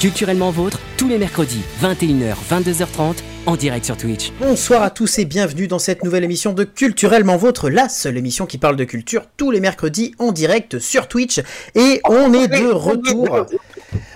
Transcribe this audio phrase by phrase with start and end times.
[0.00, 4.32] Culturellement vôtre, tous les mercredis, 21h, 22h30, en direct sur Twitch.
[4.40, 8.46] Bonsoir à tous et bienvenue dans cette nouvelle émission de Culturellement Vôtre, la seule émission
[8.46, 11.42] qui parle de culture tous les mercredis en direct sur Twitch.
[11.74, 13.44] Et on est de retour.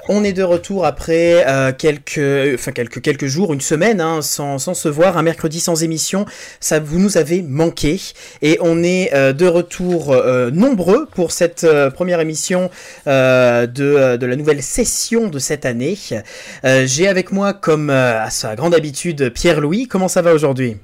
[0.07, 4.75] On est de retour après euh, quelques, enfin quelques jours, une semaine, hein, sans, sans
[4.75, 6.27] se voir, un mercredi sans émission.
[6.61, 7.99] Ça vous nous avez manqué
[8.43, 12.69] et on est euh, de retour euh, nombreux pour cette euh, première émission
[13.07, 15.97] euh, de, euh, la nouvelle session de cette année.
[16.67, 19.89] Euh, J'ai avec moi, comme euh, à sa grande habitude, Pierre-Louis.
[19.89, 20.77] Comment ça va aujourd'hui?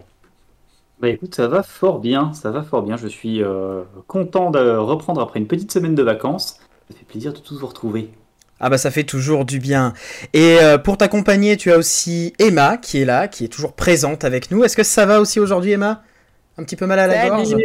[0.98, 2.96] Bah écoute, ça va fort bien, ça va fort bien.
[2.96, 6.58] Je suis euh, content de reprendre après une petite semaine de vacances.
[6.88, 8.10] Ça fait plaisir de tous vous retrouver.
[8.60, 9.94] Ah bah ça fait toujours du bien.
[10.34, 14.24] Et euh, pour t'accompagner, tu as aussi Emma qui est là, qui est toujours présente
[14.24, 14.62] avec nous.
[14.64, 16.02] Est-ce que ça va aussi aujourd'hui, Emma?
[16.58, 17.28] Un petit peu mal à la Salut.
[17.30, 17.56] gorge?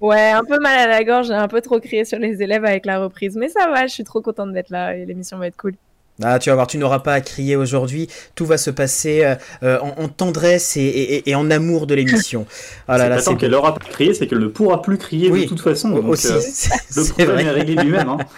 [0.00, 2.64] Ouais, un peu mal à la gorge, j'ai un peu trop crié sur les élèves
[2.64, 5.48] avec la reprise, mais ça va, je suis trop contente d'être là et l'émission va
[5.48, 5.74] être cool.
[6.22, 8.08] Ah, tu vas voir, tu n'auras pas à crier aujourd'hui.
[8.34, 11.94] Tout va se passer euh, euh, en, en tendresse et, et- et en amour de
[11.94, 12.46] l'émission.
[12.88, 15.30] Ah là c'est là, c'est qu'elle aura pas crié, c'est qu'elle ne pourra plus crier
[15.30, 15.88] Oui, de toute façon.
[15.90, 16.28] Donc, aussi.
[16.28, 17.44] euh, c'est- le c'est problème vrai.
[17.44, 18.08] est réglé lui-même.
[18.08, 18.18] Hein.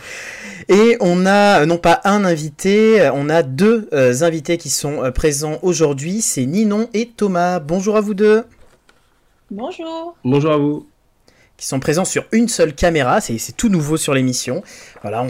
[0.68, 4.70] Et on a euh, non pas un invité, euh, on a deux euh, invités qui
[4.70, 6.20] sont euh, présents aujourd'hui.
[6.20, 7.58] C'est Ninon et Thomas.
[7.58, 8.44] Bonjour à vous deux.
[9.50, 10.16] Bonjour.
[10.24, 10.86] Bonjour à vous.
[11.56, 13.20] Qui sont présents sur une seule caméra.
[13.20, 14.62] C'est c'est tout nouveau sur l'émission.
[15.02, 15.28] Voilà, on,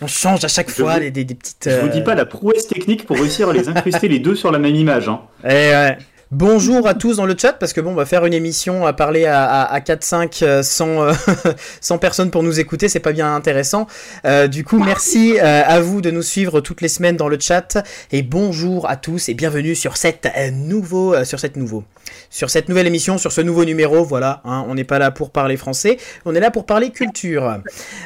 [0.00, 1.68] on change à chaque Je fois vous- les, des, des petites.
[1.68, 4.34] Je vous euh, dis pas la prouesse technique pour réussir à les incruster les deux
[4.34, 5.08] sur la même image.
[5.08, 5.20] Hein.
[5.44, 5.98] Eh ouais.
[6.30, 8.92] Bonjour à tous dans le chat parce que bon, on va faire une émission à
[8.92, 11.12] parler à, à, à 4-5 euh, sans, euh,
[11.80, 13.86] sans personne pour nous écouter, c'est pas bien intéressant.
[14.24, 17.38] Euh, du coup, merci euh, à vous de nous suivre toutes les semaines dans le
[17.38, 17.78] chat
[18.10, 21.84] et bonjour à tous et bienvenue sur cette euh, nouveau, euh, sur cette nouveau,
[22.30, 24.02] sur cette nouvelle émission, sur ce nouveau numéro.
[24.02, 27.58] Voilà, hein, on n'est pas là pour parler français, on est là pour parler culture.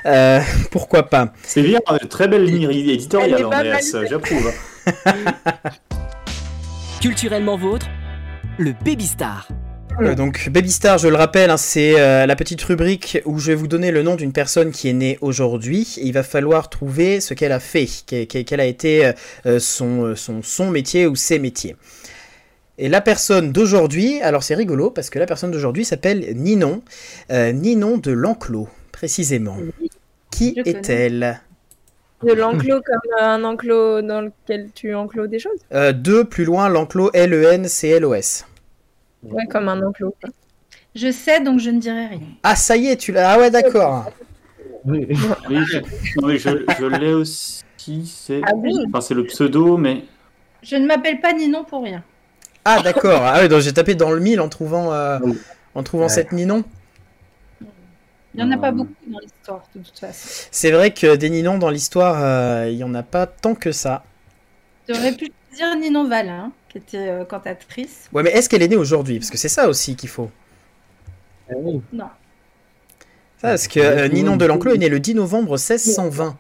[0.06, 0.40] Euh,
[0.72, 4.52] pourquoi pas C'est bien, euh, très belle ligne éditoriale, Andreas, j'approuve.
[7.00, 7.86] Culturellement vôtre,
[8.58, 9.48] le Baby Star.
[10.00, 13.48] Euh, donc Baby Star, je le rappelle, hein, c'est euh, la petite rubrique où je
[13.48, 15.96] vais vous donner le nom d'une personne qui est née aujourd'hui.
[15.98, 19.12] Et il va falloir trouver ce qu'elle a fait, que- que- quel a été
[19.46, 21.76] euh, son, son, son métier ou ses métiers.
[22.80, 26.82] Et la personne d'aujourd'hui, alors c'est rigolo parce que la personne d'aujourd'hui s'appelle Ninon,
[27.32, 29.56] euh, Ninon de l'Enclos, précisément.
[30.30, 31.40] Qui est-elle?
[32.22, 36.44] De l'enclos comme euh, un enclos dans lequel tu enclos des choses euh, Deux plus
[36.44, 38.44] loin, l'Enclos, L-E-N-C-L-O-S.
[39.22, 40.14] Ouais, comme un enclos.
[40.20, 40.30] quoi.
[40.94, 42.20] Je sais, donc je ne dirai rien.
[42.42, 43.32] Ah ça y est, tu l'as.
[43.32, 44.06] Ah ouais, d'accord.
[44.84, 45.06] Oui.
[45.48, 47.62] Oui, je, l'ai aussi.
[48.04, 50.04] C'est Ah oui enfin, c'est le pseudo, mais
[50.62, 52.02] Je ne m'appelle pas Ninon pour rien.
[52.64, 53.22] Ah d'accord.
[53.24, 55.18] Ah ouais, donc j'ai tapé dans le mille en trouvant, euh,
[55.74, 56.08] en trouvant Ouais.
[56.10, 56.64] cette Ninon.
[58.38, 58.72] Il n'y en a pas Euh.
[58.72, 60.46] beaucoup dans l'histoire, de toute façon.
[60.52, 63.72] C'est vrai que des Ninons dans l'histoire, euh, il y en a pas tant que
[63.72, 64.04] ça.
[64.88, 68.08] J'aurais pu dire Ninon Valin, qui était euh, cantatrice.
[68.12, 69.18] Ouais, mais est-ce qu'elle est née aujourd'hui?
[69.18, 70.30] Parce que c'est ça aussi qu'il faut.
[71.50, 71.80] Ah oui.
[71.92, 72.04] Non.
[73.40, 76.36] Ça, parce que euh, Ninon de l'Enclos est né le 10 novembre 1620.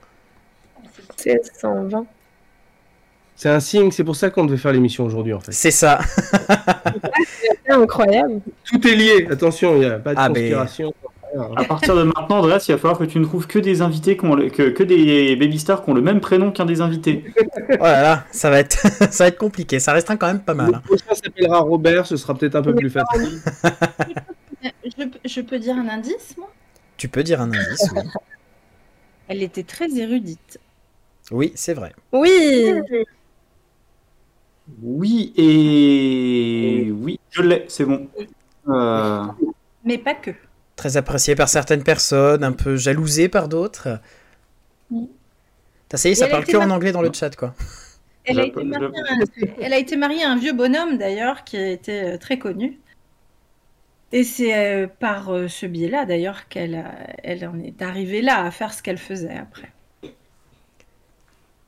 [1.16, 2.06] C'est 120.
[3.34, 5.52] C'est un signe, c'est pour ça qu'on devait faire l'émission aujourd'hui en fait.
[5.52, 5.98] C'est ça.
[7.66, 8.40] C'est incroyable.
[8.64, 10.92] Tout est lié, attention, il n'y a pas de Ah, conspiration.
[11.56, 14.16] À partir de maintenant, Andreas, il va falloir que tu ne trouves que des invités,
[14.16, 16.80] qui ont le- que, que des baby stars qui ont le même prénom qu'un des
[16.80, 17.24] invités.
[17.70, 18.78] Oh là là, ça va être,
[19.12, 19.78] ça va être compliqué.
[19.80, 20.70] Ça restera quand même pas mal.
[20.70, 20.82] Le hein.
[20.84, 23.40] prochain s'appellera Robert, ce sera peut-être un peu plus facile.
[24.62, 26.50] Je, je peux dire un indice, moi?
[26.96, 28.02] Tu peux dire un indice, oui.
[29.28, 30.58] Elle était très érudite.
[31.30, 31.92] Oui, c'est vrai.
[32.12, 32.72] Oui
[34.82, 38.08] Oui, et oui, je l'ai, c'est bon.
[38.68, 39.26] Euh,
[39.84, 40.30] Mais pas que.
[40.78, 43.98] Très apprécié par certaines personnes, un peu jalousé par d'autres.
[45.88, 47.52] T'as ça y est, ça elle parle que en anglais dans le chat, quoi.
[48.24, 51.42] Elle a, été mariée à un, elle a été mariée à un vieux bonhomme, d'ailleurs,
[51.42, 52.78] qui était euh, très connu.
[54.12, 58.44] Et c'est euh, par euh, ce biais-là, d'ailleurs, qu'elle a- elle en est arrivée là,
[58.44, 59.72] à faire ce qu'elle faisait après.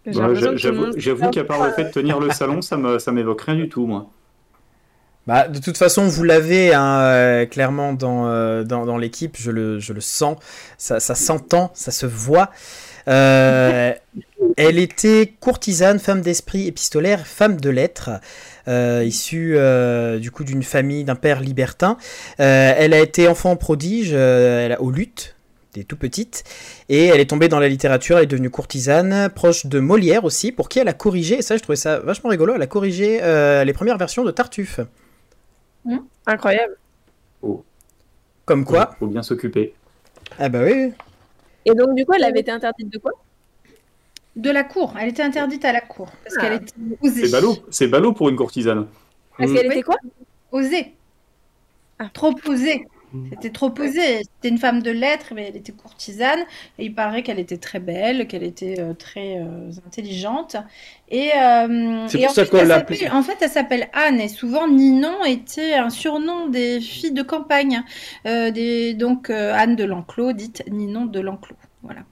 [0.06, 0.34] Bah,
[0.96, 4.08] J'avoue qu'à part le fait de tenir le salon, ça m'évoque rien du tout, moi.
[5.30, 9.52] Bah, de toute façon, vous l'avez hein, euh, clairement dans, euh, dans, dans l'équipe, je
[9.52, 10.36] le, sens,
[10.76, 12.50] ça, ça s'entend, ça se voit.
[13.06, 13.92] Euh,
[14.56, 18.10] elle était courtisane, femme d'esprit épistolaire, femme de lettres,
[18.66, 19.56] issue
[20.18, 21.96] du coup d'une famille d'un père libertin.
[22.38, 25.36] Elle a été enfant prodige elle a- aux luttes,
[25.74, 26.42] des tout petites,
[26.88, 30.50] et elle est tombée dans la littérature, elle est devenue courtisane, proche de Molière aussi,
[30.50, 33.20] pour qui elle a corrigé, et ça je trouvais ça vachement rigolo, elle a corrigé
[33.64, 34.80] les premières versions de Tartuffe.
[36.26, 36.76] Incroyable.
[38.44, 39.74] Comme quoi Faut bien s'occuper.
[40.38, 40.72] Ah bah oui.
[40.74, 40.92] oui.
[41.66, 43.12] Et donc, du coup, elle avait été interdite de quoi?
[44.36, 44.94] De la cour.
[44.98, 46.40] Elle était interdite à la cour parce Ah.
[46.40, 46.72] qu'elle était
[47.02, 47.26] osée.
[47.26, 48.86] C'est ballot, c'est ballot pour une courtisane.
[49.36, 49.54] Parce Mm.
[49.54, 49.96] qu'elle était quoi?
[50.52, 50.94] Osée.
[51.98, 52.08] Ah.
[52.12, 52.86] Trop osée.
[53.30, 54.18] C'était trop osé.
[54.22, 56.40] C'était une femme de lettres, mais elle était courtisane.
[56.78, 60.56] Et il paraît qu'elle était très belle, qu'elle était euh, très euh, intelligente.
[61.08, 64.20] Et, euh, C'est et pour en ça fait, qu'on elle En fait, elle s'appelle Anne.
[64.20, 67.82] Et souvent, Ninon était un surnom des filles de campagne.
[68.26, 71.56] Euh, des, donc, euh, Anne de l'Enclos, dite Ninon de l'Enclos.
[71.82, 72.02] Voilà.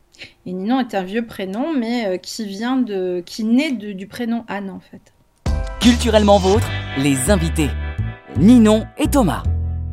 [0.47, 4.07] Et Ninon est un vieux prénom, mais euh, qui vient de, qui naît de- du
[4.09, 5.13] prénom Anne, en fait.
[5.81, 6.69] Culturellement vôtre,
[6.99, 7.69] les invités.
[8.37, 9.43] Ninon et Thomas.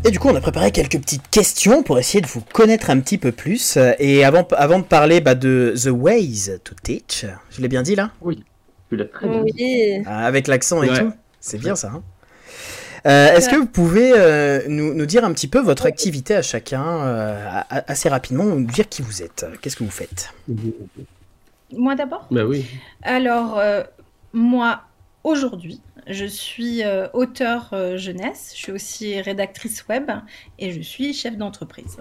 [0.07, 2.99] Et du coup, on a préparé quelques petites questions pour essayer de vous connaître un
[2.99, 3.77] petit peu plus.
[3.97, 7.95] Et avant, avant de parler bah, de The Ways to Teach, je l'ai bien dit
[7.95, 8.11] là?
[8.89, 9.51] Tu l'as très bien dit.
[9.57, 10.03] Oui.
[10.05, 10.99] Ah, Avec l'accent et Ouais.
[10.99, 11.91] tout C'est bien ça.
[11.95, 12.03] hein
[13.07, 16.41] Euh, Est-ce que vous pouvez euh, nous, nous dire un petit peu votre activité à
[16.43, 19.45] chacun, euh, assez rapidement, nous dire qui vous êtes?
[19.61, 20.31] Qu'est-ce que vous faites?
[21.75, 22.27] Moi d'abord?
[22.29, 22.65] Bah oui.
[23.01, 23.83] Alors, euh,
[24.33, 24.81] moi,
[25.23, 30.11] aujourd'hui, je suis euh, auteur euh, jeunesse, je suis aussi rédactrice web
[30.59, 31.97] et je suis chef d'entreprise.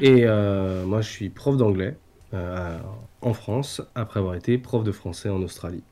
[0.00, 1.96] Et euh, moi, je suis prof d'anglais
[2.34, 2.78] euh,
[3.20, 5.82] en France, après avoir été prof de français en Australie.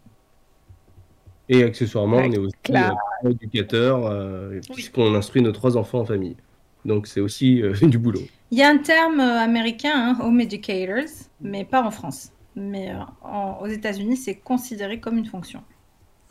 [1.48, 6.36] Et accessoirement, on est aussi euh, éducateur, euh, puisqu'on instruit nos trois enfants en famille.
[6.84, 8.22] Donc c'est aussi euh, du boulot.
[8.50, 12.32] Il y a un terme américain, hein, home educators, mais pas en France.
[12.54, 15.62] Mais euh, en- aux États-Unis, c'est considéré comme une fonction.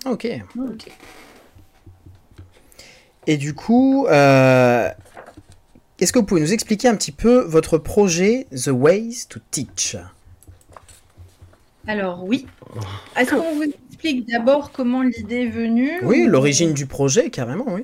[0.06, 0.28] Ok.
[3.28, 4.90] Et du coup, euh,
[6.00, 9.98] est-ce que vous pouvez nous expliquer un petit peu votre projet The Ways to Teach?
[11.88, 12.46] Alors oui.
[13.18, 15.92] Est-ce qu'on vous explique d'abord comment l'idée est venue?
[16.04, 17.84] Oui, ou- l'origine du projet, carrément, oui.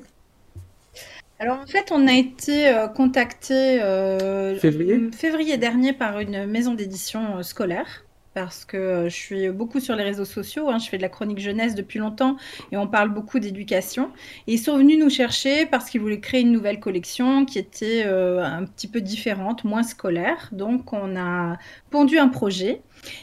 [1.40, 5.00] Alors en fait, on a été euh, contacté euh, Février?
[5.12, 8.04] février dernier par une maison d'édition scolaire.
[8.34, 11.10] Parce que euh, je suis beaucoup sur les réseaux sociaux, hein, je fais de la
[11.10, 12.36] chronique jeunesse depuis longtemps
[12.70, 14.10] et on parle beaucoup d'éducation.
[14.46, 18.42] Ils sont venus nous chercher parce qu'ils voulaient créer une nouvelle collection qui était euh,
[18.42, 20.48] un petit peu différente, moins scolaire.
[20.52, 21.58] Donc on a
[21.90, 22.82] pondu un projet.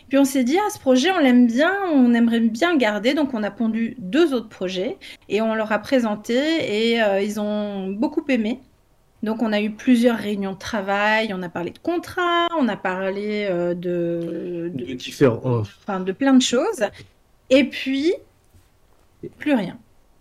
[0.09, 3.15] Puis on s'est dit, ah, ce projet, on l'aime bien, on aimerait bien garder.
[3.15, 4.97] Donc on a pondu deux autres projets
[5.27, 8.61] et on leur a présenté et euh, ils ont beaucoup aimé.
[9.23, 12.77] Donc on a eu plusieurs réunions de travail, on a parlé de contrats, on a
[12.77, 15.41] parlé euh, de, de, De différents.
[15.43, 16.85] enfin, de plein de choses.
[17.49, 18.13] Et puis,
[19.37, 19.77] plus rien.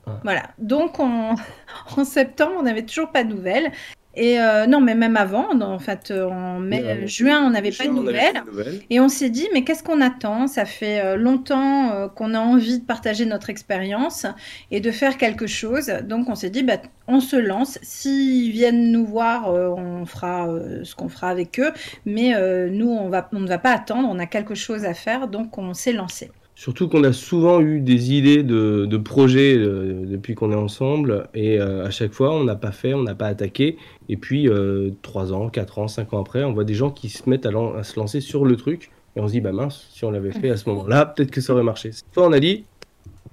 [0.06, 0.18] Ah.
[0.24, 0.50] Voilà.
[0.58, 1.36] Donc en,
[1.96, 3.70] en septembre, on n'avait toujours pas de nouvelles.
[4.20, 7.50] Et euh, non, mais même avant, dans- en fait, euh, en mai, Ouais, juin, on
[7.50, 8.32] n'avait pas de nouvelles.
[8.32, 8.80] pas de nouvelles.
[8.90, 10.48] Et on s'est dit, mais qu'est-ce qu'on attend?
[10.48, 14.26] Ça fait euh, longtemps euh, qu'on a envie de partager notre expérience
[14.72, 15.86] et de faire quelque chose.
[16.02, 17.78] Donc on s'est dit, bah, on se lance.
[17.82, 20.48] S'ils viennent nous voir, euh, on fera
[20.82, 21.70] ce qu'on fera avec eux.
[22.04, 22.34] Mais
[22.70, 24.08] nous, on, va, on ne va pas attendre.
[24.10, 25.28] On a quelque chose à faire.
[25.28, 26.32] Donc on s'est lancé.
[26.58, 31.28] Surtout qu'on a souvent eu des idées de, de projets euh, depuis qu'on est ensemble.
[31.32, 33.78] Et euh, à chaque fois on n'a pas fait, on n'a pas attaqué.
[34.08, 37.10] Et puis euh, 3 ans, 4 ans, 5 ans après on voit des gens qui
[37.10, 37.52] se mettent à,
[37.84, 38.90] se lancer sur le truc.
[39.14, 41.40] Et on se dit bah mince si on l'avait fait à ce moment-là peut-être que
[41.40, 41.92] ça aurait marché.
[41.92, 42.64] Cette fois on a dit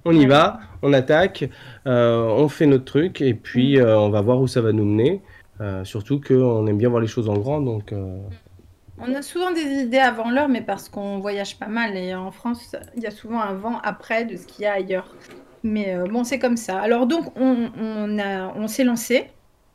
[0.04, 1.50] on y va, on attaque,
[1.88, 3.20] euh, on fait notre truc.
[3.22, 5.20] Et puis euh, on va voir où ça va nous mener.
[5.60, 7.60] Euh, surtout qu'on aime bien voir les choses en grand.
[7.60, 8.18] Donc euh,
[8.98, 11.96] On a souvent des idées avant l'heure, mais parce qu'on voyage pas mal.
[11.96, 14.72] Et en France, il y a souvent un vent après de ce qu'il y a
[14.72, 15.14] ailleurs.
[15.62, 16.78] Mais euh, bon, c'est comme ça.
[16.78, 19.26] Alors donc, on, s'est lancé.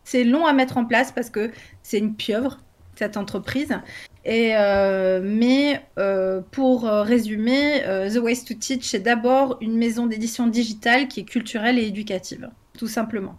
[0.03, 1.51] C'est long à mettre en place parce que
[1.83, 2.57] c'est une pieuvre,
[2.95, 3.77] cette entreprise.
[4.25, 10.47] Et, euh, mais euh, pour résumer, The Ways to Teach, c'est d'abord une maison d'édition
[10.47, 13.37] digitale qui est culturelle et éducative, tout simplement.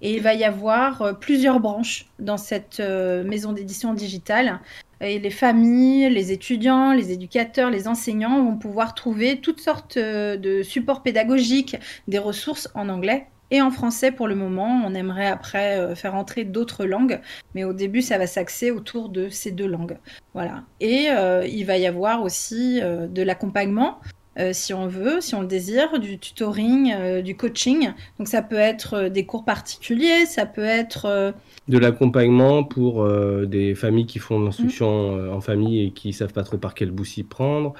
[0.00, 4.60] Et il va y avoir plusieurs branches dans cette maison d'édition digitale.
[5.00, 10.36] Et les familles, les étudiants, les éducateurs, les enseignants vont pouvoir trouver toutes sortes euh,
[10.36, 11.76] de supports pédagogiques,
[12.08, 14.82] des ressources en anglais et en français pour le moment.
[14.84, 17.20] On aimerait après euh, faire entrer d'autres langues,
[17.54, 19.98] mais au début, ça va s'axer autour de ces deux langues.
[20.34, 20.64] Voilà.
[20.80, 24.00] Et euh, il va y avoir aussi de l'accompagnement.
[24.38, 27.90] Euh, si on veut, si on le désire, du tutoring, euh, du coaching.
[28.18, 31.34] Donc ça peut être euh, des cours particuliers, ça peut être
[31.68, 33.06] de l'accompagnement pour
[33.46, 36.74] des familles qui font de l'instruction euh, en famille et qui savent pas trop par
[36.74, 37.74] quel bout s'y prendre,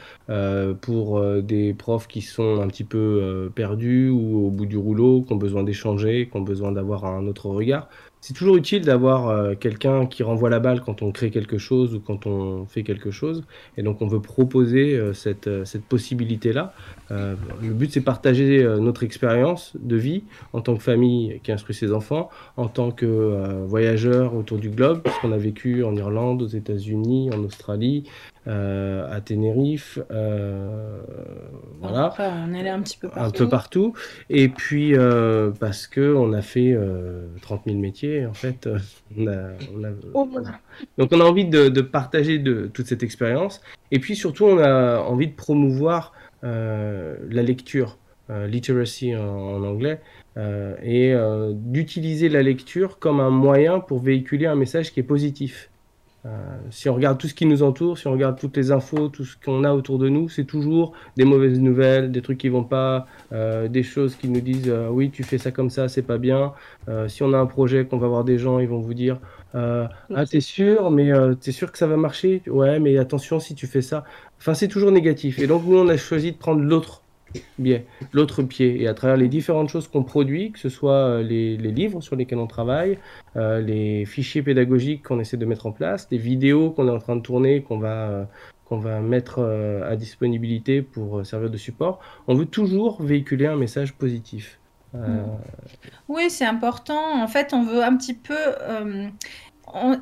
[0.82, 5.32] pour des profs qui sont un petit peu perdus ou au bout du rouleau, qui
[5.32, 7.88] ont besoin d'échanger, qui ont besoin d'avoir un autre regard.
[8.20, 11.94] C'est toujours utile d'avoir euh, quelqu'un qui renvoie la balle quand on crée quelque chose
[11.94, 13.44] ou quand on fait quelque chose.
[13.76, 16.74] Et donc on veut proposer euh, cette, euh, cette possibilité-là.
[17.10, 21.92] Le but c'est partager notre expérience de vie en tant que famille qui instruit ses
[21.92, 27.30] enfants, en tant que voyageur autour du globe, puisqu'on a vécu en Irlande, aux États-Unis,
[27.32, 28.04] en Australie,
[28.48, 31.00] euh, à Tenerife, euh,
[31.80, 33.20] voilà, Après, on est allé un petit peu partout.
[33.28, 33.92] un peu partout.
[34.30, 38.68] Et puis euh, parce que on a fait euh, 30 000 métiers, en fait,
[39.18, 40.60] on a, on a- Oh, voilà.
[40.96, 43.60] Donc on a envie de, de partager de, toute cette expérience.
[43.90, 46.12] Et puis surtout, on a envie de promouvoir
[46.42, 47.98] la lecture,
[48.30, 50.00] literacy en, en anglais,
[50.82, 51.14] et
[51.52, 55.68] d'utiliser la lecture comme un moyen pour véhiculer un message qui est positif.
[56.28, 59.08] Euh, si on regarde tout ce qui nous entoure, si on regarde toutes les infos,
[59.08, 62.48] tout ce qu'on a autour de nous, c'est toujours des mauvaises nouvelles, des trucs qui
[62.48, 65.88] vont pas, euh, des choses qui nous disent euh, oui tu fais ça comme ça,
[65.88, 66.52] c'est pas bien.
[67.08, 69.18] Si on a un projet qu'on va voir des gens, ils vont vous dire
[69.54, 69.88] ah
[70.30, 72.42] t'es sûr, mais t'es sûr que ça va marcher?
[72.46, 74.04] Ouais, mais attention si tu fais ça.
[74.38, 75.38] Enfin c'est toujours négatif.
[75.38, 77.02] Et donc nous on a choisi de prendre l'autre
[77.58, 78.82] biais, l'autre pied.
[78.82, 82.16] Et à travers les différentes choses qu'on produit, que ce soit euh, les, livres sur
[82.16, 82.98] lesquels on travaille,
[83.36, 86.98] euh, les fichiers pédagogiques qu'on essaie de mettre en place, les vidéos qu'on est en
[86.98, 88.24] train de tourner, qu'on va, euh,
[88.64, 89.40] qu'on va mettre
[89.86, 94.58] à disponibilité pour servir de support, on veut toujours véhiculer un message positif.
[96.08, 97.22] Oui, c'est important.
[97.22, 98.34] En fait, on veut un petit peu.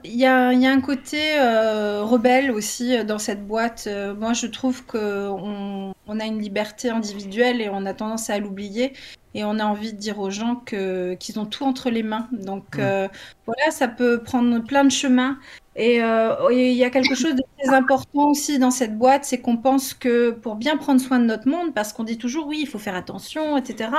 [0.05, 3.85] Il y a, il y a un côté euh, rebelle aussi euh, dans cette boîte.
[3.87, 8.39] Euh, moi, je trouve que on, a une liberté individuelle et on a tendance à
[8.39, 8.93] l'oublier.
[9.35, 12.29] Et on a envie de dire aux gens qu'ils ont tout entre les mains.
[12.33, 13.09] Donc euh,
[13.45, 15.39] voilà, ça peut prendre plein de chemins.
[15.77, 19.39] Et euh, il y a quelque chose de très important aussi dans cette boîte, c'est
[19.39, 22.61] qu'on pense que pour bien prendre soin de notre monde, parce qu'on dit toujours oui,
[22.63, 23.91] il faut faire attention, etc.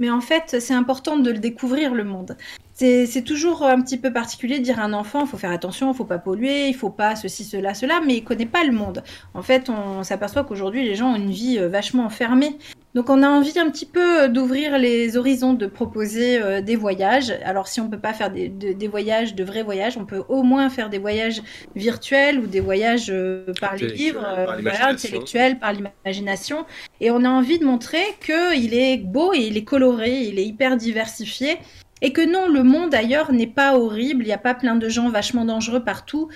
[0.00, 2.38] Mais en fait, c'est important de le découvrir, le monde.
[2.72, 5.92] C'est toujours un petit peu particulier de dire à un enfant, il faut faire attention,
[5.92, 8.72] il faut pas polluer, il faut pas ceci, cela, cela, mais il connaît pas le
[8.72, 9.02] monde.
[9.32, 12.58] En fait, on s'aperçoit qu'aujourd'hui, les gens ont une vie euh, vachement enfermée.
[12.96, 16.76] Donc, on a envie un petit peu euh, d'ouvrir les horizons, de proposer euh, des
[16.76, 17.30] voyages.
[17.44, 20.22] Alors, si on peut pas faire des, de- des voyages, de vrais voyages, on peut
[20.30, 21.42] au moins faire des voyages
[21.74, 25.08] virtuels ou des voyages euh, par les livres, par voilà, l'imagination.
[25.08, 26.64] intellectuels, par l'imagination.
[27.02, 30.46] Et on a envie de montrer qu'il est beau et il est coloré, il est
[30.46, 31.58] hyper diversifié.
[32.00, 34.88] Et que non, le monde ailleurs n'est pas horrible, il n'y a pas plein de
[34.88, 36.28] gens vachement dangereux partout.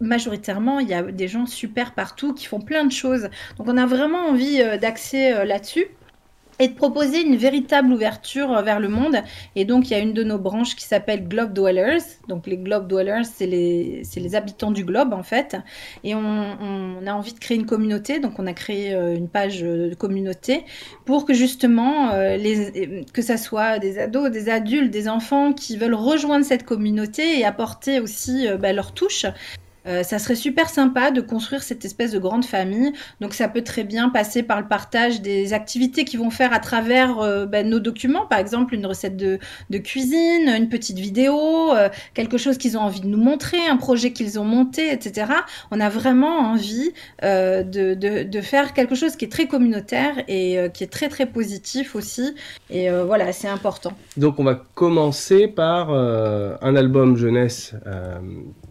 [0.00, 3.28] Majoritairement, il y a des gens super partout qui font plein de choses.
[3.56, 5.86] Donc on a vraiment envie euh, d'axer euh, là-dessus
[6.60, 9.16] et de proposer une véritable ouverture euh, vers le monde.
[9.56, 12.04] Et donc il y a une de nos branches qui s'appelle Globe Dwellers.
[12.28, 15.56] Donc les Globe Dwellers, c'est les, les habitants du globe en fait.
[16.04, 18.20] Et on, a envie de créer une communauté.
[18.20, 20.64] Donc on a créé une page de communauté
[21.06, 25.94] pour que justement, les, que ça soit des ados, des adultes, des enfants qui veulent
[25.94, 29.26] rejoindre cette communauté et apporter aussi bah, leur touche.
[29.88, 32.92] Euh, ça serait super sympa de construire cette espèce de grande famille.
[33.20, 36.58] Donc ça peut très bien passer par le partage des activités qu'ils vont faire à
[36.58, 39.38] travers euh, bah, nos documents, par exemple une recette de,
[39.78, 44.12] cuisine, une petite vidéo, euh, quelque chose qu'ils ont envie de nous montrer, un projet
[44.12, 45.32] qu'ils ont monté, etc.
[45.70, 46.92] On a vraiment envie
[47.22, 52.34] de, faire quelque chose qui est très communautaire et qui est très très positif aussi.
[52.70, 53.92] Et voilà, c'est important.
[54.16, 57.74] Donc on va commencer par un album jeunesse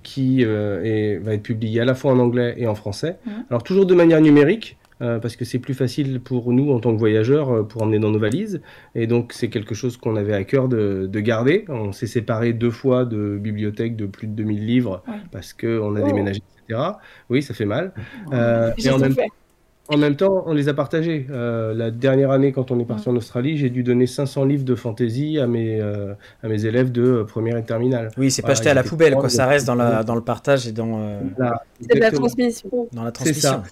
[0.10, 3.14] qui euh, est- va être publié à la fois en anglais et en français.
[3.26, 3.32] Mhm.
[3.50, 4.78] Alors toujours de manière numérique.
[5.00, 8.00] euh, parce que c'est plus facile pour nous en tant que voyageurs euh, pour emmener
[8.00, 8.62] dans nos valises.
[8.96, 11.66] Et donc c'est quelque chose qu'on avait à cœur de, de garder.
[11.70, 15.14] On s'est séparé deux fois de bibliothèques de plus de 2000 livres Ouais.
[15.32, 16.08] parce qu'on a Oh.
[16.08, 16.82] déménagé, etc.
[17.30, 17.94] Oui, ça fait mal.
[18.34, 19.28] Euh, et en même fait.
[19.90, 21.28] En même temps, on les a partagés.
[21.30, 24.66] Euh, la dernière année, quand on est parti en Australie, j'ai dû donner 500 livres
[24.66, 26.14] de fantasy à mes, euh,
[26.44, 28.12] à mes élèves de euh, première et terminale.
[28.18, 29.30] Oui, c'est pas jeté à la poubelle, quoi.
[29.30, 32.70] Ça reste dans, la, dans le partage et dans, euh, Là, C'est de la transmission.
[32.92, 33.64] dans la C'est transmission.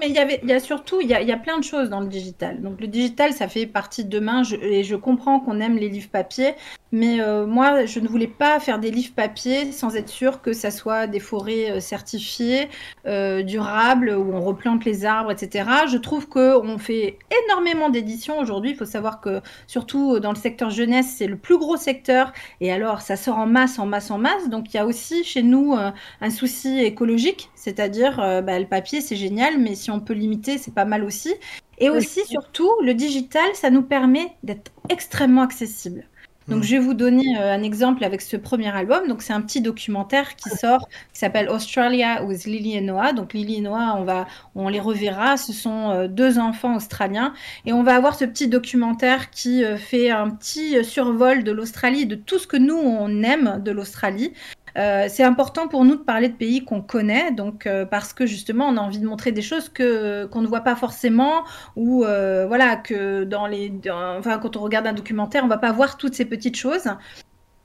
[0.00, 2.62] Mais il y a surtout, il y a, plein de choses dans le digital.
[2.62, 6.08] Donc le digital, ça fait partie de demain, et je comprends qu'on aime les livres
[6.08, 6.54] papier,
[6.90, 10.54] mais euh, moi, je ne voulais pas faire des livres papier sans être sûr que
[10.54, 12.68] ça soit des forêts euh, certifiées,
[13.06, 15.68] euh, durables, où on replante les arbres, etc.
[15.86, 18.70] Je trouve que on fait énormément d'éditions aujourd'hui.
[18.70, 22.32] Il faut savoir que surtout dans le secteur jeunesse, c'est le plus gros secteur,
[22.62, 24.48] et alors ça sort en masse, en masse, en masse.
[24.48, 29.00] Donc il y a aussi chez nous un souci écologique, c'est-à-dire euh, bah, le papier
[29.00, 31.34] c'est génial, mais si on peut limiter, c'est pas mal aussi.
[31.80, 36.04] Et aussi, surtout, le digital, ça nous permet d'être extrêmement accessible.
[36.48, 36.62] Donc, Mm.
[36.62, 39.06] je vais vous donner euh, un exemple avec ce premier album.
[39.06, 43.12] Donc, c'est un petit documentaire qui sort, qui s'appelle Australia with Lily et Noah.
[43.12, 45.36] Donc, Lily et Noah, on va, on les reverra.
[45.36, 47.34] Ce sont euh, deux enfants australiens,
[47.66, 52.06] et on va avoir ce petit documentaire qui euh, fait un petit survol de l'Australie,
[52.06, 54.32] de tout ce que nous on aime de l'Australie.
[54.78, 58.26] Euh, c'est important pour nous de parler de pays qu'on connaît, donc euh, parce que
[58.26, 61.44] justement on a envie de montrer des choses que qu'on ne voit pas forcément,
[61.74, 65.58] ou euh, voilà que dans les, dans- enfin quand on regarde un documentaire, on va
[65.58, 66.84] pas voir toutes ces petites choses.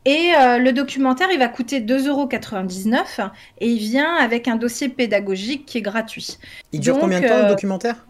[0.05, 5.65] Et euh, le documentaire, il va coûter 2,99€ et il vient avec un dossier pédagogique
[5.65, 6.37] qui est gratuit.
[6.73, 8.05] Il dure Donc, combien de temps le euh, documentaire?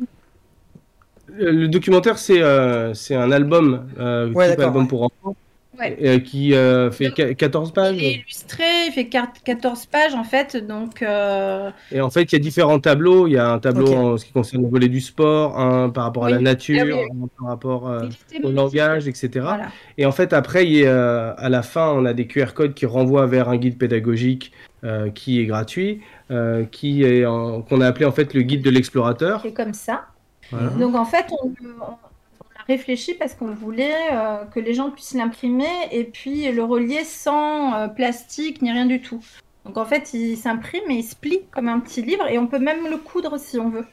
[1.27, 4.87] Le le documentaire, c'est euh, c'est un album, euh, Ouais, album ouais.
[4.87, 5.35] pour enfants,
[5.79, 5.97] Ouais.
[6.03, 7.95] euh, qui euh, fait qua- 14 pages.
[7.97, 12.23] Il est illustré, il fait quar- 14 pages en fait, donc euh, Et en fait,
[12.23, 13.27] il y a différents tableaux.
[13.27, 16.03] Il y a un tableau en ce qui concerne le volet du sport, un par
[16.03, 17.23] rapport à la nature, Ah oui.
[17.23, 18.07] un par rapport euh,
[18.43, 19.29] au langage, etc.
[19.35, 19.69] Voilà.
[19.97, 22.73] Et en fait, après, il y a, à la fin, on a des QR codes
[22.75, 24.51] qui renvoient vers un guide pédagogique
[24.83, 28.61] euh, qui est gratuit, euh, qui est en- qu'on a appelé en fait le guide
[28.61, 29.39] de l'explorateur.
[29.41, 30.05] C'est comme ça.
[30.51, 30.69] Voilà.
[30.69, 31.51] Donc en fait, on,
[32.67, 37.73] réfléchi parce qu'on voulait euh, que les gens puissent l'imprimer et puis le relier sans
[37.73, 39.23] euh, plastique ni rien du tout.
[39.65, 42.47] Donc en fait, il s'imprime et il se plie comme un petit livre et on
[42.47, 43.85] peut même le coudre si on veut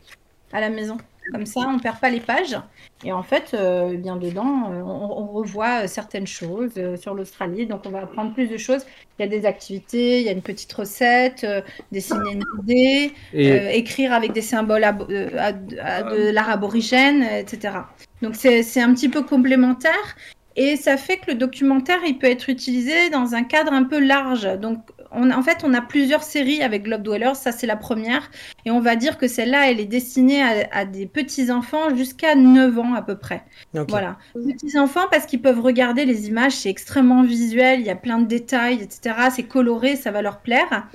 [0.53, 0.97] à la maison.
[1.33, 2.57] Comme ça, on perd pas les pages.
[3.05, 7.67] Et en fait, euh, bien dedans, on, on revoit certaines choses sur l'Australie.
[7.67, 8.85] Donc on va apprendre plus de choses.
[9.19, 11.47] Il y a des activités, il y a une petite recette,
[11.93, 15.07] dessiner une idée, Et écrire avec des symboles abo-
[15.39, 15.53] à-
[15.85, 17.75] à de l'art aborigène, etc.
[18.23, 20.17] Donc c'est un petit peu complémentaire
[20.57, 23.99] et ça fait que le documentaire il peut être utilisé dans un cadre un peu
[23.99, 24.49] large.
[24.59, 24.79] Donc
[25.13, 28.31] on, en fait on a plusieurs séries avec Globe Dwellers, ça c'est la première
[28.65, 32.35] et on va dire que celle-là elle est destinée à, à des petits enfants jusqu'à
[32.35, 33.45] 9 ans à peu près.
[33.75, 33.89] Ok.
[33.89, 34.19] Voilà.
[34.35, 38.19] Petits enfants parce qu'ils peuvent regarder les images, c'est extrêmement visuel, il y a plein
[38.19, 39.17] de détails, etc.
[39.35, 40.89] C'est coloré, ça va leur plaire.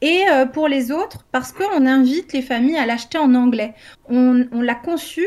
[0.00, 3.72] Et euh, pour les autres, parce qu'on invite les familles à l'acheter en anglais.
[4.08, 5.24] On, on l'a conçu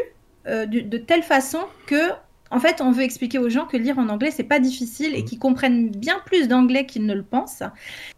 [0.48, 2.12] euh, de, de telle façon que,
[2.52, 5.24] en fait, on veut expliquer aux gens que lire en anglais, c'est pas difficile et
[5.26, 7.64] qu'ils comprennent bien plus d'anglais qu'ils ne le pensent.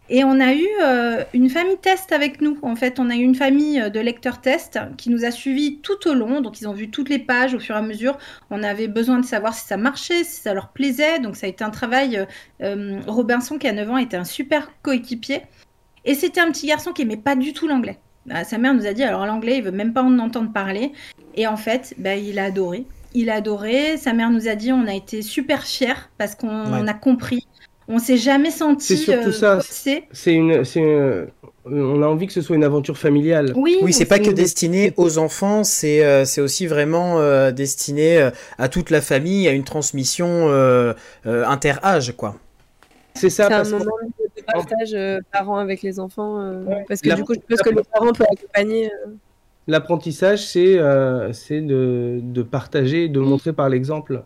[0.10, 2.58] Et on a eu euh, une famille test avec nous.
[2.62, 5.80] En fait, on a eu une famille euh, de lecteurs test qui nous a suivis
[5.82, 6.42] tout au long.
[6.42, 8.18] Donc, ils ont vu toutes les pages au fur et à mesure.
[8.50, 11.20] On avait besoin de savoir si ça marchait, si ça leur plaisait.
[11.20, 12.26] Donc, ça a été un travail.
[12.62, 15.42] euh, Robinson, qui a 9 ans, était un super coéquipier.
[16.06, 18.00] Et c'était un petit garçon qui aimait pas du tout l'anglais.
[18.28, 20.92] Bah, sa mère nous a dit alors l'anglais, il veut même pas en entendre parler.
[21.36, 22.86] Et en fait, bah, il a adoré.
[23.14, 23.98] Il a adoré.
[23.98, 26.90] Sa mère nous a dit on a été super fiers parce qu'on Ouais.
[26.90, 27.48] a compris.
[27.88, 29.60] On s'est jamais senti C'est surtout euh, ça.
[30.12, 31.28] c'est une, c'est une-
[31.70, 33.54] on a envie que ce soit une aventure familiale.
[33.56, 38.18] Oui, Oui, c'est pas que destiné aux enfants, c'est euh, c'est aussi vraiment euh, destiné
[38.18, 40.94] euh, à toute la famille, à une transmission euh,
[41.26, 42.36] euh, inter-âge, quoi.
[43.16, 43.92] C'est ça, un parce que moment
[44.54, 46.40] partage euh, parents avec les enfants.
[46.40, 48.88] euh, parce que du coup, je pense que les parents peuvent accompagner.
[48.88, 49.12] euh,
[49.68, 54.24] l'apprentissage, c'est euh, c'est de, de partager, de montrer par l'exemple.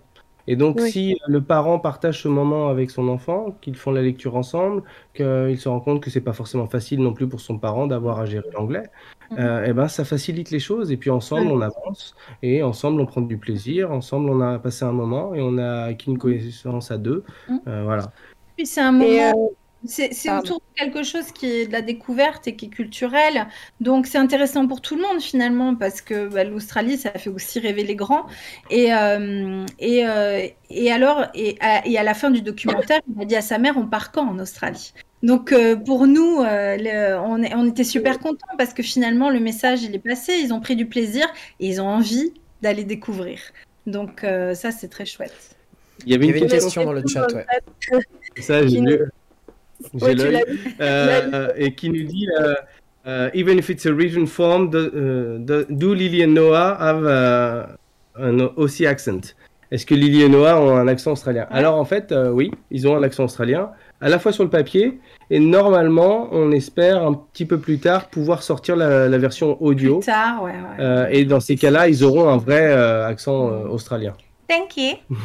[0.48, 0.92] Et donc, Oui.
[0.92, 4.82] si le parent partage ce moment avec son enfant, qu'ils font la lecture ensemble,
[5.14, 8.20] qu'il se rend compte que c'est pas forcément facile non plus pour son parent d'avoir
[8.20, 8.90] à gérer l'anglais,
[9.38, 10.92] euh, eh ben, ça facilite les choses.
[10.92, 13.92] Et puis ensemble, on avance et ensemble, on prend du plaisir.
[13.92, 17.24] Ensemble, on a passé un moment et on a acquis une connaissance à deux.
[17.68, 18.12] Euh, voilà.
[18.58, 19.06] Puis c'est un moment.
[19.06, 19.32] Et, euh,
[19.86, 23.48] C'est autour de quelque chose qui est de la découverte et qui est culturel.
[23.80, 27.60] Donc c'est intéressant pour tout le monde finalement parce que bah, l'Australie, ça fait aussi
[27.60, 28.28] rêver les grands.
[28.70, 33.22] Et, euh, et, euh, et alors, et à, et à la fin du documentaire, il
[33.22, 34.94] a dit à sa mère, on part quand en Australie?
[35.24, 39.30] Donc euh, pour nous, euh, le- on, est- on était super contents parce que finalement
[39.30, 41.28] le message il est passé, ils ont pris du plaisir
[41.60, 43.40] et ils ont envie d'aller découvrir.
[43.88, 45.56] Donc euh, ça c'est très chouette.
[46.06, 47.46] Il y avait Il y une avait une question, question dans le chat, ouais.
[48.42, 48.80] ça, j'ai.
[49.96, 50.44] J'ai l'œil.
[50.82, 52.56] Euh, et qui nous dit euh,
[53.08, 54.90] euh, even if it's a written form, do,
[55.40, 57.06] do- do Lily and Noah have
[58.16, 59.36] un Aussie accent?
[59.72, 61.48] Est-ce que Lily et Noah ont un accent australien?
[61.50, 63.70] Alors en fait, oui, ils ont un accent australien,
[64.02, 68.10] à la fois sur le papier et normalement, on espère un petit peu plus tard
[68.10, 70.00] pouvoir sortir la, la version audio.
[70.00, 70.52] Plus tard, ouais.
[70.52, 70.84] ouais.
[70.84, 74.14] Euh, et dans ces cas-là, ils auront un vrai euh, accent euh, australien.
[74.50, 74.98] Thank you.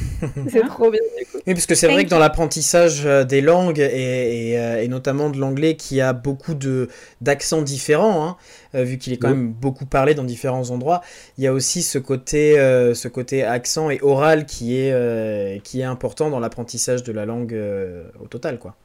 [0.48, 1.00] C'est trop bien.
[1.18, 1.38] du coup.
[1.46, 4.88] Oui, parce que c'est vrai que dans l'apprentissage euh, des langues et, et, euh, et
[4.88, 6.88] notamment de l'anglais qui a beaucoup de
[7.20, 8.36] d'accents différents, hein,
[8.74, 9.34] euh, vu qu'il est quand Oui.
[9.34, 11.00] même beaucoup parlé dans différents endroits,
[11.38, 15.58] il y a aussi ce côté euh, ce côté accent et oral qui est euh,
[15.60, 18.76] qui est important dans l'apprentissage de la langue euh, au total, quoi.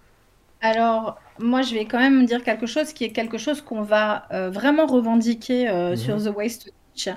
[0.61, 4.25] Alors, moi, je vais quand même dire quelque chose qui est quelque chose qu'on va
[4.31, 5.95] euh, vraiment revendiquer euh, Mhm.
[5.95, 7.09] sur The Ways to Teach.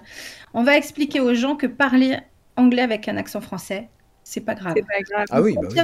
[0.52, 2.18] On va expliquer aux gens que parler
[2.60, 3.88] anglais avec un accent français,
[4.22, 4.74] c'est pas grave.
[4.76, 5.26] C'est pas grave.
[5.30, 5.78] Ah oui, bah oui.
[5.78, 5.82] Ce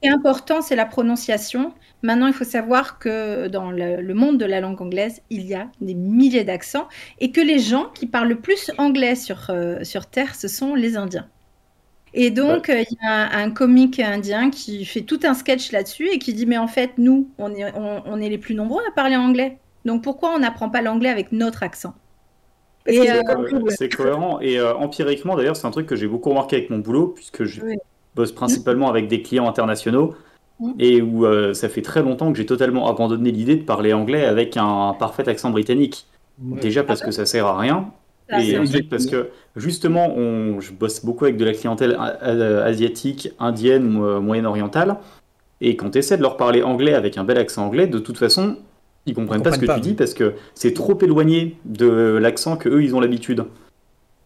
[0.00, 1.74] qui est important, c'est la prononciation.
[2.02, 5.54] Maintenant, il faut savoir que dans le, le monde de la langue anglaise, il y
[5.54, 6.86] a des milliers d'accents
[7.18, 10.76] et que les gens qui parlent le plus anglais sur, euh, sur Terre, ce sont
[10.76, 11.28] les Indiens.
[12.14, 15.72] Et donc, euh, il y a un, un comique indien qui fait tout un sketch
[15.72, 18.54] là-dessus et qui dit, mais en fait, nous, on est, on, on est les plus
[18.54, 19.58] nombreux à parler anglais.
[19.84, 21.94] Donc, pourquoi on n'apprend pas l'anglais avec notre accent?
[23.68, 24.40] C'est cohérent.
[24.40, 27.44] Et euh, empiriquement, d'ailleurs, c'est un truc que j'ai beaucoup remarqué avec mon boulot, puisque
[27.44, 27.76] je Oui.
[28.14, 30.14] bosse principalement avec des clients internationaux.
[30.80, 34.24] Et où euh, ça fait très longtemps que j'ai totalement abandonné l'idée de parler anglais
[34.24, 36.06] avec un parfait accent britannique.
[36.42, 36.58] Ouais.
[36.58, 37.92] Déjà parce que ça sert à rien,
[38.28, 43.30] Ça, et ensuite parce que justement, on, je bosse beaucoup avec de la clientèle asiatique,
[43.38, 44.96] indienne, mo- moyenne-orientale,
[45.60, 48.18] et quand tu essaies de leur parler anglais avec un bel accent anglais, de toute
[48.18, 48.56] façon,
[49.08, 52.18] ils comprennent Ils pas ce que comprennent tu dis parce que c'est trop éloigné de
[52.20, 53.44] l'accent que eux ils ont l'habitude.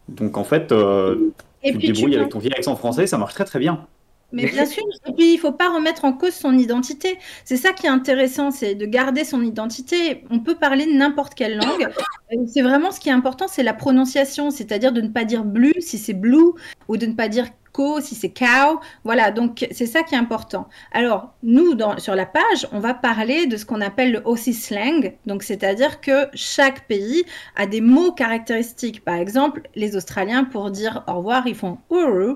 [0.09, 1.31] Donc en fait, euh,
[1.63, 3.85] tu te tu débrouilles avec ton vieil accent français, ça marche très très bien.
[4.33, 7.19] Mais bien sûr, et puis il faut pas remettre en cause son identité.
[7.45, 10.25] C'est ça qui est intéressant, c'est de garder son identité.
[10.31, 11.87] On peut parler n'importe quelle langue.
[12.31, 15.43] Euh, C'est vraiment ce qui est important, c'est la prononciation, c'est-à-dire de ne pas dire
[15.43, 16.53] blue si c'est blue
[16.87, 18.79] ou de ne pas dire co si c'est cow.
[19.03, 20.69] Voilà, donc c'est ça qui est important.
[20.93, 24.53] Alors, nous, dans, sur la page, on va parler de ce qu'on appelle le Aussie
[24.53, 25.13] slang.
[25.25, 27.23] Donc, c'est-à-dire que chaque pays
[27.55, 29.03] a des mots caractéristiques.
[29.03, 32.35] Par exemple, les Australiens, pour dire au revoir, ils font uru,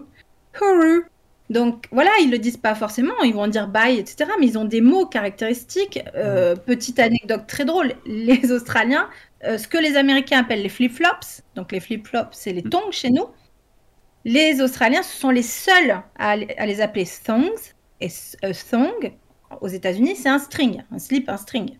[0.61, 1.05] uru.
[1.49, 4.31] Donc voilà, ils le disent pas forcément, ils vont dire bye, etc.
[4.39, 5.99] Mais ils ont des mots caractéristiques.
[6.15, 9.09] Euh, Petite anecdote très drôle, les Australiens,
[9.45, 13.09] euh, ce que les Américains appellent les flip-flops, donc les flip-flops, c'est les tongs chez
[13.11, 13.27] nous.
[14.25, 17.73] Les Australiens, ce sont les seuls à, à les appeler thongs.
[18.01, 18.09] Et
[18.43, 19.13] euh, thong,
[19.61, 21.77] aux États-Unis, c'est un string, un slip, un string.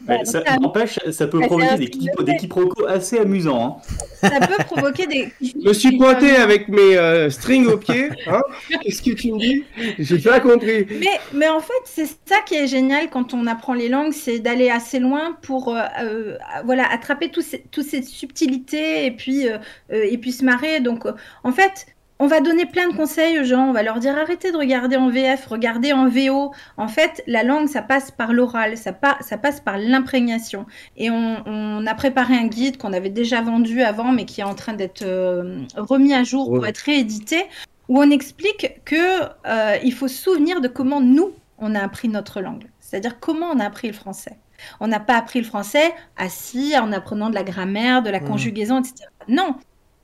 [0.00, 3.80] Voilà, ça ça- n'empêche, ça peut provoquer des, quiproquos- des quiproquos assez amusants.
[4.22, 4.28] hein.
[4.28, 5.28] ça peut provoquer des.
[5.40, 8.08] Je me suis pointé avec mes euh, strings aux pieds.
[8.26, 8.42] Hein
[8.82, 9.64] Qu'est-ce que tu me dis?
[9.98, 10.86] J'ai pas compris.
[11.00, 14.38] Mais, mais en fait, c'est ça qui est génial quand on apprend les langues, c'est
[14.40, 19.46] d'aller assez loin pour euh, euh, voilà, attraper tous ces, toutes ces subtilités et puis,
[19.90, 20.80] et puis se marrer.
[20.80, 21.04] Donc,
[21.44, 21.86] en fait,
[22.18, 23.66] on va donner plein de conseils aux gens.
[23.68, 26.52] On va leur dire arrêtez de regarder en VF, regardez en VO.
[26.76, 30.64] En fait, la langue, ça passe par l'oral, ça, pa- ça passe par l'imprégnation.
[30.96, 34.44] Et on, on a préparé un guide qu'on avait déjà vendu avant, mais qui est
[34.44, 36.70] en train d'être euh, remis à jour pour Ouais.
[36.70, 37.44] être réédité
[37.88, 42.08] où on explique que euh, il faut se souvenir de comment nous on a appris
[42.08, 44.36] notre langue, c'est-à-dire comment on a appris le français.
[44.80, 48.28] On n'a pas appris le français assis en apprenant de la grammaire, de la Mhm.
[48.28, 49.08] conjugaison, etc.
[49.28, 49.54] Non,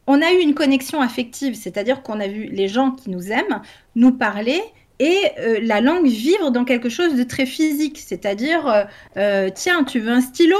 [0.06, 3.62] on a eu une connexion affective, c'est-à-dire qu'on a vu les gens qui nous aiment
[3.94, 4.60] nous parler
[4.98, 8.84] et euh, la langue vivre dans quelque chose de très physique, c'est-à-dire euh,
[9.16, 10.56] euh, tiens, tu veux un stylo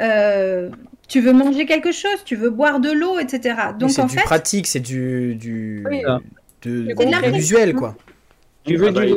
[0.00, 0.70] Euh,
[1.08, 3.72] tu veux manger quelque chose, tu veux boire de l'eau, etc.
[3.78, 6.02] Donc c'est en du fait, pratique, c'est du, du, Oui.
[6.62, 7.98] de, de la visuel, quoi.
[8.64, 9.14] Tu veux Ah bah, du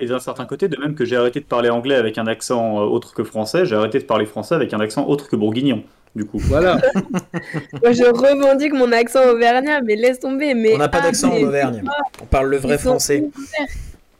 [0.00, 2.78] Et d'un certain côté, de même que j'ai arrêté de parler anglais avec un accent
[2.78, 5.84] autre que français, j'ai arrêté de parler français avec un accent autre que bourguignon.
[6.14, 6.38] Du coup.
[6.38, 6.80] Voilà.
[7.82, 10.54] Moi, je revendique mon accent auvergnat, mais laisse tomber.
[10.54, 11.82] Mais On n'a pas ah, d'accent en Auvergne.
[12.22, 13.24] On parle le vrai français.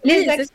[0.02, 0.52] les Oui, accents-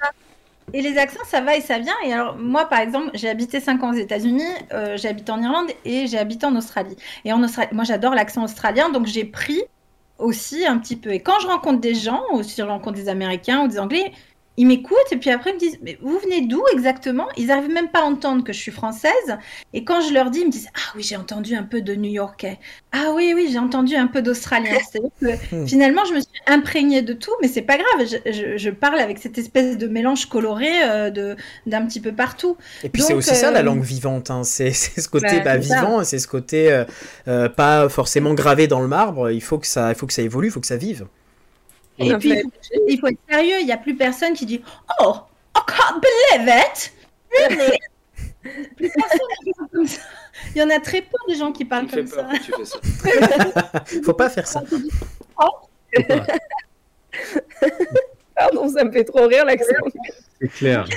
[0.74, 1.96] Et les accents, ça va et ça vient.
[2.06, 5.42] Et alors, moi, par exemple, j'ai habité 5 ans aux États-Unis, euh, j'ai habité en
[5.42, 6.98] Irlande et j'ai habité en Australie.
[7.24, 9.62] Et en Australie, moi, j'adore l'accent australien, donc j'ai pris
[10.18, 11.12] aussi un petit peu.
[11.14, 14.12] Et quand je rencontre des gens, ou si je rencontre des Américains ou des Anglais,
[14.60, 17.28] ils m'écoutent et puis après ils me disent Mais vous venez d'où exactement?
[17.38, 19.38] Ils n'arrivent même pas à entendre que je suis française.
[19.74, 21.96] Et quand je leur dis, ils me disent Ah oui, j'ai entendu un peu de
[21.96, 22.60] New-Yorkais.
[22.92, 24.78] Ah oui, oui, j'ai entendu un peu d'Australien.
[25.22, 28.08] Que finalement, je me suis imprégnée de tout, mais c'est pas grave.
[28.08, 32.12] Je, je- je parle avec cette espèce de mélange coloré euh, de d'un petit peu
[32.14, 32.58] partout.
[32.84, 34.44] Et puis c'est aussi ça la euh, langue vivante, hein.
[34.44, 36.84] c'est ce côté Bah, bah, vivant, c'est ce côté
[37.28, 40.22] euh, pas forcément gravé dans le marbre, il faut que ça, il faut que ça
[40.22, 41.06] évolue, il faut que ça vive.
[42.00, 42.42] Et puis,
[42.88, 43.58] il faut être sérieux.
[43.60, 44.62] Il n'y a plus personne qui dit
[45.00, 45.16] Oh,
[45.56, 46.94] I can't believe it.
[47.32, 47.78] Really?
[48.78, 50.02] Plus personne qui parle comme ça.
[50.56, 52.24] Il y en a très peu de gens qui parlent comme ça.
[52.24, 52.80] que tu fais ça.
[54.04, 54.64] faut pas faire ça.
[58.36, 59.74] pardon, ça me fait trop rire l'accent.
[60.40, 60.88] C'est clair.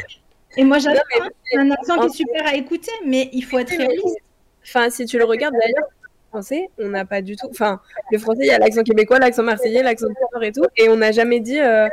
[0.56, 1.02] Et moi, j'adore.
[1.20, 1.28] Hein.
[1.50, 4.18] C'est un accent qui est super à écouter, mais il faut être réaliste.
[4.64, 6.01] Enfin, si tu le regardes d'ailleurs, le
[6.32, 7.46] français, on n'a pas du tout.
[7.50, 10.88] Enfin, le français, il y a l'accent québécois, l'accent marseillais, l'accent Nord et tout, et
[10.88, 11.86] on n'a jamais dit euh,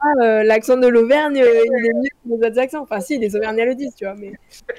[0.00, 2.82] Ah, euh, l'accent de l'Auvergne, euh, il est mieux que les autres accents.
[2.82, 4.32] Enfin, si, les Auvergnats le disent, tu vois, mais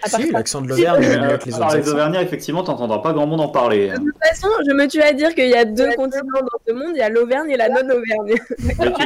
[0.05, 1.89] Si, l'accent de l'Auvergne est mieux que les alors, autres les.
[1.89, 3.89] Auvergnats, effectivement, t'entendras pas grand monde en parler.
[3.89, 6.73] De toute façon, je me tue à dire qu'il y a deux continents dans ce
[6.73, 8.35] monde, il y a l'Auvergne et la non-Auvergne.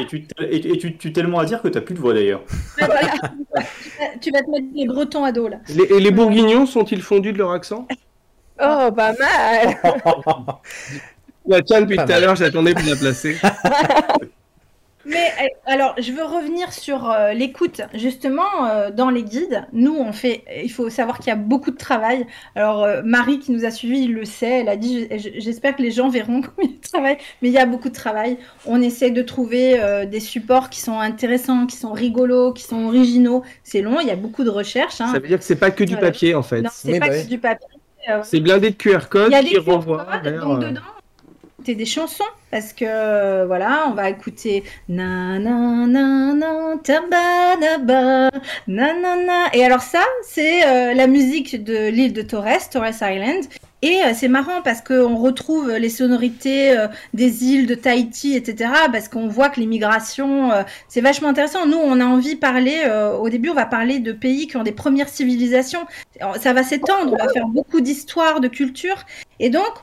[0.03, 2.43] Et tu, et, tu tues tellement à dire que t'as plus de voix d'ailleurs.
[2.77, 3.13] Voilà.
[4.21, 5.57] tu vas te mettre les Bretons à dos là.
[5.69, 7.87] Les- et les bourguignons sont-ils fondus de leur accent?
[8.63, 9.77] Oh, pas mal
[11.45, 13.35] La tiens, depuis tout à l'heure, j'attendais pour la placer.
[15.05, 17.81] Mais euh, alors, je veux revenir sur euh, l'écoute.
[17.93, 20.45] Justement, euh, dans les guides, nous, on fait.
[20.63, 22.25] Il faut savoir qu'il y a beaucoup de travail.
[22.55, 24.61] Alors, euh, Marie, qui nous a suivis, il le sait.
[24.61, 27.17] Elle a dit je- je- J'espère que les gens verront combien de travail.
[27.41, 28.37] Mais il y a beaucoup de travail.
[28.65, 32.85] On essaie de trouver euh, des supports qui sont intéressants, qui sont rigolos, qui sont
[32.85, 33.43] originaux.
[33.65, 35.01] C'est long, il y a beaucoup de recherches.
[35.01, 35.07] hein.
[35.11, 36.07] Ça veut dire que c'est pas que du Voilà.
[36.11, 36.61] papier en fait.
[36.61, 37.67] Non, c'est pas bah que du papier.
[38.09, 40.45] Euh, C'est blindé de QR code il y a qui renvoie vers.
[40.45, 40.81] donc euh, dedans,
[41.65, 48.29] c'est des chansons parce que euh, voilà, on va écouter na na na na tabanaba,
[48.67, 49.47] nanana.
[49.53, 53.45] Et alors ça, c'est euh, la musique de l'île de Torres, Torres Island.
[53.83, 58.71] Et euh, c'est marrant parce qu'on retrouve les sonorités euh, des îles de Tahiti, etc.
[58.93, 61.65] Parce qu'on voit que l'immigration, euh, c'est vachement intéressant.
[61.65, 62.83] Nous, on a envie de parler,
[63.19, 65.85] au début, on va parler de pays qui ont des premières civilisations.
[66.39, 69.05] Ça va s'étendre, on va faire beaucoup d'histoires, de culture.
[69.41, 69.73] Et donc,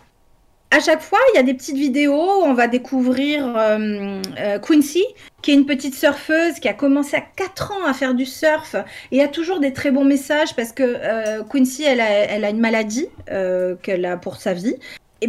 [0.71, 4.59] à chaque fois, il y a des petites vidéos où on va découvrir euh, euh,
[4.61, 5.05] Quincy,
[5.43, 8.77] qui est une petite surfeuse qui a commencé à 4 ans à faire du surf
[9.11, 12.51] et a toujours des très bons messages parce que euh, Quincy, elle a, elle a
[12.51, 14.77] une maladie euh, qu'elle a pour sa vie.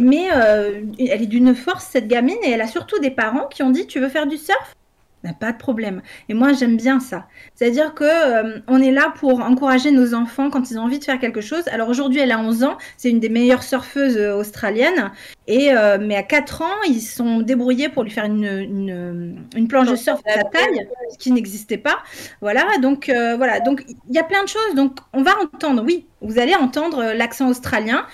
[0.00, 3.62] Mais euh, elle est d'une force, cette gamine, et elle a surtout des parents qui
[3.62, 4.74] ont dit Tu veux faire du surf?
[5.22, 6.02] Ben, Pas de problème.
[6.28, 7.28] Et moi, j'aime bien ça.
[7.54, 11.04] C'est-à-dire que euh, on est là pour encourager nos enfants quand ils ont envie de
[11.04, 11.62] faire quelque chose.
[11.68, 15.12] Alors aujourd'hui, elle a 11 ans, c'est une des meilleures surfeuses euh, australiennes.
[15.46, 19.88] Et, euh, mais à 4 ans, ils sont débrouillés pour lui faire une, une, planche
[19.88, 21.98] de surf de sa taille, ce qui n'existait pas.
[22.40, 24.74] Voilà, donc voilà, donc il y a plein de choses.
[24.74, 28.06] Donc on va entendre, oui, vous allez entendre l'accent australien.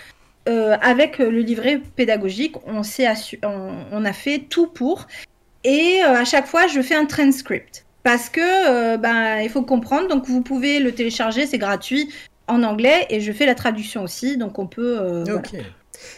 [0.46, 2.80] Avec le livret pédagogique, on,
[3.42, 5.06] on, on a fait tout pour.
[5.68, 7.84] Et euh, à chaque fois, je fais un transcript.
[8.04, 10.08] Parce que euh, ben, il faut comprendre.
[10.08, 12.08] Donc vous pouvez le télécharger, c'est gratuit
[12.46, 13.06] en anglais.
[13.10, 14.36] Et je fais la traduction aussi.
[14.38, 14.96] Donc on peut.
[14.98, 15.38] euh, voilà.
[15.40, 15.54] Ok.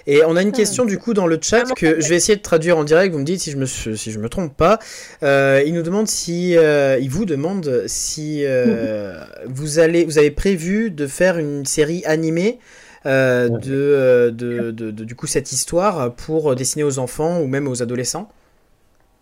[0.07, 2.43] Et on a une question du coup dans le chat que je vais essayer de
[2.43, 3.13] traduire en direct.
[3.15, 4.79] Vous me dites si je me si je me trompe pas.
[5.23, 9.15] Euh, il nous demande si euh, il vous demande si euh,
[9.47, 12.59] vous allez vous avez prévu de faire une série animée
[13.07, 17.67] euh, de, de, de- de- du coup cette histoire pour dessiner aux enfants ou même
[17.67, 18.29] aux adolescents.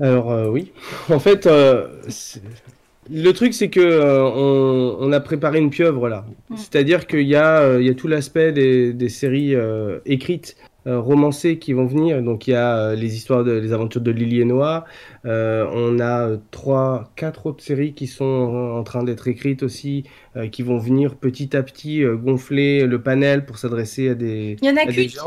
[0.01, 0.73] Alors euh, oui,
[1.11, 1.89] en fait, euh,
[3.11, 6.25] le truc c'est que euh, on, on a préparé une pieuvre là.
[6.51, 6.57] Mm.
[6.57, 9.55] C'est-à-dire qu'il y y a tout l'aspect des, des séries
[10.07, 10.57] écrites,
[10.87, 12.23] romancées qui vont venir.
[12.23, 14.85] Donc il y a les histoires de, les aventures de Lily et Noah.
[15.25, 20.05] On a trois, quatre autres séries qui sont en, en train d'être écrites aussi,
[20.53, 24.71] qui vont venir petit à petit gonfler le panel pour s'adresser à des, Il y
[24.71, 25.19] en a qu'une qui-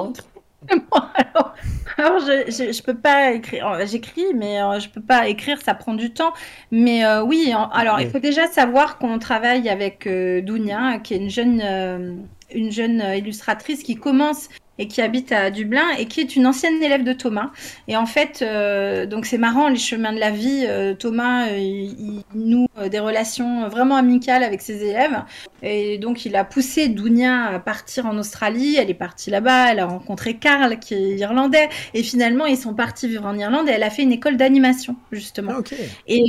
[0.92, 1.54] alors,
[2.02, 3.68] alors, je, je, je peux pas écrire.
[3.68, 6.34] euh, J'écris, mais euh, je peux pas écrire, ça prend du temps.
[6.72, 11.14] Mais euh, oui, en- alors il faut déjà savoir qu'on travaille avec euh, Dounia, qui
[11.14, 12.16] est une jeune, euh,
[12.54, 14.50] une jeune illustratrice qui commence
[14.82, 17.52] et qui habite à Dublin et qui est une ancienne élève de Thomas.
[17.88, 20.65] Et en fait, euh, donc c'est marrant les chemins de la vie.
[20.67, 25.17] euh, Thomas, euh, il, il noue des relations vraiment amicales avec ses élèves.
[25.63, 28.78] Et donc, il a poussé Dounia à partir en Australie.
[28.80, 29.72] Elle est partie là-bas.
[29.72, 31.70] Elle a rencontré Karl, qui est irlandais.
[31.94, 33.70] Et finalement, ils sont partis vivre en Irlande.
[33.70, 35.54] Et elle a fait une école d'animation, justement.
[35.58, 35.76] Ah.
[36.08, 36.24] Et,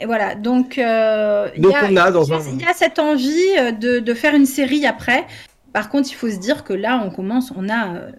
[0.00, 0.34] et voilà.
[0.34, 2.64] Donc, euh, il Donc y a, on a dans il y a- un il y
[2.64, 5.26] a cette envie de, de faire une série après.
[5.72, 8.10] Par contre, il faut se dire que là, on commence, on a euh,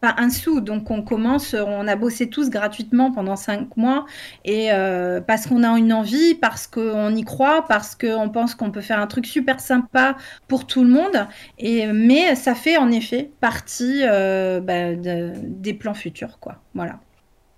[0.00, 4.04] pas un sou, donc on commence, on a bossé tous gratuitement pendant cinq mois,
[4.44, 8.70] et euh, parce qu'on a une envie, parce qu'on y croit, parce qu'on pense qu'on
[8.70, 10.16] peut faire un truc super sympa
[10.48, 11.26] pour tout le monde,
[11.58, 16.56] et mais ça fait en effet partie euh, bah, de- des plans futurs, quoi.
[16.74, 17.00] Voilà.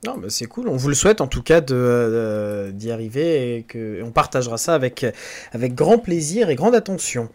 [0.06, 0.68] Non, mais c'est cool.
[0.68, 4.56] On vous le souhaite en tout cas de, d'y arriver et que et on partagera
[4.56, 5.04] ça avec,
[5.52, 7.28] avec grand plaisir et grande attention.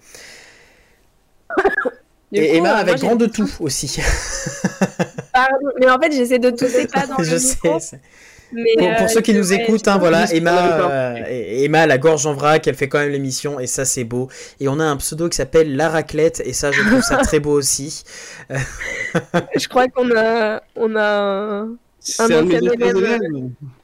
[2.34, 3.98] Du et coup, Emma euh, avec grand de tout aussi.
[5.34, 7.58] Pardon, mais en fait, j'essaie de tousser pas dans je le sais.
[7.64, 7.80] micro.
[7.80, 8.00] c'est-
[8.56, 11.98] Mais, Pour, pour euh, ceux qui nous écoutent, hein, voilà, Emma, euh, et- Emma, la
[11.98, 14.30] gorge en vrac, elle fait quand même l'émission et ça c'est beau.
[14.60, 17.40] Et on a un pseudo qui s'appelle La Raclette et ça je trouve ça très
[17.40, 18.04] beau aussi.
[19.56, 21.70] Je crois qu'on a, on a un-
[22.20, 22.74] ancien élève.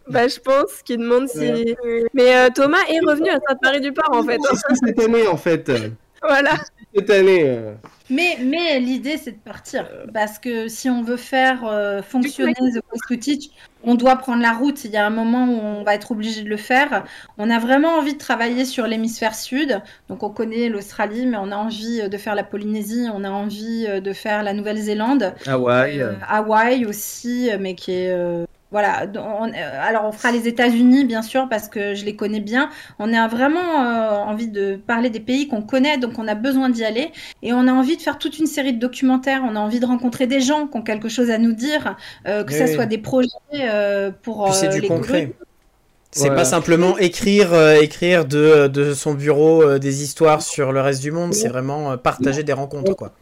[0.07, 1.75] Bah, je pense qu'il demande si.
[2.13, 4.35] Mais euh, Thomas est revenu à Sainte-Marie du Port en fait.
[4.37, 4.55] hein.
[4.75, 5.71] C'est cette année en fait.
[6.21, 6.51] Voilà.
[6.95, 7.43] Cette année.
[7.45, 7.73] euh.
[8.09, 9.87] Mais, mais l'idée, c'est de partir.
[10.13, 13.49] Parce que si on veut faire euh, fonctionner The Quest to Teach,
[13.83, 14.83] on doit prendre la route.
[14.85, 17.05] Il y a un moment où on va être obligé de le faire.
[17.37, 19.79] On a vraiment envie de travailler sur l'hémisphère sud.
[20.09, 23.05] Donc, on connaît l'Australie, mais on a envie euh, de faire la Polynésie.
[23.13, 25.35] On a envie de faire la Nouvelle-Zélande.
[25.45, 26.01] Hawaï.
[26.01, 28.11] Euh, Hawaï aussi, mais qui est.
[28.11, 32.05] euh, voilà, donc, on- euh, alors on fera les États-Unis bien sûr parce que je
[32.05, 32.69] les connais bien.
[32.99, 36.69] On a vraiment euh, envie de parler des pays qu'on connaît, donc on a besoin
[36.69, 39.41] d'y aller et on a envie de faire toute une série de documentaires.
[39.43, 41.95] On a envie de rencontrer des gens qui ont quelque chose à nous dire,
[42.27, 42.73] euh, que oui.
[42.75, 45.31] soit des projets euh, pour Puis c'est euh, du les concret.
[46.11, 46.35] C'est Voilà.
[46.37, 51.01] pas simplement écrire, euh, écrire de, de son bureau euh, des histoires sur le reste
[51.01, 53.13] du monde, c'est vraiment euh, partager des rencontres quoi.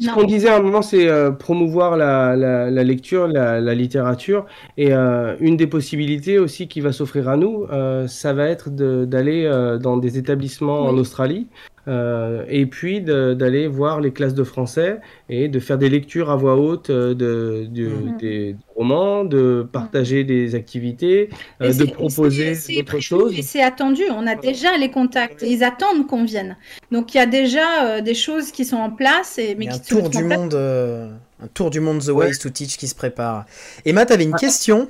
[0.00, 3.74] Ce qu'on disait à un moment, c'est euh, promouvoir la, la, la lecture, la, la
[3.74, 4.46] littérature.
[4.76, 8.70] Et euh, une des possibilités aussi qui va s'offrir à nous, euh, ça va être
[8.70, 10.96] de- d'aller euh, dans des établissements en.
[10.98, 11.48] Australie
[11.88, 14.98] Euh, et puis d'aller voir les classes de français
[15.30, 18.16] et de faire des lectures à voix haute euh, de, du- Mhm.
[18.18, 21.30] des romans, de partager des activités,
[21.62, 23.38] euh, de proposer d'autres choses.
[23.38, 25.42] Et c'est attendu, on a déjà les contacts.
[25.42, 26.56] Ils attendent qu'on vienne.
[26.92, 29.38] Donc il y a déjà euh, des choses qui sont en place.
[29.38, 31.10] Et, mais Il y a un qui se tour du monde, euh,
[31.42, 32.26] un tour du monde The Ouais.
[32.26, 33.46] Ways to Teach qui se prépare.
[33.86, 34.88] Emma, t'avais une question?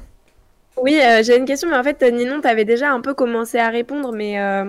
[0.80, 3.58] Oui, euh, j'ai une question, mais en fait, Ninon, tu avais déjà un peu commencé
[3.58, 4.64] à répondre, mais euh,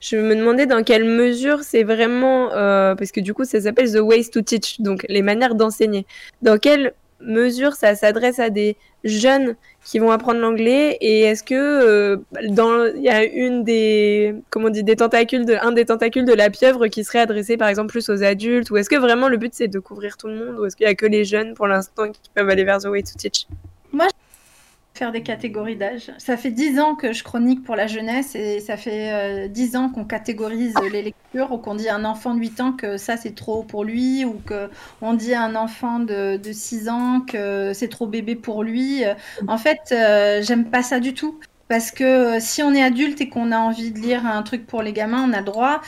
[0.00, 3.92] je me demandais dans quelle mesure c'est vraiment, euh, parce que du coup, ça s'appelle
[3.92, 6.06] The Ways to Teach, donc les manières d'enseigner.
[6.42, 12.18] Dans quelle mesure ça s'adresse à des jeunes qui vont apprendre l'anglais et est-ce que
[12.48, 16.24] dans il y a une des comment on dit des tentacules de un des tentacules
[16.24, 19.28] de la pieuvre qui serait adressé par exemple plus aux adultes ou est-ce que vraiment
[19.28, 21.26] le but c'est de couvrir tout le monde ou est-ce qu'il y a que les
[21.26, 23.46] jeunes pour l'instant qui peuvent aller vers The Way to Teach?
[24.94, 26.12] Faire des catégories d'âge.
[26.18, 29.76] Ça fait dix ans que je chronique pour la jeunesse et ça fait euh, dix
[29.76, 32.96] ans qu'on catégorise les lectures ou qu'on dit à un enfant de 8 ans que
[32.96, 34.68] ça c'est trop pour lui ou que
[35.00, 39.04] on dit à un enfant de, de 6 ans que c'est trop bébé pour lui.
[39.46, 41.38] En fait, euh, j'aime pas ça du tout.
[41.68, 44.66] Parce que euh, si on est adulte et qu'on a envie de lire un truc
[44.66, 45.80] pour les gamins, on a le droit.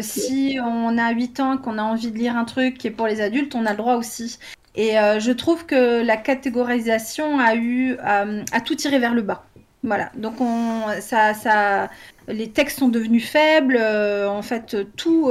[0.00, 2.90] Si on a 8 ans et qu'on a envie de lire un truc qui est
[2.90, 4.38] pour les adultes, on a le droit aussi.
[4.76, 9.22] Et euh, je trouve que la catégorisation a eu euh, a tout tiré vers le
[9.22, 9.44] bas.
[9.82, 10.10] Voilà.
[10.16, 11.88] Donc on, ça, ça,
[12.28, 13.76] les textes sont devenus faibles.
[13.80, 15.30] euh, en fait, tout,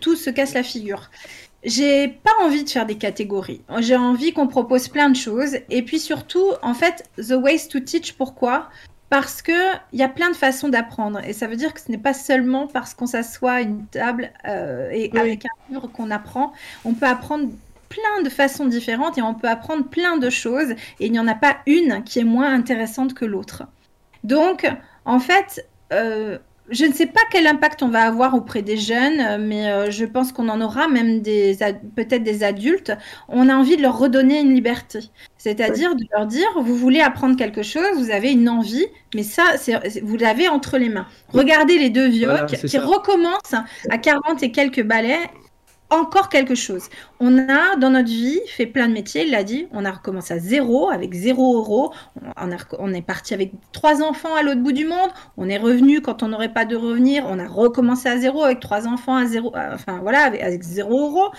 [0.00, 1.10] tout se casse la figure.
[1.64, 3.62] J'ai pas envie de faire des catégories.
[3.80, 5.56] J'ai envie qu'on propose plein de choses.
[5.70, 8.12] Et puis surtout, en fait, the ways to teach.
[8.14, 8.68] Pourquoi?
[9.10, 9.52] Parce que
[9.92, 11.20] il y a plein de façons d'apprendre.
[11.24, 14.30] Et ça veut dire que ce n'est pas seulement parce qu'on s'assoit à une table
[14.46, 15.18] euh, et Oui.
[15.18, 16.52] avec un livre qu'on apprend.
[16.84, 17.48] On peut apprendre
[17.88, 21.28] plein de façons différentes et on peut apprendre plein de choses et il n'y en
[21.28, 23.64] a pas une qui est moins intéressante que l'autre.
[24.24, 24.66] Donc,
[25.04, 26.38] en fait, euh,
[26.70, 30.04] je ne sais pas quel impact on va avoir auprès des jeunes, mais euh, je
[30.04, 31.56] pense qu'on en aura même des
[31.96, 32.92] peut-être des adultes.
[33.28, 35.00] On a envie de leur redonner une liberté,
[35.38, 39.44] c'est-à-dire de leur dire vous voulez apprendre quelque chose, vous avez une envie, mais ça,
[40.02, 41.06] vous l'avez entre les mains.
[41.28, 42.84] Regardez les deux vieux Voilà, qui, c'est qui ça.
[42.84, 43.54] recommencent
[43.88, 45.20] à 40 et quelques balais
[45.90, 46.84] encore quelque chose.
[47.18, 50.34] On a dans notre vie fait plein de métiers, il l'a dit, on a recommencé
[50.34, 51.94] à zéro, avec zéro euro,
[52.36, 55.48] on, a rec- on est parti avec trois enfants à l'autre bout du monde, on
[55.48, 58.86] est revenu quand on n'aurait pas de revenir, on a recommencé à zéro avec trois
[58.86, 61.32] enfants à zéro, euh, enfin voilà, avec, avec zéro euro.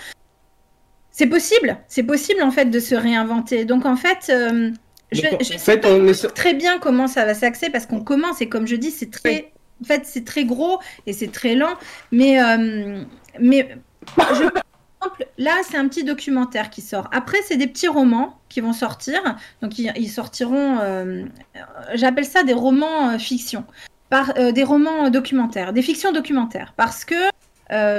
[1.12, 3.64] C'est possible, c'est possible en fait de se réinventer.
[3.64, 4.70] Donc en fait, euh,
[5.12, 7.68] je, Donc, en je fait, sais pas on est- très bien comment ça va s'axer
[7.70, 11.12] parce qu'on commence et comme je dis, c'est très, en fait, c'est très gros et
[11.12, 11.74] c'est très lent.
[12.12, 13.02] Mais, euh,
[13.40, 13.76] mais
[14.08, 14.44] je,
[15.38, 17.08] là, c'est un petit documentaire qui sort.
[17.12, 19.20] Après, c'est des petits romans qui vont sortir.
[19.62, 20.78] Donc, ils, sortiront.
[20.80, 21.24] euh,
[21.94, 23.64] J'appelle ça des romans euh, fiction,
[24.12, 27.14] euh, des romans documentaires, des fictions documentaires, parce que.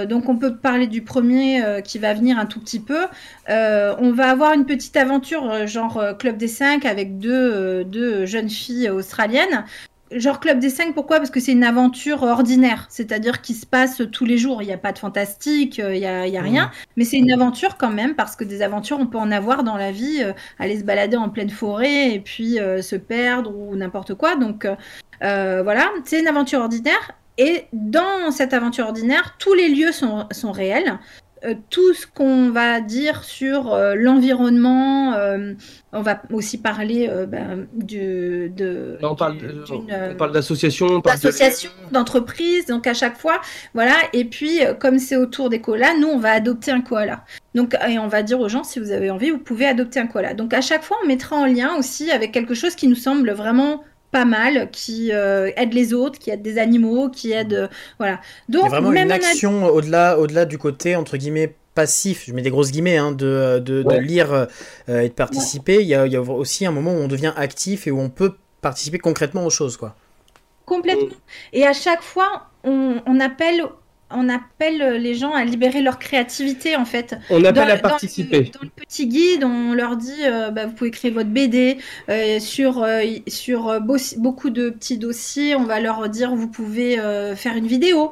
[0.05, 3.07] donc on peut parler du premier qui va venir un tout petit peu.
[3.47, 8.89] On va avoir une petite aventure genre Club des 5 avec deux, deux jeunes filles
[8.89, 9.63] australiennes.
[10.13, 11.17] Genre Club des 5, pourquoi?
[11.17, 14.61] Parce que c'est une aventure ordinaire, c'est-à-dire qui se passe tous les jours.
[14.61, 17.17] Il n'y a pas de fantastique, euh, il n'y a, y a rien, mais c'est
[17.17, 20.21] une aventure quand même, parce que des aventures, on peut en avoir dans la vie,
[20.21, 24.35] euh, aller se balader en pleine forêt et puis euh, se perdre ou n'importe quoi.
[24.35, 24.67] Donc
[25.23, 27.11] euh, voilà, c'est une aventure ordinaire.
[27.37, 30.99] Et dans cette aventure ordinaire, tous les lieux sont, sont réels.
[31.43, 35.53] Euh, tout ce qu'on va dire sur euh, l'environnement, euh,
[35.91, 39.37] on va aussi parler ben, du, de, Là, on parle,
[40.17, 43.41] parle d'association, on parle de- d'association, d'entreprise, donc à chaque fois,
[43.73, 43.95] voilà.
[44.13, 47.25] Et puis, comme c'est autour des koalas, nous, on va adopter un koala.
[47.55, 50.07] Donc, et on va dire aux gens, si vous avez envie, vous pouvez adopter un
[50.07, 50.33] koala.
[50.33, 53.31] Donc, à chaque fois, on mettra en lien aussi avec quelque chose qui nous semble
[53.31, 57.67] vraiment pas mal, qui euh, aide les autres, qui aide des animaux, qui aide, euh,
[57.97, 58.19] voilà.
[58.49, 62.25] Il y Donc, a vraiment même une action au-delà, au-delà du côté entre guillemets passif.
[62.27, 65.81] Je mets des grosses guillemets hein, de, de, lire euh, et de participer.
[65.81, 67.99] Il y, a, il y a aussi un moment où on devient actif et où
[67.99, 69.95] on peut participer concrètement aux choses, quoi.
[70.65, 71.15] Complètement.
[71.53, 73.63] Et à chaque fois, on, on appelle,
[74.15, 77.15] on appelle les gens à libérer leur créativité, en fait.
[77.29, 78.39] on appelle Dans- à dans participer.
[78.39, 81.77] le- Dans le, petit guide, on leur dit, euh, bah, vous pouvez créer votre BD
[82.09, 85.55] euh, sur euh, sur euh, beau- beaucoup de petits dossiers.
[85.55, 88.11] On va leur dire, vous pouvez euh, faire une vidéo.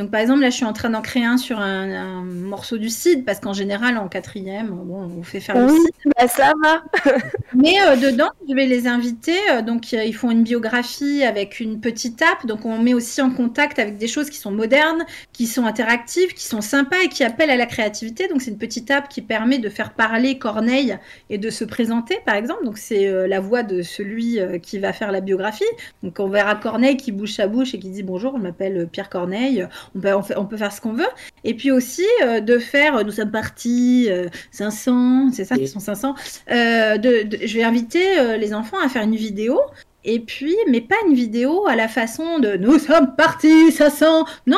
[0.00, 2.78] Donc par exemple, là, je suis en train d'en créer un sur un, un morceau
[2.78, 6.12] du CID, parce qu'en général, en quatrième, bon, on vous fait faire le Oui, CID.
[6.18, 6.82] bah ça va.
[7.52, 9.36] Mais euh, dedans, je vais les inviter.
[9.50, 12.46] euh, donc, euh, ils font une biographie avec une petite app.
[12.46, 16.32] Donc, on met aussi en contact avec des choses qui sont modernes, qui sont interactives,
[16.32, 18.26] qui sont sympas et qui appellent à la créativité.
[18.28, 20.96] Donc, c'est une petite app qui permet de faire parler Corneille
[21.28, 22.64] et de se présenter, par exemple.
[22.64, 25.64] Donc, c'est euh, la voix de celui qui va faire la biographie.
[26.02, 29.10] Donc, on verra Corneille qui bouge sa bouche et qui dit bonjour, je m'appelle Pierre
[29.10, 29.66] Corneille.
[29.94, 31.08] On peut, on, fait- on peut faire ce qu'on veut.
[31.44, 35.68] Et puis aussi euh, de faire, euh, nous sommes partis euh, 500, c'est ça qui
[35.68, 36.14] sont 500.
[36.50, 39.58] euh, de, de- je vais inviter euh, les enfants à faire une vidéo.
[40.04, 44.24] Et puis, mais pas une vidéo à la façon de nous sommes partis 500.
[44.46, 44.56] Non,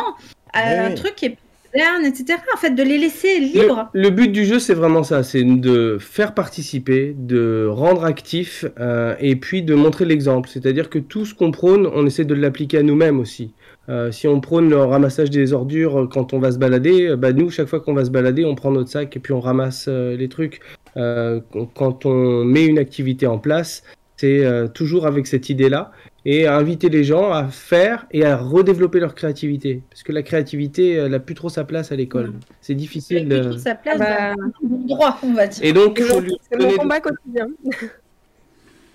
[0.57, 1.37] euh, Oui, un truc qui est
[1.75, 2.39] moderne, etc.
[2.55, 3.89] En fait, de les laisser Le, libres.
[3.93, 9.17] le but du jeu, c'est vraiment ça, c'est de faire participer, de rendre actif euh,
[9.19, 10.49] et puis de montrer l'exemple.
[10.49, 13.53] C'est-à-dire que tout ce qu'on prône, on essaie de l'appliquer à nous-mêmes aussi.
[13.89, 17.17] Euh, si on prône le ramassage des ordures euh, quand on va se balader, euh,
[17.17, 19.41] bah nous, chaque fois qu'on va se balader, on prend notre sac et puis on
[19.41, 20.61] ramasse euh, les trucs.
[20.97, 21.41] Euh,
[21.75, 23.83] quand on met une activité en place,
[24.17, 25.91] c'est euh, toujours avec cette idée-là
[26.25, 29.83] et à inviter les gens à faire et à redévelopper leur créativité.
[29.91, 32.27] Parce que la créativité, elle n'a plus trop sa place à l'école.
[32.27, 32.33] Non.
[32.61, 33.27] C'est Il difficile.
[33.27, 35.65] plus euh, toute sa place Bah, dans le bon droit, on va dire.
[35.65, 36.01] Et donc,
[36.49, 37.49] C'est mon combat quotidien.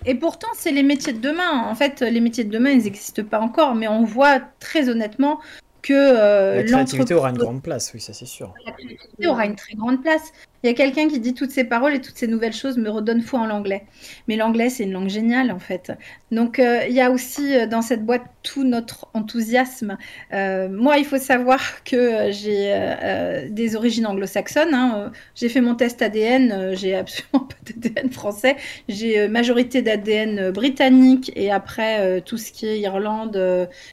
[0.06, 1.66] Et pourtant, c'est les métiers de demain.
[1.70, 5.40] En fait, les métiers de demain, ils n'existent pas encore, mais on voit très honnêtement
[5.82, 8.54] que euh, La créativité aura une grande place, oui, ça c'est sûr.
[8.66, 10.32] la créativité aura une très grande place.
[10.64, 12.90] Il y a quelqu'un qui dit toutes ces paroles et toutes ces nouvelles choses me
[12.90, 13.86] redonnent foi en l'anglais.
[14.28, 15.92] Mais l'anglais, c'est une langue géniale, en fait.
[16.32, 19.98] Donc, euh, il y a aussi euh, dans cette boîte tout notre enthousiasme.
[20.34, 24.74] Euh, moi, il faut savoir que j'ai des origines anglo-saxonnes.
[24.74, 25.12] hein.
[25.36, 28.56] J'ai fait mon test ADN, j'ai absolument pas d'ADN français.
[28.90, 33.38] J'ai majorité d'ADN britannique et après tout ce qui est Irlande.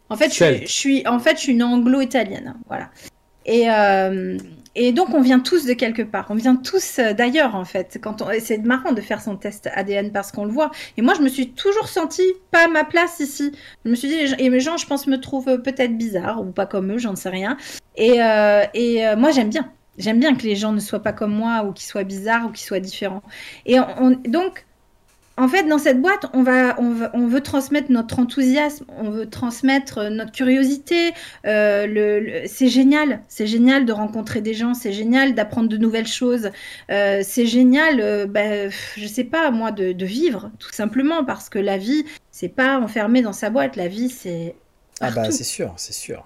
[0.09, 0.67] En fait, je suis, Celte.
[0.67, 2.55] je suis, en fait, je suis une anglo-italienne.
[2.69, 2.91] Voilà.
[3.47, 3.67] Et,
[4.75, 6.27] et donc, on vient tous de quelque part.
[6.31, 7.99] On vient tous euh, d'ailleurs, en fait.
[8.03, 8.27] Quand on...
[8.41, 10.70] C'est marrant de faire son test ADN parce qu'on le voit.
[10.97, 13.53] Et moi, je me suis toujours sentie pas à ma place ici.
[13.85, 16.51] Je me suis dit, et les gens, je pense, me trouvent euh, peut-être bizarre ou
[16.51, 17.57] pas comme eux, j'en sais rien.
[17.97, 19.70] Et, euh, moi, j'aime bien.
[19.97, 22.51] J'aime bien que les gens ne soient pas comme moi ou qu'ils soient bizarres ou
[22.51, 23.22] qu'ils soient différents.
[23.66, 24.66] Et on- donc,
[25.37, 29.11] en fait, dans cette boîte, on, va, on, va- on veut transmettre notre enthousiasme, on
[29.11, 31.12] veut transmettre euh, notre curiosité.
[31.45, 35.76] Euh, le, le- c'est génial, c'est génial de rencontrer des gens, c'est génial d'apprendre de
[35.76, 36.51] nouvelles choses.
[36.91, 41.49] Euh, c'est génial, euh, bah, je sais pas moi, de, de vivre, tout simplement, parce
[41.49, 44.55] que la vie, c'est pas enfermé dans sa boîte, la vie, c'est
[45.01, 46.24] Ah bah c'est sûr, c'est sûr.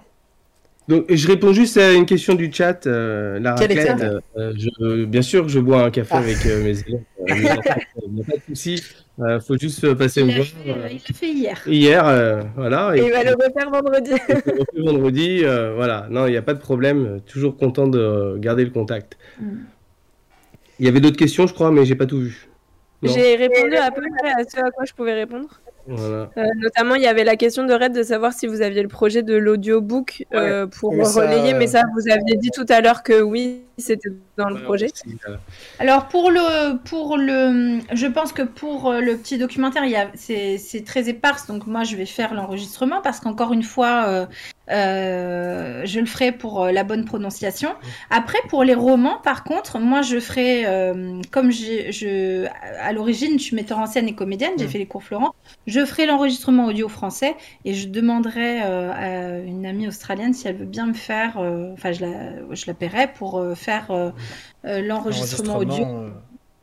[0.89, 3.95] Donc, je réponds juste à une question du chat, euh, la Quelle raclette.
[3.97, 6.17] était euh, euh, je- bien sûr que je bois un café Ah.
[6.17, 7.01] avec euh, mes élèves.
[7.27, 8.83] Il n'y a pas de souci.
[9.19, 10.47] Il faut juste passer me l'a voir.
[10.47, 11.61] fait, il l'a fait hier.
[11.67, 12.93] Hier, euh, voilà.
[12.97, 14.11] Et il va le refaire vendredi.
[14.27, 16.07] refait vendredi, euh, voilà.
[16.09, 17.21] Non, il n'y a pas de problème.
[17.27, 19.17] Toujours content de garder le contact.
[19.39, 19.45] Mm.
[20.79, 22.47] Il y avait d'autres questions, je crois, mais j'ai pas tout vu.
[23.03, 25.47] J'ai répondu à peu près à ce à quoi je pouvais répondre.
[25.89, 26.29] Voilà.
[26.37, 28.87] Euh, notamment, il y avait la question de Red de savoir si vous aviez le
[28.87, 32.79] projet de l'audiobook euh, pour Mais ça, relayer, mais ça, vous aviez dit tout à
[32.81, 34.87] l'heure que oui, c'était dans le projet.
[35.79, 39.95] Alors pour le, pour le, je pense que pour euh, le petit documentaire, il y
[39.95, 44.05] a, c'est, c'est très éparse, donc moi je vais faire l'enregistrement parce qu'encore une fois,
[44.07, 44.25] euh,
[44.71, 47.69] euh, je le ferai pour euh, la bonne prononciation.
[48.09, 52.45] Après pour les romans, par contre, moi je ferai, euh, comme je,
[52.81, 54.69] à l'origine, je suis metteur en scène et comédienne, j'ai Mm.
[54.69, 55.33] fait les cours Florent,
[55.67, 60.57] je ferai l'enregistrement audio français et je demanderai euh, à une amie australienne si elle
[60.57, 61.37] veut bien me faire,
[61.73, 63.87] enfin je la, je la paierai pour faire
[64.63, 65.85] l'enregistrement audio.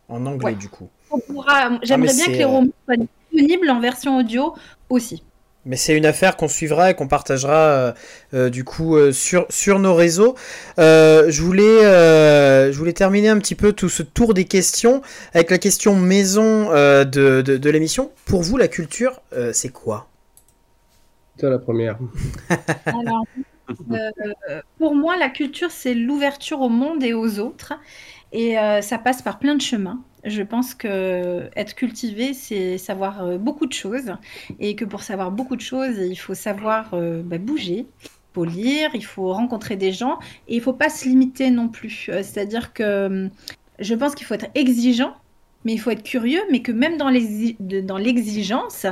[0.09, 0.55] en anglais Ouais.
[0.55, 0.89] du coup.
[1.29, 2.97] Pourra- J'aimerais bien que les romans soient
[3.33, 4.55] disponibles en version audio
[4.89, 5.23] aussi.
[5.67, 7.93] Mais c'est une affaire qu'on suivra et qu'on partagera euh,
[8.35, 10.37] euh, du coup euh, sur, sur nos réseaux.
[10.79, 15.03] Euh, je, voulais, euh, je voulais terminer un petit peu tout ce tour des questions
[15.35, 18.13] avec la question maison euh, de, de, de l'émission.
[18.27, 20.09] Pour vous, la culture, euh, c'est quoi?
[21.39, 21.99] Toi, la première.
[22.87, 23.25] Alors,
[23.91, 27.75] euh, pour moi, la culture, c'est l'ouverture au monde et aux autres.
[28.33, 30.01] Et euh, ça passe par plein de chemins.
[30.27, 34.13] Je pense que être cultivé, c'est savoir euh, beaucoup de choses.
[34.59, 37.87] Et que pour savoir beaucoup de choses, il faut savoir euh, bah, bouger.
[38.03, 40.19] Il faut lire, il faut rencontrer des gens.
[40.49, 42.09] Et il faut pas se limiter non plus.
[42.09, 43.31] Euh, C'est-à-dire que hum,
[43.79, 45.15] je pense qu'il faut être exigeant,
[45.65, 46.43] mais il faut être curieux.
[46.51, 47.09] Mais que même dans
[47.99, 48.87] l'exigence,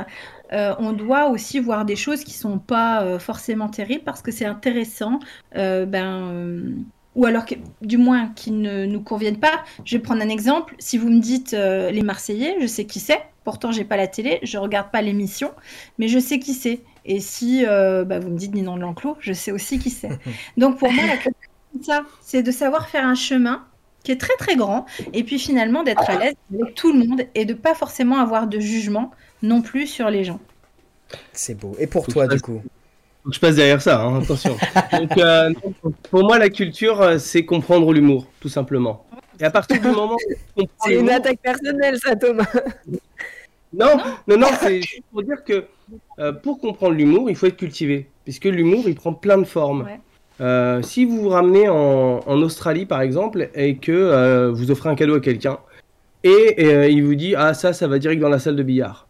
[0.51, 5.19] on doit aussi voir des choses qui sont pas forcément terribles parce que c'est intéressant,
[5.53, 6.69] ben, euh,
[7.15, 9.63] ou alors que- du moins qui ne nous conviennent pas.
[9.85, 10.75] Je vais prendre un exemple.
[10.79, 13.21] Si vous me dites euh, les Marseillais, je sais qui c'est.
[13.43, 15.51] Pourtant, j'ai pas la télé, je regarde pas l'émission,
[15.97, 16.81] mais je sais qui c'est.
[17.05, 20.09] Et si euh, bah, vous me dites Ninon de l'Enclos, je sais aussi qui c'est.
[20.57, 21.39] Donc pour moi, la culture,
[21.73, 23.65] c'est ça, c'est de savoir faire un chemin
[24.03, 27.23] qui est très très grand, et puis finalement d'être à l'aise avec tout le monde
[27.33, 29.09] et de pas forcément avoir de jugement
[29.41, 30.39] non plus sur les gens.
[31.33, 31.75] C'est beau.
[31.79, 32.61] Et pour toi, du coup?
[33.25, 34.55] Faut que je passe derrière ça, hein, attention.
[34.91, 35.51] Donc, euh,
[36.11, 39.03] pour moi, la culture, euh, c'est comprendre l'humour, tout simplement.
[39.39, 42.45] Et à partir du moment où on comprend C'est une attaque personnelle, ça, Thomas.
[43.73, 45.65] Non, non, non, c'est juste pour dire que
[46.19, 48.09] euh, pour comprendre l'humour, il faut être cultivé.
[48.23, 49.81] Puisque l'humour, il prend plein de formes.
[49.81, 49.99] Ouais.
[50.39, 54.87] Euh, si vous vous ramenez en, en Australie, par exemple, et que euh, vous offrez
[54.89, 55.59] un cadeau à quelqu'un,
[56.23, 59.07] et, euh, il vous dit Ah, ça, ça va direct dans la salle de billard.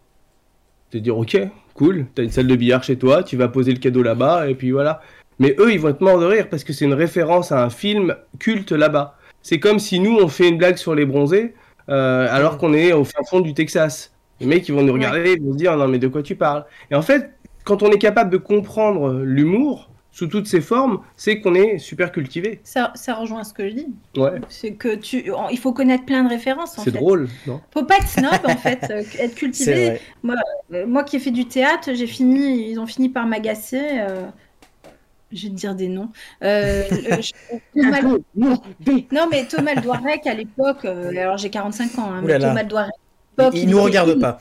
[0.91, 1.37] Te dire Ok,
[1.75, 4.55] cool, t'as une salle de billard chez toi, tu vas poser le cadeau là-bas, et
[4.55, 5.01] puis voilà.
[5.37, 7.69] Mais eux, ils vont être morts de rire parce que c'est une référence à un
[7.69, 9.17] film culte là-bas.
[9.41, 11.53] C'est comme si nous, on fait une blague sur les bronzés,
[11.89, 14.13] euh, alors qu'on est au fin fond du Texas.
[14.39, 16.35] Les mecs, ils vont nous regarder, ils vont se dire Non, mais de quoi tu
[16.35, 16.65] parles?
[16.89, 17.31] Et en fait,
[17.63, 22.09] quand on est capable de comprendre l'humour sous toutes ses formes, c'est qu'on est super
[22.13, 22.61] cultivé.
[22.63, 23.87] Ça, ça rejoint ce que je dis.
[24.15, 26.79] Ouais, C'est que tu, il faut connaître plein de références.
[26.79, 27.59] en c'est drôle, non?
[27.73, 29.99] Faut pas être snob en fait, euh, être cultivé.
[30.23, 30.37] vrai.
[30.73, 33.81] Euh, Moi qui ai fait du théâtre, j'ai fini, ils ont fini par m'agacer.
[33.99, 34.25] euh,
[35.33, 36.09] Je vais te dire des noms.
[36.43, 37.33] Euh, le- je-
[37.75, 38.01] Thomas-
[39.11, 42.39] non mais Thomas Le Douarec à l'époque, euh, alors j'ai 45 ans, hein, mais.
[42.39, 42.93] Thomas Le Douarec.
[43.37, 44.39] à l'époque, Il, il nous regarde pas.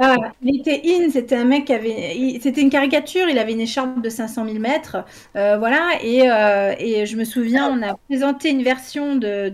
[0.00, 2.38] Ah, il était in, c'était un mec qui avait.
[2.40, 5.04] C'était une caricature, il avait une écharpe de 500 000 mètres.
[5.36, 9.50] euh, voilà, et, euh, et je me souviens, on a présenté une version de,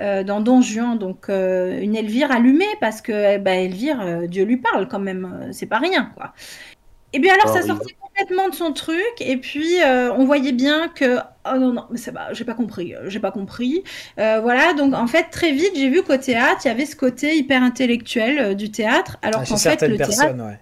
[0.00, 4.56] euh, dans Don Juan, donc une Elvire allumée, parce que bah, Elvire, euh, Dieu lui
[4.58, 6.32] parle quand même, c'est pas rien, quoi.
[7.12, 7.62] Et bien alors, ça Horrible.
[7.62, 11.18] sortait complètement de son truc, et puis euh, on voyait bien que.
[11.46, 13.82] Oh non, non, mais c'est pas, j'ai pas compris, euh, j'ai pas compris.
[14.18, 16.96] Euh, voilà, donc en fait, très vite, j'ai vu qu'au théâtre, il y avait ce
[16.96, 20.58] côté hyper intellectuel euh, du théâtre, alors Ah, qu'en fait, le théâtre, ouais.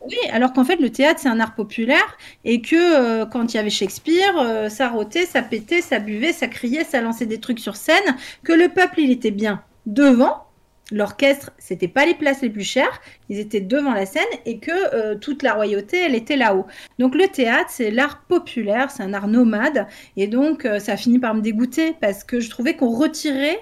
[0.00, 2.76] oui, alors qu'en fait, le théâtre, c'est un art populaire et que
[3.22, 6.84] euh, quand il y avait Shakespeare, euh, ça rotait, ça pétait, ça buvait, ça criait,
[6.84, 10.44] ça lançait des trucs sur scène, que le peuple, il était bien devant.
[10.92, 14.70] L'orchestre, c'était pas les places les plus chères, ils étaient devant la scène et que
[14.94, 16.66] euh, toute la royauté, elle était là-haut.
[16.98, 20.96] Donc le théâtre, c'est l'art populaire, c'est un art nomade et donc euh, ça a
[20.98, 23.58] fini par me dégoûter parce que je trouvais qu'on retirait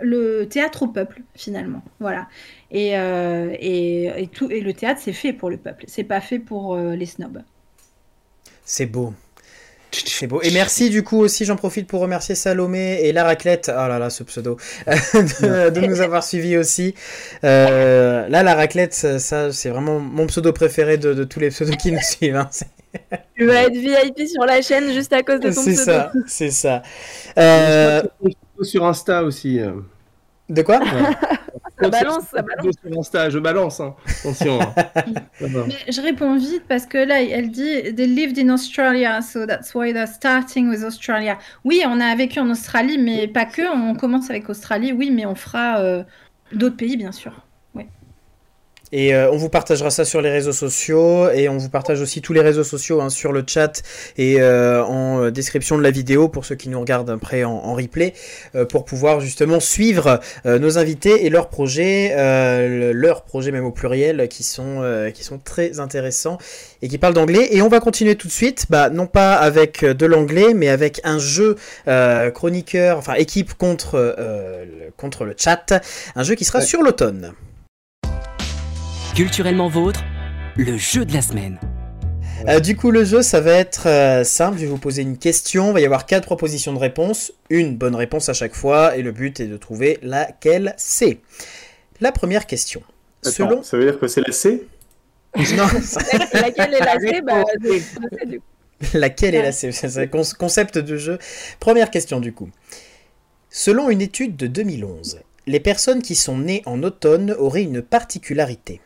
[0.00, 1.82] le théâtre au peuple finalement.
[1.98, 2.28] Voilà.
[2.70, 5.84] Et, euh, et, et tout, et le théâtre, c'est fait pour le peuple.
[5.88, 7.42] C'est pas fait pour les snobs.
[8.64, 9.14] C'est beau.
[9.92, 10.40] C'est beau.
[10.42, 13.98] Et merci du coup aussi, j'en profite pour remercier Salomé et la raclette, oh là
[13.98, 16.94] là ce pseudo, de, de nous avoir suivis aussi.
[17.44, 21.48] Euh, là la raclette, ça, ça, c'est vraiment mon pseudo préféré de, de tous les
[21.50, 22.36] pseudos qui nous suivent.
[22.36, 22.48] hein.
[22.50, 22.66] C'est-
[23.36, 25.84] Tu vas être VIP sur la chaîne juste à cause de ton C'est pseudo.
[25.92, 26.82] ça, c'est ça.
[27.38, 28.02] Euh,
[28.62, 29.60] Sur Insta aussi.
[29.60, 29.72] euh.
[30.48, 30.80] de quoi?
[31.82, 32.74] Ça balance, ça balance.
[32.86, 33.80] Sur Insta, je balance.
[33.80, 33.94] hein.
[34.20, 34.58] Attention.
[34.60, 34.74] hein.
[35.40, 39.74] Mais je réponds vite parce que là, elle dit They lived in Australia, so that's
[39.74, 41.38] why they're starting with Australia.
[41.64, 43.62] Oui, on a vécu en Australie, mais pas que.
[43.74, 46.02] On commence avec Australie, oui, mais on fera euh,
[46.52, 47.46] d'autres pays, bien sûr.
[48.92, 52.20] Et euh, on vous partagera ça sur les réseaux sociaux et on vous partage aussi
[52.22, 53.82] tous les réseaux sociaux hein, sur le chat
[54.18, 57.52] et euh, en euh, description de la vidéo pour ceux qui nous regardent après en,
[57.52, 58.14] en replay
[58.56, 63.52] euh, pour pouvoir justement suivre euh, nos invités et leurs projets, euh, le- leurs projets
[63.52, 66.38] même au pluriel qui sont, euh, qui sont très intéressants
[66.82, 67.48] et qui parlent d'anglais.
[67.52, 71.00] Et on va continuer tout de suite, bah, non pas avec de l'anglais mais avec
[71.04, 71.54] un jeu
[71.86, 75.80] euh, chroniqueur, enfin équipe contre, euh, le, contre le chat,
[76.16, 76.64] un jeu qui sera Ouais.
[76.64, 77.32] sur l'automne.
[79.20, 80.02] Culturellement vôtre,
[80.56, 81.60] le jeu de la semaine.
[82.48, 84.56] Euh, du coup, le jeu, ça va être euh, simple.
[84.56, 85.68] Je vais vous poser une question.
[85.68, 87.30] Il va y avoir quatre propositions de réponse.
[87.50, 88.96] Une bonne réponse à chaque fois.
[88.96, 91.18] Et le but est de trouver laquelle c'est.
[92.00, 92.80] La première question.
[93.22, 93.62] Attends, Selon.
[93.62, 94.66] Ça veut dire que c'est la C?
[95.36, 95.66] Non,
[96.32, 97.20] Laquelle est la C?
[97.22, 97.42] Bah,
[98.94, 101.18] laquelle est la c'est c'est un con- concept de jeu.
[101.58, 102.48] Première question, du coup.
[103.50, 108.80] Selon une étude de 2011, les personnes qui sont nées en automne auraient une particularité.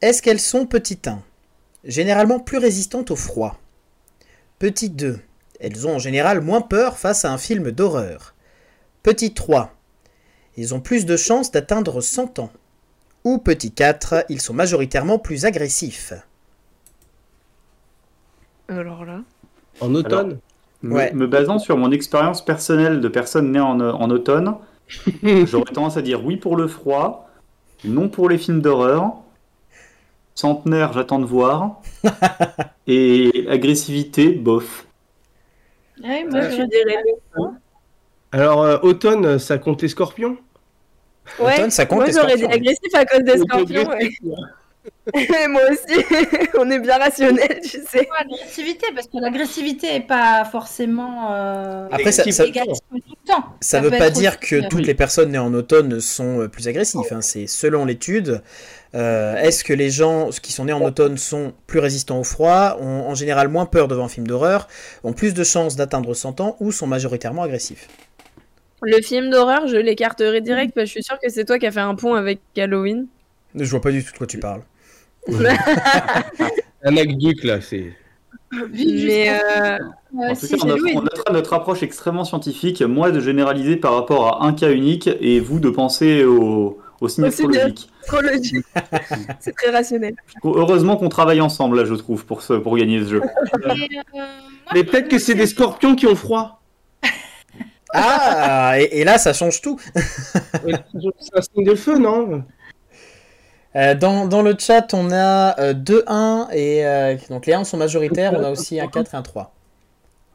[0.00, 1.20] Est-ce qu'elles sont petit 1
[1.84, 3.58] Généralement plus résistantes au froid.
[4.58, 5.18] Petit 2.
[5.60, 8.34] Elles ont en général moins peur face à un film d'horreur.
[9.02, 9.72] Petit 3.
[10.56, 12.50] Ils ont plus de chances d'atteindre 100 ans.
[13.24, 14.24] Ou petit 4.
[14.28, 16.12] Ils sont majoritairement plus agressifs.
[18.68, 19.20] Alors là.
[19.80, 20.38] En automne
[20.82, 21.12] Me- Ouais.
[21.12, 24.54] Me basant sur mon expérience personnelle de personnes nées en, en automne,
[25.24, 27.28] j'aurais tendance à dire oui pour le froid,
[27.84, 29.14] non pour les films d'horreur,
[30.38, 31.80] centenaire, j'attends de voir,
[32.86, 34.86] et agressivité, bof.
[36.02, 37.50] Ouais, moi, je dirais le
[38.32, 40.38] Alors, euh, automne, ça compte les scorpions?
[41.38, 42.50] Ouais, Automne, ça compte moi les j'aurais dit scorpions.
[42.50, 43.88] agressif à cause des scorpions.
[43.88, 44.08] ouais.
[45.48, 46.04] moi aussi,
[46.58, 48.04] on est bien rationnel, tu sais.
[48.04, 53.26] Pas L'agressivité, parce que l'agressivité n'est pas forcément euh, Après, ça, ça, négative tout le
[53.26, 53.44] temps.
[53.60, 56.48] ça veut peut pas dire que euh, toutes les personnes nées en automne sont euh,
[56.48, 57.00] plus agressives.
[57.10, 57.20] hein.
[57.20, 58.42] C'est selon l'étude.
[58.94, 62.78] Euh, Est-ce que les gens qui sont nés en automne sont plus résistants au froid,
[62.80, 64.66] ont en général moins peur devant un film d'horreur,
[65.04, 67.88] ont plus de chances d'atteindre 100 ans ou sont majoritairement agressifs?
[68.80, 71.66] Le film d'horreur, je l'écarterai direct parce que je suis sûre que c'est toi qui
[71.66, 73.06] as fait un pont avec Halloween.
[73.54, 74.62] Je vois pas du tout de quoi tu parles.
[76.84, 77.92] Un aqueduc, là, c'est.
[78.72, 79.78] Mais euh,
[80.14, 83.94] Euh, En tout cas, on, a- on notre approche extrêmement scientifique, moi de généraliser par
[83.94, 87.90] rapport à un cas unique et vous de penser au, au signe astrologique.
[88.02, 88.62] astrologie.
[89.40, 90.14] c'est très rationnel.
[90.44, 93.22] Heureusement qu'on travaille ensemble là, je trouve, pour, ce, pour gagner ce jeu.
[93.54, 94.24] Et, euh,
[94.72, 96.62] Mais peut-être que c'est des scorpions qui ont froid.
[97.94, 99.78] Ah, et, et là, ça change tout.
[99.94, 102.44] C'est un signe de feu, non?
[103.76, 107.76] Euh, dans, dans le chat, on a euh, 2-1 et euh, donc les 1 sont
[107.76, 108.32] majoritaires.
[108.34, 109.54] On a aussi un 4 et un 3.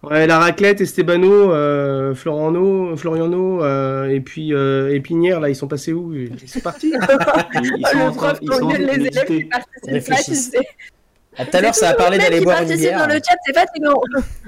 [0.04, 5.70] Ouais, la raclette, Estebano, euh, Floriano, Floriano euh, et puis euh, Épinière, là, ils sont
[5.70, 6.14] passés où?
[6.14, 9.46] Ils sont partis Ils, ils sont le en train, prof ils sont les élèves qui
[9.46, 10.60] participent pas.
[11.38, 13.00] À tout à l'heure, ça a parlé d'aller le boire une bière.
[13.00, 14.00] dans le chat, c'est fatigant.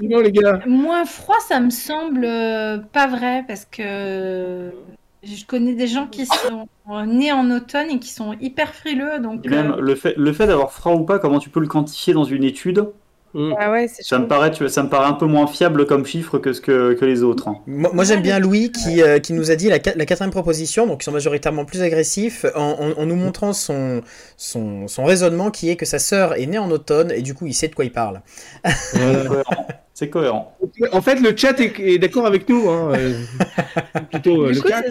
[0.02, 0.60] Non, les gars.
[0.66, 4.70] Moins froid, ça me semble euh, pas vrai parce que
[5.22, 6.68] je connais des gens qui sont
[7.06, 9.18] nés en automne et qui sont hyper frileux.
[9.20, 11.60] Donc, Et même euh, le fait, le fait d'avoir froid ou pas, comment tu peux
[11.60, 12.86] le quantifier dans une étude?
[13.36, 13.54] Mm.
[13.58, 16.06] Ah ouais, ça me, paraît, tu vois, ça me paraît un peu moins fiable comme
[16.06, 17.48] chiffre que, ce que, que les autres.
[17.48, 17.58] hein.
[17.66, 20.30] Moi, moi, j'aime bien Louis qui, euh, qui nous a dit la, qua- la quatrième
[20.32, 24.00] proposition, donc ils sont majoritairement plus agressifs, en, en- en nous montrant son,
[24.38, 27.46] son, son raisonnement qui est que sa sœur est née en automne et du coup
[27.46, 28.22] il sait de quoi il parle.
[29.94, 30.56] C'est cohérent.
[30.92, 32.68] En fait, le chat est, est d'accord avec nous.
[32.68, 32.92] Hein.
[32.96, 33.14] euh,
[34.10, 34.82] Plutôt euh, le coup, chat.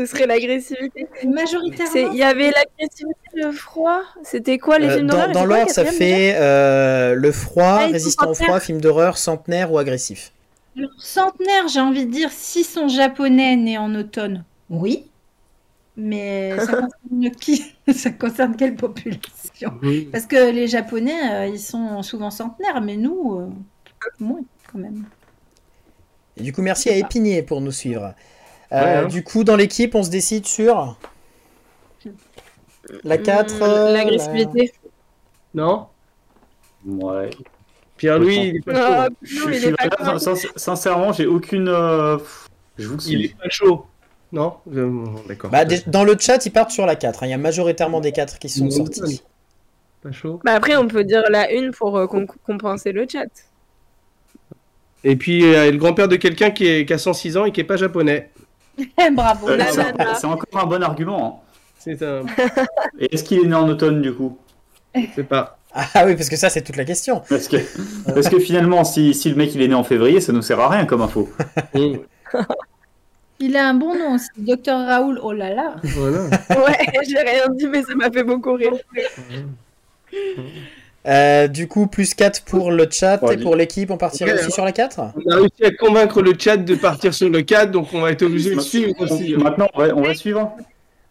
[0.00, 1.06] Ce, serait l'agressivité.
[1.20, 4.02] C'est- majoritairement, Il y avait l'agressivité, le froid.
[4.22, 5.32] C'était quoi les Euh, films dans d'horreur?
[5.32, 9.72] dans quoi, l'ordre, ça fait euh, le froid, Ah, résistant au froid, film d'horreur, centenaire
[9.72, 10.32] ou agressif?
[10.76, 15.10] Alors, centenaire, j'ai envie de dire, s'ils sont japonais nés en automne, oui.
[15.96, 17.64] Mais ça concerne qui?
[17.94, 19.80] Ça concerne quelle population?
[20.12, 23.48] Parce que les japonais, euh, ils sont souvent centenaires, mais nous, euh,
[24.20, 24.40] moins
[24.70, 25.06] quand même.
[26.36, 28.14] Et du coup, merci à Épinier pour nous suivre.
[28.72, 29.06] Euh, Ouais, hein.
[29.06, 30.96] Du coup, dans l'équipe, on se décide sur
[33.04, 33.54] la 4.
[33.56, 34.72] Hum, euh, L'agressivité.
[35.54, 35.86] Non
[36.86, 37.30] Ouais.
[37.96, 38.80] Pierre-Louis, il est pas chaud.
[38.84, 40.18] Ah, Je, non, je il suis est pas vraiment- con.
[40.18, 41.68] sin- sincèrement, j'ai aucune.
[41.68, 42.18] euh,
[42.78, 43.86] Je vous Il est pas chaud.
[44.32, 45.50] Non Euh, D'accord.
[45.50, 47.22] Bah, dans le chat, ils partent sur la 4.
[47.22, 47.26] hein.
[47.26, 48.70] Il y a majoritairement des 4 qui sont Mmh.
[48.72, 49.22] sortis.
[50.02, 50.40] Pas chaud.
[50.44, 53.24] Bah après, on peut dire la une pour euh, com- compenser le chat.
[55.04, 57.44] Et puis, il y a le grand-père de quelqu'un qui, est- qui a 106 ans
[57.46, 58.30] et qui est pas japonais.
[59.12, 59.48] Bravo.
[59.48, 59.58] Euh,
[60.14, 61.44] c'est- encore un bon argument.
[61.78, 62.20] C'est un.
[62.38, 62.66] hein.
[62.98, 64.38] Et est-ce qu'il est né en automne du coup?
[64.94, 65.58] Je sais pas.
[65.72, 67.22] Ah oui, parce que ça, c'est toute la question.
[67.28, 67.58] parce que,
[68.10, 70.58] parce que finalement, si, si le mec il est né en février, ça nous sert
[70.58, 71.28] à rien comme info.
[73.38, 75.20] Il a un bon nom aussi, Docteur Raoul.
[75.22, 75.76] Oh là là.
[75.82, 76.20] Voilà.
[76.24, 78.72] Ouais, j'ai rien dit, mais ça m'a fait beaucoup rire.
[81.06, 84.40] Euh, du coup, plus 4 pour le chat Ouais, et pour l'équipe, on partirait Ok,
[84.40, 87.42] aussi sur la 4 On a réussi à convaincre le chat de partir sur le
[87.42, 89.34] 4, donc on va être obligé de suivre aussi.
[89.36, 90.52] Maintenant, on va, on va suivre.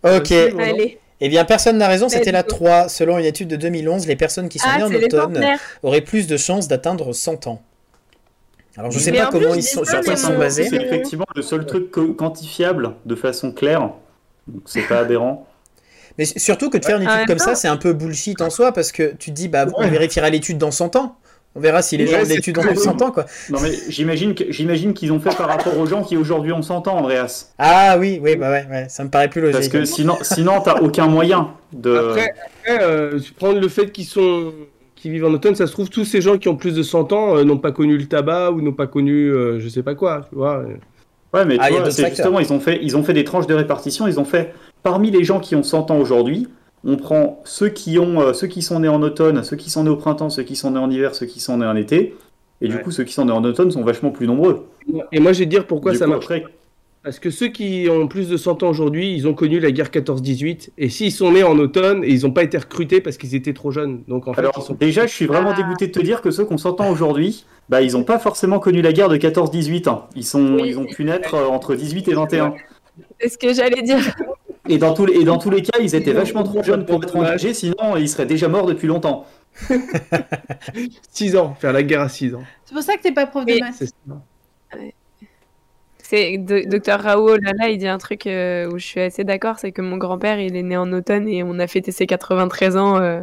[0.04, 0.32] Ok.
[0.32, 1.00] Allez.
[1.22, 2.90] Eh bien, personne n'a raison, c'était la du coup- 3.
[2.90, 5.42] Selon une étude de 2011, les personnes qui sont Ah, nées en automne
[5.82, 7.62] auraient plus de chances d'atteindre 100 ans.
[8.78, 10.68] Alors, je sais Mais pas en comment plus, ils sont, sur quoi ils basés.
[10.68, 13.92] C'est effectivement le seul truc quantifiable de façon claire.
[14.48, 15.48] Donc c'est pas aberrant.
[16.18, 18.50] Mais surtout que de faire une étude comme temps- ça, c'est un peu bullshit en
[18.50, 19.90] soi parce que tu te dis, bah, on Ouais.
[19.90, 21.18] vérifiera l'étude dans 100 ans.
[21.58, 23.26] On verra si les Ouais, gens c'est l'étude ont très plus 100 ans, quoi.
[23.50, 26.98] Non mais j'imagine qu'ils ont fait par rapport aux gens qui aujourd'hui ont 100 ans,
[26.98, 27.54] Andreas.
[27.58, 29.56] Ah oui, oui, bah ouais, ouais, ça me paraît plus logique.
[29.56, 31.96] Parce que sinon, sinon t'as aucun moyen de.
[31.96, 32.34] Après,
[32.68, 34.52] après, euh, prendre le fait qu'ils sont
[34.96, 37.14] qui vivent en automne, ça se trouve tous ces gens qui ont plus de 100
[37.14, 39.96] ans euh, n'ont pas connu le tabac ou n'ont pas connu euh, je sais pas
[39.96, 40.62] quoi, tu vois.
[41.34, 44.08] Ouais, mais Ah, justement ils ont fait ils ont fait des tranches de répartition.
[44.08, 44.54] Ils ont fait
[44.86, 46.48] parmi les gens qui ont 100 ans aujourd'hui,
[46.84, 49.84] on prend ceux qui ont euh, ceux qui sont nés en automne, ceux qui sont
[49.84, 52.16] nés au printemps, ceux qui sont nés en hiver, ceux qui sont nés en été.
[52.62, 54.68] Et du coup, ceux qui sont nés en automne sont vachement plus nombreux.
[55.12, 56.26] Et moi je vais te dire pourquoi Du ça coup, marche.
[56.26, 56.46] après,
[57.04, 59.90] Parce que ceux qui ont plus de 100 ans aujourd'hui, ils ont connu la guerre
[59.90, 63.54] 14-18 et s'ils sont nés en automne, ils n'ont pas été recrutés parce qu'ils étaient
[63.54, 64.04] trop jeunes.
[64.08, 65.58] Donc en fait, ils Alors, sont déjà, je suis vraiment Ah.
[65.58, 68.84] dégoûté de te dire que ceux qu'on s'entend aujourd'hui, bah, ils n'ont pas forcément connu
[68.84, 69.88] la guerre de 14-18.
[69.90, 70.04] hein.
[70.16, 70.70] Ils, sont, Oui.
[70.70, 72.54] ils ont pu naître euh, entre 18 et 21.
[73.20, 74.16] C'est ce que j'allais dire.
[74.68, 77.04] Et dans, tous les, et dans tous les cas, ils étaient vachement trop jeunes pour
[77.04, 79.26] être engagés, sinon ils seraient déjà morts depuis longtemps.
[81.12, 82.44] 6 ans, faire la guerre à 6 ans.
[82.66, 83.74] C'est pour ça que t'es pas prof de maths.
[83.78, 83.94] C'est ça.
[86.08, 89.24] C'est Do- Docteur Raoult, là, là, il dit un truc euh, où je suis assez
[89.24, 92.06] d'accord, c'est que mon grand-père, il est né en automne et on a fêté ses
[92.06, 93.22] 93 ans euh,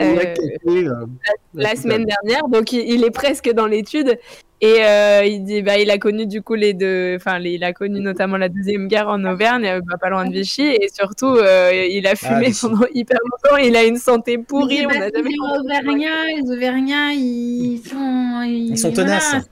[0.00, 0.20] On a
[0.66, 1.06] Euh,
[1.54, 4.18] la semaine dernière, donc il, il est presque dans l'étude.
[4.60, 7.72] Et euh, il dit, bah, il a connu du coup les deux, enfin, il a
[7.72, 11.26] connu notamment la deuxième guerre en Auvergne, euh, bah, pas loin de Vichy, et surtout,
[11.36, 12.60] euh, il a fumé Vichy.
[12.62, 13.56] pendant hyper longtemps.
[13.58, 15.10] Il a une santé pourrie, on jamais.
[15.12, 18.42] les Auvergnats, les Auvergnats, ils sont.
[18.46, 19.18] Ils, Ils sont voilà.
[19.20, 19.44] tenaces.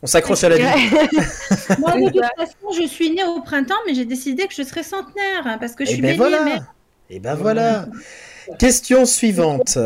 [0.00, 0.62] On s'accroche à la vie.
[1.80, 4.82] Moi, de toute façon, je suis née au printemps, mais j'ai décidé que je serais
[4.84, 6.44] centenaire hein, parce que je Et suis ben voilà.
[6.44, 6.60] mais-
[7.10, 7.86] Et ben voilà.
[8.60, 9.76] Question suivante.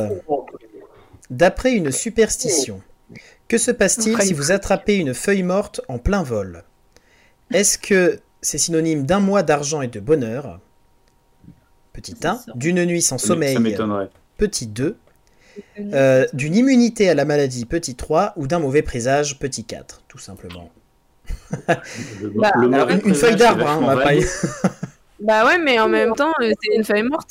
[1.30, 2.80] D'après une superstition,
[3.48, 6.64] que se passe-t-il si vous attrapez une feuille morte en plein vol?
[7.52, 10.60] Est-ce que c'est synonyme d'un mois d'argent et de bonheur?
[11.92, 12.40] Petit 1.
[12.54, 14.10] D'une nuit sans Ça sommeil m'étonnerait.
[14.36, 14.96] Petit 2.
[15.94, 20.18] Euh, d'une immunité à la maladie, petit 3, ou d'un mauvais présage, petit 4, tout
[20.18, 20.70] simplement.
[22.20, 24.24] Le, Bah, Alors, une, une feuille d'arbre, hein, on va pas y-
[25.20, 27.30] Bah ouais, mais en même temps, euh, c'est une feuille morte.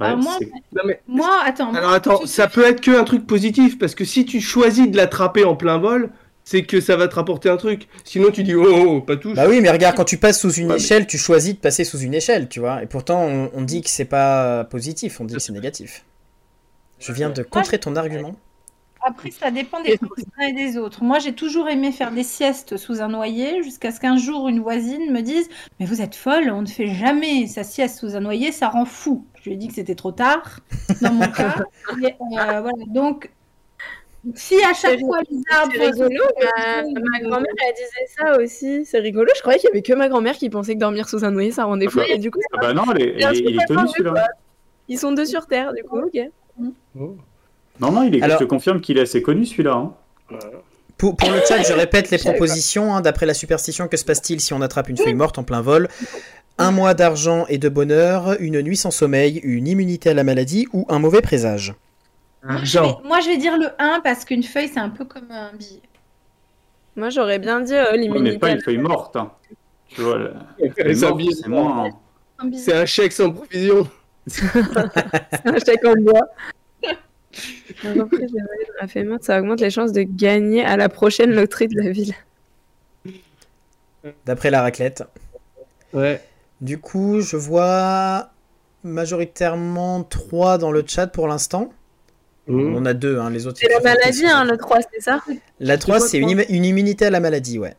[0.00, 1.72] Ouais, Alors moi, c'est- Non, mais- moi, attends.
[1.74, 4.96] Alors attends, ça peut être que un truc positif, parce que si tu choisis de
[4.96, 6.10] l'attraper en plein vol,
[6.44, 7.86] c'est que ça va te rapporter un truc.
[8.04, 9.36] Sinon tu dis oh, oh, oh, pas touche.
[9.36, 11.58] Bah oui, mais regarde, quand tu passes sous une Ouais, mais- échelle, tu choisis de
[11.60, 12.82] passer sous une échelle, tu vois.
[12.82, 16.04] Et pourtant, on, on dit que c'est pas positif, on dit que c'est négatif.
[16.98, 18.34] Je viens de contrer ton argument.
[19.02, 19.98] Après, ça dépend des
[20.38, 21.02] uns et des autres.
[21.02, 24.60] Moi, j'ai toujours aimé faire des siestes sous un noyer jusqu'à ce qu'un jour, une
[24.60, 25.48] voisine me dise
[25.78, 28.84] Mais vous êtes folle, on ne fait jamais sa sieste sous un noyer, ça rend
[28.84, 29.24] fou.
[29.40, 30.60] Je lui ai dit que c'était trop tard,
[31.00, 31.54] dans mon cas.
[32.02, 32.72] Et, euh, voilà.
[32.88, 33.30] Donc,
[34.34, 35.72] si à chaque fois les arbres.
[35.74, 36.24] C'est rigolo,
[36.56, 38.84] ma, ma grand-mère, elle disait ça aussi.
[38.84, 41.24] C'est rigolo, je croyais qu'il y avait que ma grand-mère qui pensait que dormir sous
[41.24, 42.00] un noyer, ça rendait fou.
[42.02, 44.26] Ah bah- Et du coup, Ah bah non, il est, est- est vendu, celui-là.
[44.88, 46.18] ils sont deux sur Terre, du coup, ok.
[47.00, 47.16] Oh.
[47.80, 49.72] Non, non, il est, Alors- je te confirme qu'il est assez connu celui-là.
[49.74, 49.92] hein.
[50.98, 52.94] Pour, pour le chat, je répète les propositions.
[52.94, 55.62] hein, D'après la superstition, que se passe-t-il si on attrape une feuille morte en plein
[55.62, 55.88] vol?
[56.58, 60.66] Un mois d'argent et de bonheur, une nuit sans sommeil, une immunité à la maladie
[60.74, 61.74] ou un mauvais présage?
[62.46, 63.00] Argent.
[63.04, 65.80] Moi, je vais dire le 1 parce qu'une feuille, c'est un peu comme un billet.
[66.96, 68.38] Moi, j'aurais bien dit euh, Ouais, mais l'immunité.
[68.38, 69.16] pas une feuille morte.
[69.16, 69.30] hein.
[69.88, 70.18] Tu vois,
[70.58, 71.86] C'est c'est moins.
[72.40, 72.50] hein.
[72.56, 73.88] C'est un chèque sans provision.
[75.44, 76.22] un chèque en bois.
[77.82, 81.90] Dans la morte, ça augmente les chances de gagner à la prochaine loterie de la
[81.90, 82.14] ville.
[84.26, 85.04] D'après la raclette.
[85.92, 86.20] Ouais.
[86.60, 88.30] Du coup, je vois
[88.82, 91.72] majoritairement 3 dans le chat pour l'instant.
[92.46, 92.74] Mmh.
[92.74, 93.58] On a deux, hein, les autres.
[93.60, 95.20] C'est la maladie, hein, le 3, c'est ça?
[95.60, 97.74] La 3, quoi, c'est une, une immunité à la maladie, ouais.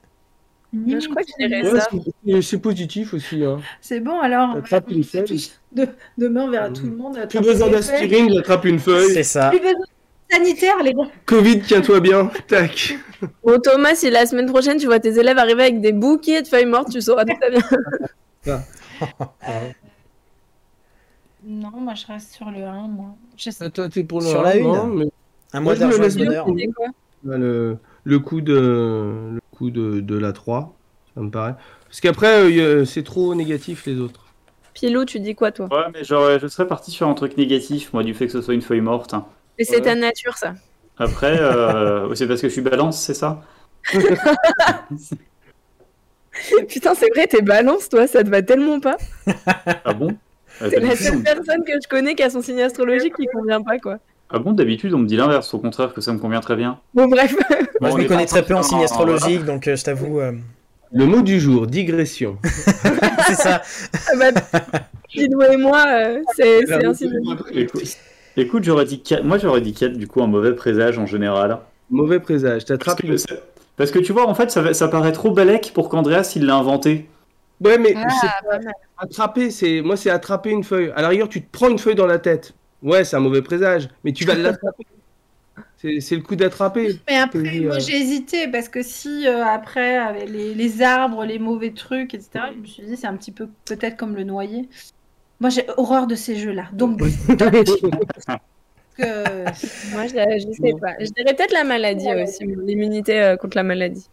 [0.73, 1.89] Je crois que je dirais Ouais, ça.
[2.41, 3.43] c'est- positif aussi.
[3.43, 3.59] Hein.
[3.81, 4.55] C'est bon, alors.
[4.55, 5.49] Attrape une feuille.
[5.73, 6.73] De- demain, on verra Mmh.
[6.73, 7.17] tout le monde.
[7.29, 9.13] Plus besoin d'aspirine, j'attrape une feuille.
[9.13, 9.49] C'est ça.
[9.49, 11.09] Plus besoin de sanitaire, les gars.
[11.25, 12.31] Covid, tiens-toi bien.
[12.47, 12.97] Tac.
[13.43, 16.47] Bon, Thomas, si la semaine prochaine, tu vois tes élèves arriver avec des bouquets de
[16.47, 18.61] feuilles mortes, tu sauras tout ça bien.
[21.43, 23.15] Non, moi, je reste sur le 1, moi.
[23.35, 23.65] Je sais.
[23.65, 24.63] Ah, Toi, t'es pour le Sur la un, une.
[24.63, 25.05] non, mais
[25.53, 25.97] Un Moi, mois d'argent
[26.75, 26.87] quoi?
[27.23, 28.53] Bah, le, le coup de
[29.33, 30.73] le coup de, de la 3,
[31.13, 31.55] ça me paraît.
[31.85, 34.25] Parce qu'après, euh, y a- c'est trop négatif les autres.
[34.73, 35.67] Pilou, tu dis quoi, toi?
[35.71, 38.41] Ouais, mais j'aurais- je serais parti sur un truc négatif, moi, du fait que ce
[38.41, 39.13] soit une feuille morte.
[39.13, 39.25] hein.
[39.57, 39.81] Mais c'est Ouais.
[39.81, 40.55] ta nature, ça.
[40.97, 43.41] Après, euh, c'est parce que je suis balance, c'est ça?
[46.67, 48.97] Putain, c'est vrai, t'es balance, toi, ça te va tellement pas.
[49.85, 50.15] Ah bon?
[50.61, 53.25] Euh, C'est la seule on- personne que je connais qui a son signe astrologique qui
[53.27, 53.97] convient pas, quoi.
[54.33, 56.79] Ah bon, d'habitude, on me dit l'inverse, au contraire, que ça me convient très bien.
[56.93, 57.35] Bon, bref.
[57.81, 60.19] Moi, Bon, je est connais très peu en signe astrologique, donc euh, je t'avoue.
[60.19, 60.31] euh,
[60.93, 62.37] Le mot du jour, digression.
[63.27, 63.61] c'est ça.
[63.93, 64.41] Ah bah,
[65.09, 67.11] Pilou et moi, euh, c'est un signe.
[67.53, 67.97] Écoute,
[68.37, 71.57] écoute, j'aurais dit 4, moi j'aurais dit 4, du coup, un mauvais présage en général.
[71.89, 72.65] Mauvais présage.
[72.65, 73.17] Parce T'attrapes que, une...
[73.17, 73.43] c'est-
[73.75, 77.09] parce que tu vois, en fait, ça, paraît trop balèque pour qu'Andreas il l'a inventé.
[77.59, 78.07] Ouais, mais Ah,
[78.97, 80.91] attraper, c'est moi, c'est attraper une feuille.
[80.95, 82.53] À la rigueur, tu te prends une feuille dans la tête.
[82.81, 84.85] Ouais, c'est un mauvais présage, mais tu vas l'attraper.
[85.77, 86.99] c'est le coup d'attraper.
[87.09, 87.79] Mais après, moi euh.
[87.79, 92.45] j'ai hésité parce que si euh, après, avec les, les arbres, les mauvais trucs, etc.,
[92.53, 94.69] je me suis dit c'est un petit peu peut-être comme le noyer.
[95.39, 96.69] Moi j'ai horreur de ces jeux-là.
[96.73, 96.99] Donc,
[98.97, 99.43] que-
[99.93, 100.95] Moi, je, je sais pas.
[100.99, 104.07] Je dirais peut-être la maladie aussi, l'immunité euh, contre la maladie.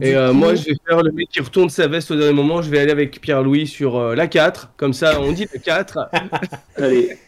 [0.00, 2.62] Et euh, moi, je vais faire le mec qui retourne sa veste au dernier moment.
[2.62, 4.72] Je vais aller avec Pierre-Louis sur euh, la 4.
[4.76, 6.10] Comme ça, on dit la 4.
[6.76, 7.18] Allez,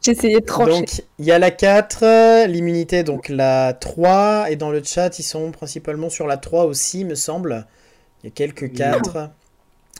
[0.00, 0.70] J'ai essayé de trancher.
[0.70, 5.18] Donc, il y a la 4, euh, l'immunité, donc la 3, et dans le chat,
[5.18, 7.66] ils sont principalement sur la 3 aussi, me semble.
[8.22, 9.30] Il y a quelques 4.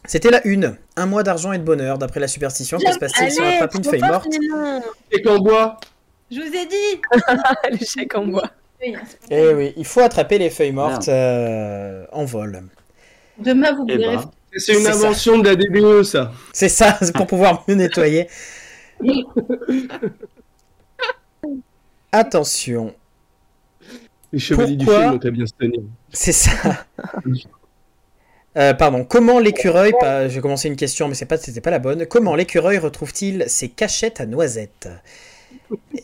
[0.06, 2.78] C'était la 1, un mois d'argent et de bonheur, d'après la superstition.
[2.78, 4.28] Que se passe-t-il si on Allez, attrape une trop feuille morte.
[5.10, 5.80] Et qu'en bois.
[6.30, 7.00] je vous ai dit
[7.70, 8.50] Le chèque en bois.
[8.84, 8.94] Oui,
[9.30, 12.62] Eh oui, il faut attraper les feuilles mortes euh, en vol.
[13.38, 14.16] Demain vous eh verrez.
[14.16, 14.92] ben, C'est une ça.
[14.92, 16.32] invention de la DBE, ça.
[16.52, 18.28] C'est ça, c'est pour pouvoir mieux nettoyer.
[22.12, 22.94] Attention,
[24.32, 25.80] Les chevaliers du film ont qu'à bien se tenir.
[26.12, 26.50] c'est ça.
[28.56, 31.72] Euh, pardon, comment l'écureuil, pas- je vais commencer une question, mais c'est pas, c'était pas
[31.72, 32.06] la bonne.
[32.06, 34.88] Comment l'écureuil retrouve-t-il ses cachettes à noisettes?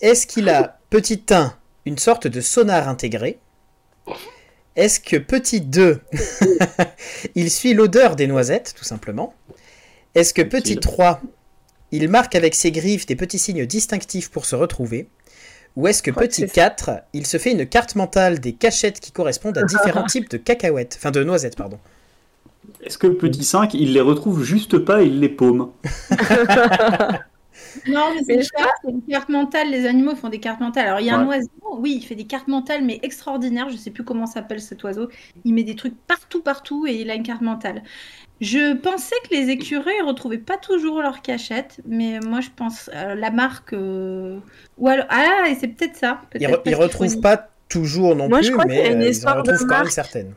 [0.00, 1.54] Est-ce qu'il a, petit 1,
[1.86, 3.38] une sorte de sonar intégré.
[4.76, 6.00] Est-ce que petit 2,
[7.34, 9.34] il suit l'odeur des noisettes, tout simplement?
[10.14, 10.80] Est-ce que petit Utile.
[10.80, 11.20] 3,
[11.92, 15.08] il marque avec ses griffes des petits signes distinctifs pour se retrouver?
[15.76, 19.12] Ou est-ce que petit c'est 4, il se fait une carte mentale des cachettes qui
[19.12, 21.78] correspondent à différents types de cacahuètes, enfin de noisettes, pardon?
[22.82, 25.70] Est-ce que petit 5, il les retrouve juste pas et il les paume?
[27.88, 29.70] Non, mais c'est Mais une, je carte, c'est une carte mentale.
[29.70, 30.86] Les animaux font des cartes mentales.
[30.86, 31.48] Alors, il y a un oiseau,
[31.78, 33.68] oui, il fait des cartes mentales, mais extraordinaires.
[33.70, 35.08] Je sais plus comment s'appelle cet oiseau.
[35.44, 37.82] Il met des trucs partout, partout, et il a une carte mentale.
[38.40, 43.14] Je pensais que les écureuils retrouvaient pas toujours leur cachette, mais moi, je pense euh,
[43.14, 43.72] la marque.
[43.74, 44.38] euh,
[44.78, 46.22] Ou alors, ah, et c'est peut-être ça.
[46.34, 48.92] Ils, re- ils retrouvent pas toujours non Moi, je plus, crois qu'il y a mais
[48.94, 50.34] une euh, ils en retrouvent quand même certaines.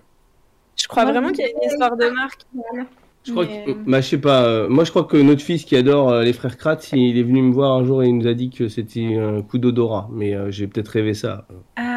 [0.75, 2.41] Je crois Moi, vraiment qu'il y a une dirais- histoire de marque.
[3.25, 5.41] Je crois Mais, que, euh, bah, je sais pas, euh, moi je crois que notre
[5.41, 8.07] fils qui adore euh, les frères Kratz, il est venu me voir un jour et
[8.07, 11.47] il nous a dit que c'était un coup d'odorat, mais euh, j'ai peut-être rêvé ça.
[11.77, 11.92] Ah,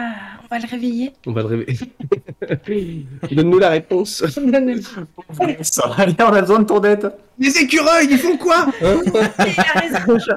[0.49, 1.12] on va le réveiller.
[1.26, 1.66] On va le rêver.
[3.32, 4.24] Donne-nous la réponse.
[5.62, 6.80] Ça, allez, on a besoin de ton.
[7.38, 8.66] Les écureuils, ils font quoi?
[8.80, 10.28] Je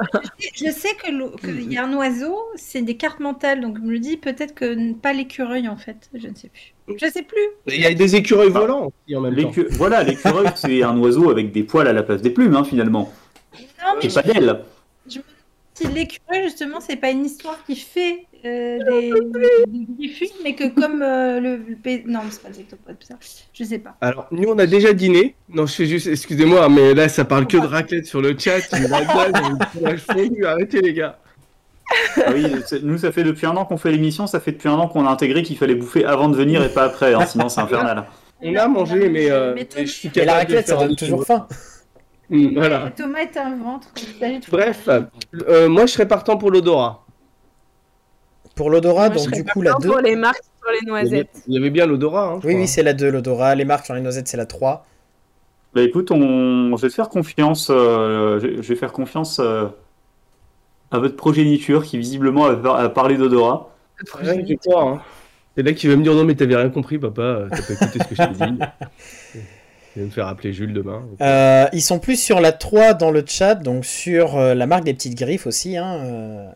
[0.71, 4.55] sais- qu'il y a un oiseau, c'est des cartes mentales, donc je me dis peut-être
[4.55, 6.73] que pas l'écureuil en fait, je ne sais plus.
[6.97, 7.37] Je sais plus.
[7.67, 9.51] Il y a des écureuils volants aussi en même temps.
[9.71, 13.11] Voilà, l'écureuil, c'est un oiseau avec des poils à la place des plumes, hein, finalement.
[13.53, 14.59] Non, mais Et pas d'ailes.
[15.79, 19.11] Si l'écureuil justement, c'est pas une histoire qui fait euh, des,
[19.67, 23.15] des mais que comme euh, le, le non, mais c'est pas les octopodes, ça.
[23.53, 23.95] Je sais pas.
[24.01, 25.35] Alors, nous on a déjà dîné.
[25.49, 28.59] Non, je fais juste, excusez-moi, mais là ça parle que de raclette sur le chat.
[28.73, 30.45] Une.
[30.45, 31.17] Arrêtez les gars.
[32.17, 32.45] Ah oui,
[32.83, 35.07] nous, ça fait depuis un an qu'on fait l'émission, ça fait depuis un an qu'on
[35.07, 38.05] a intégré qu'il fallait bouffer avant de venir et pas après, hein, sinon c'est infernal.
[38.41, 40.75] On a mangé, mais, euh, Mais mais je suis Et la capable de raclette, ça
[40.77, 41.47] donne toujours faim.
[42.55, 42.91] Voilà.
[42.91, 43.87] Thomas est un ventre.
[44.51, 44.87] Bref,
[45.47, 47.05] euh, moi je serais partant pour l'odorat.
[48.55, 49.93] Pour l'odorat, donc du coup la partant 2.
[49.93, 51.43] Pour les marques sur les Il y avait, noisettes.
[51.47, 52.25] il y avait bien l'odorat.
[52.27, 52.53] Hein, Oui, crois.
[52.53, 53.55] oui, c'est la 2, l'odorat.
[53.55, 54.85] Les marques sur les noisettes, c'est la 3.
[55.73, 56.75] Bah écoute, on...
[56.77, 59.67] je vais te faire confiance, euh, je vais faire confiance euh,
[60.91, 63.69] à votre progéniture qui visiblement a, par- a parlé d'odorat.
[64.13, 65.01] Rien que toi, hein.
[65.55, 67.99] C'est là qu'il va me dire non mais t'avais rien compris papa, t'as pas écouté
[67.99, 68.59] ce que je t'ai dit.
[69.99, 71.03] Il va me faire appeler Jules demain.
[71.21, 74.85] Euh, ils sont plus sur la 3 dans le chat, donc sur euh, la marque
[74.85, 75.75] des petites griffes aussi.
[75.75, 76.47] Hein, euh.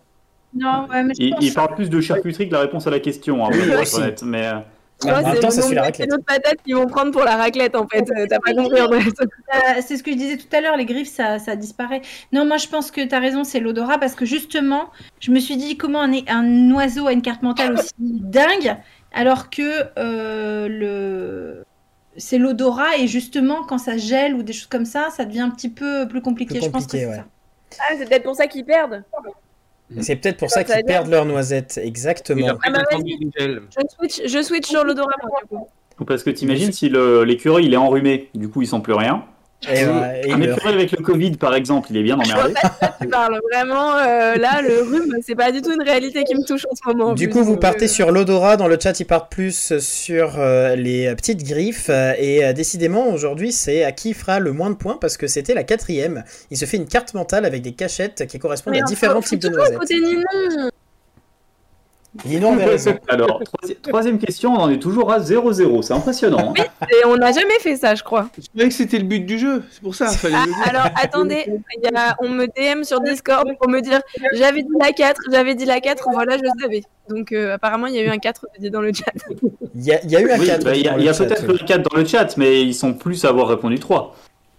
[0.57, 2.91] Non, ouais, mais je Il, pense- il parle plus de charcuterie que la réponse à
[2.91, 3.95] la question, hein, Oui, pour être aussi.
[3.97, 4.49] honnête, mais
[5.03, 7.23] Je même c'est temps, le ça suit nombre la de patates qu'ils vont prendre pour
[7.23, 8.05] la raclette en fait.
[8.17, 9.09] Euh, T'as pas compris en fait.
[9.21, 12.01] Euh, c'est ce que je disais tout à l'heure, les griffes, ça, ça disparaît.
[12.31, 14.85] Non, moi je pense que tu as raison, c'est l'odorat, parce que justement,
[15.19, 18.77] je me suis dit comment un, un oiseau a une carte mentale aussi dingue,
[19.11, 21.63] alors que euh, le...
[22.17, 25.49] c'est l'odorat, et justement, quand ça gèle ou des choses comme ça, ça devient un
[25.49, 26.55] petit peu plus compliqué.
[26.55, 27.15] Plus je pense que c'est ouais.
[27.15, 27.25] ça.
[27.79, 29.03] Ah, c'est peut-être pour ça qu'ils perdent.
[29.95, 32.57] Et C'est peut-être pour ça qu'ils perdent leurs noisettes, Et exactement.
[32.63, 32.83] Ah bah.
[32.91, 35.13] Je switch, je switch sur l'odorat
[36.07, 39.25] parce que t'imagines si l'écureuil il est enrhumé, du coup il sent plus rien.
[39.71, 40.57] Et, euh, et ils Un meurent.
[40.57, 42.53] écureuil avec le Covid par exemple, il est bien emmerdé.
[43.01, 43.39] tu parles.
[43.51, 46.75] Vraiment, euh, là, le rhume, c'est pas du tout une réalité qui me touche en
[46.75, 47.11] ce moment.
[47.11, 47.33] en Du plus.
[47.33, 48.57] coup, vous Donc, partez euh, sur l'odorat.
[48.57, 51.87] Dans le chat, ils partent plus sur euh, les petites griffes.
[51.89, 55.27] euh, Et euh, décidément, aujourd'hui, c'est à qui fera le moins de points parce que
[55.27, 56.23] c'était la quatrième.
[56.51, 59.29] Il se fait une carte mentale avec des cachettes qui correspondent mais à différents faut
[59.29, 59.79] types de noisettes.
[62.25, 62.97] Ninon avait raison.
[63.07, 66.53] Alors, troisi- troisième question, on en est toujours à 0-0, c'est impressionnant.
[66.57, 66.63] hein.
[66.91, 68.29] Et on n'a jamais fait ça, je crois.
[68.37, 70.07] Je savais que c'était le but du jeu, c'est pour ça.
[70.09, 73.81] Fallait Ah, le alors, attendez, il y a- on me DM sur Discord pour me
[73.81, 73.99] dire
[74.33, 76.83] j'avais dit la 4, j'avais dit la 4, voilà, je savais.
[77.09, 79.11] Donc, euh, apparemment, il y a eu un 4 dit dans le chat.
[79.75, 80.63] Il y, a- il y a eu un Oui, 4.
[80.63, 83.29] bah, Il y a, peut-être le 4 dans le chat, mais ils sont plus à
[83.29, 84.15] avoir répondu 3.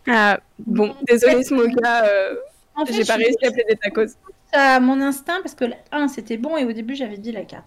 [0.09, 2.35] Ah, bon, désolé, Smoka, euh,
[2.77, 4.15] En fait, j'ai pas réussi à plaider ta cause.
[4.55, 7.43] À mon instinct parce que la 1 c'était bon et au début j'avais dit la
[7.43, 7.63] 4.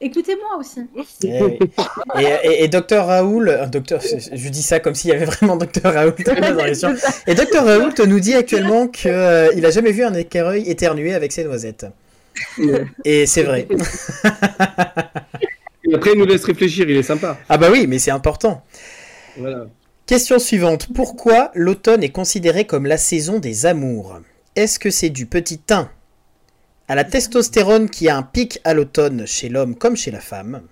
[0.00, 0.82] Écoutez-moi aussi.
[1.24, 1.58] Eh.
[2.20, 5.56] Et, et, et Dr Raoul, euh, docteur, je dis ça comme s'il y avait vraiment
[5.56, 6.94] Dr Raoul dans.
[7.26, 11.44] Et Dr Raoult nous dit actuellement qu'il a jamais vu un écureuil éternuer avec ses
[11.44, 11.86] noisettes.
[13.04, 13.66] Et c'est vrai.
[15.84, 17.38] Et après, il nous laisse réfléchir, il est sympa.
[17.48, 18.62] Ah bah oui, mais c'est important.
[19.36, 19.66] Voilà.
[20.06, 20.88] Question suivante.
[20.94, 24.20] Pourquoi l'automne est considéré comme la saison des amours?
[24.56, 25.88] Est-ce que c'est du petit 1
[26.86, 30.62] à la testostérone qui a un pic à l'automne chez l'homme comme chez la femme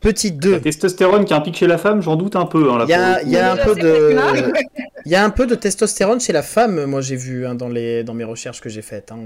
[0.00, 2.70] Petit 2, La testostérone qui a un pic chez la femme, j'en doute un peu.
[2.70, 4.16] Hein, il y a, y un peu de...
[4.34, 4.64] tu
[5.06, 7.68] Il y a un peu de testostérone chez la femme, moi j'ai vu hein, dans,
[7.68, 9.12] les, dans mes recherches que j'ai faites.
[9.12, 9.18] hein,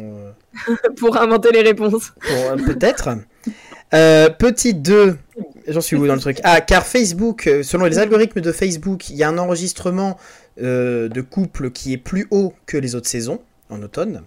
[0.68, 1.92] euh, Pour inventer les réponses.
[1.92, 3.08] pour- euh, Peut-être.
[3.92, 5.16] Euh, petit 2,
[5.68, 6.40] j'en suis où dans le truc?
[6.42, 10.16] Ah, car Facebook, selon les algorithmes de Facebook, il y a un enregistrement
[10.60, 14.24] euh, de couple qui est plus haut que les autres saisons, en automne.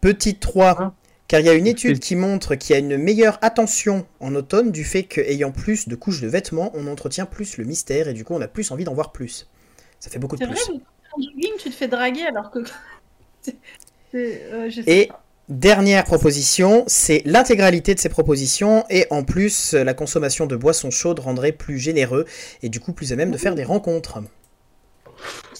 [0.00, 0.94] Petit 3,
[1.28, 4.34] car il y a une étude qui montre qu'il y a une meilleure attention en
[4.34, 8.14] automne du fait qu'ayant plus de couches de vêtements, on entretient plus le mystère et
[8.14, 9.48] du coup on a plus envie d'en voir plus.
[10.00, 10.74] Ça fait beaucoup de C'est vrai, plus.
[11.12, 12.60] en jogging, tu te fais draguer alors que.
[14.12, 15.24] Euh, je sais Et pas.
[15.48, 21.18] Dernière proposition, c'est l'intégralité de ces propositions et en plus la consommation de boissons chaudes
[21.20, 22.24] rendrait plus généreux
[22.62, 24.20] et du coup plus à même de faire des rencontres.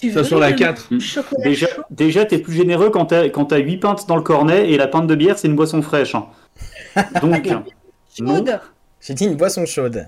[0.01, 0.99] Tu Ça veux sur la le 4.
[0.99, 4.21] chocolat Déjà, chaud déjà t'es plus généreux quand t'as quand t'as 8 pintes dans le
[4.23, 6.15] cornet et la pinte de bière, c'est une boisson fraîche.
[6.15, 6.25] hein.
[7.21, 7.47] Donc,
[8.19, 8.35] non.
[8.35, 8.59] chaude.
[8.99, 10.07] J'ai dit une boisson chaude.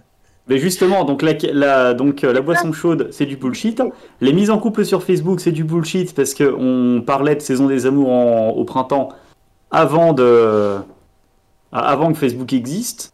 [0.50, 3.82] Mais justement, donc la, la- donc, euh, la boisson chaude, c'est du bullshit.
[4.20, 7.68] Les mises en couple sur Facebook, c'est du bullshit parce que on parlait de saison
[7.68, 9.10] des amours en- au printemps
[9.72, 10.78] avant de
[11.72, 13.14] avant que Facebook existe.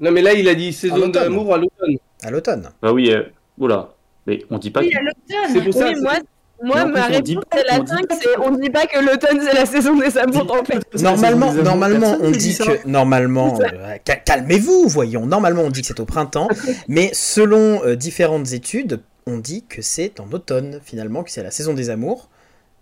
[0.00, 1.96] Non, mais là, il a dit saison d'amour à l'automne.
[2.22, 2.70] À l'automne.
[2.80, 3.22] Bah oui, euh,
[3.58, 3.90] oula.
[4.30, 4.80] Mais on dit pas.
[4.80, 5.52] Oui, que- à l'automne.
[5.52, 5.88] C'est pour ça.
[5.88, 5.94] Oui,
[6.62, 9.40] moi, ma réponse c'est la on dit 5, pas- c'est on dit pas que l'automne
[9.42, 10.80] c'est la saison des amours en fait.
[11.02, 12.64] Normalement, normalement, on dit ça.
[12.66, 15.24] que normalement, euh, ca- calmez-vous, voyons.
[15.26, 16.48] Normalement, on dit que c'est au printemps,
[16.86, 21.50] mais selon euh, différentes études, on dit que c'est en automne finalement que c'est la
[21.50, 22.28] saison des amours,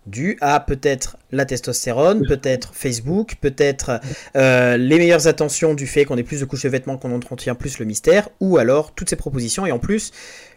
[0.05, 3.99] dû à peut-être la testostérone, peut-être Facebook, peut-être
[4.35, 7.55] euh, les meilleures attentions du fait qu'on ait plus de couches de vêtements, qu'on entretient
[7.55, 10.11] plus le mystère, ou alors toutes ces propositions et en plus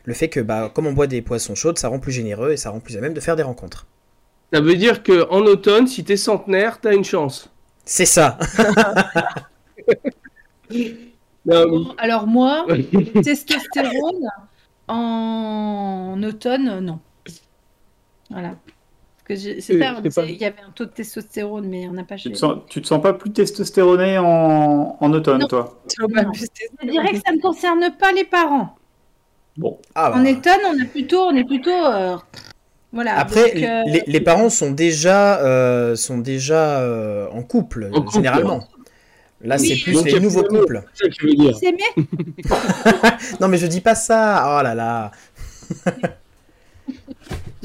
[0.05, 2.57] le fait que bah, comme on boit des poissons chaudes, ça rend plus généreux et
[2.57, 3.87] ça rend plus à même de faire des rencontres.
[4.53, 7.51] Ça veut dire que en automne, si t'es centenaire, t'as une chance.
[7.85, 8.39] C'est ça.
[11.45, 12.67] Non, alors moi,
[13.25, 14.29] testostérone
[14.87, 17.01] en automne, non.
[18.31, 18.55] Voilà.
[19.29, 22.33] C'est pas, il y avait un taux de testostérone, mais on n'a pas Tu chez
[22.33, 25.47] te, sens, tu te sens pas plus testostéroné en, en automne, Non.
[25.47, 25.81] toi?
[26.01, 26.09] Non.
[26.35, 28.77] Je dirais que ça ne concerne pas les parents.
[29.57, 29.79] Bon.
[29.95, 30.17] Ah, bah.
[30.19, 32.17] En automne, on est plutôt, on est plutôt, euh,
[32.93, 33.19] voilà.
[33.19, 38.01] Après, donc, euh, les, les parents sont déjà, euh, sont déjà euh, en couple, En
[38.03, 38.15] couple.
[38.15, 38.67] généralement.
[39.41, 40.85] Là, Oui, c'est plus donc les nouveaux plus couples.
[40.95, 41.57] ça que veux dire.
[43.41, 44.59] Non, mais je dis pas ça.
[44.59, 45.11] Oh là là.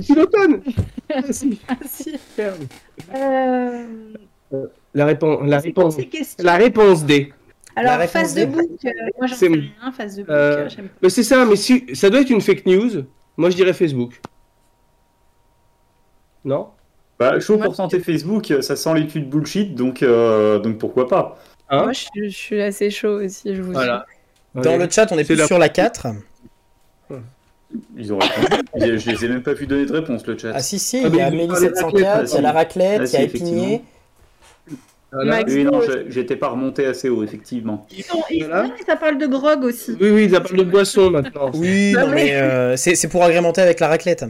[0.01, 0.61] C'est l'automne.
[1.09, 1.59] Merci.
[3.15, 5.97] Euh, La réponse, la réponse,
[6.39, 7.33] la réponse D.
[7.75, 10.87] Alors, face de book, euh, moi j'en C'est- sais rien, face de book, Euh, j'aime
[11.01, 13.03] Mais c'est ça, mais si ça doit être une fake news.
[13.35, 14.19] Moi, je dirais Facebook.
[16.45, 16.69] Non?
[17.19, 21.37] Bah, chaud pour santé Facebook, ça sent l'étude bullshit, donc, euh, donc pourquoi pas
[21.69, 21.83] Hein?
[21.83, 24.05] Moi je suis, je suis assez chaud aussi, je vous Voilà.
[24.55, 26.07] Dans le chat, on est plus la- sur la 4.
[27.97, 28.61] Ils ont répondu.
[28.79, 30.51] je, je les ai même pas vu donner de réponse, le chat.
[30.55, 32.51] Ah si, si, Ah, il y a Amélie parlé de 704, il y a la
[32.53, 33.81] raclette, Ah, il y a Épinier.
[35.11, 35.37] Voilà.
[35.37, 37.87] Max- oui, non, je- j'étais pas remonté assez haut, effectivement.
[37.97, 38.63] Ils sont- ils- Voilà.
[38.63, 39.91] non, mais ça parle de grog aussi.
[40.01, 41.49] Oui, oui, ça parle de boisson maintenant.
[41.53, 44.25] Oui, Non, non, mais euh, c'est pour agrémenter avec la raclette.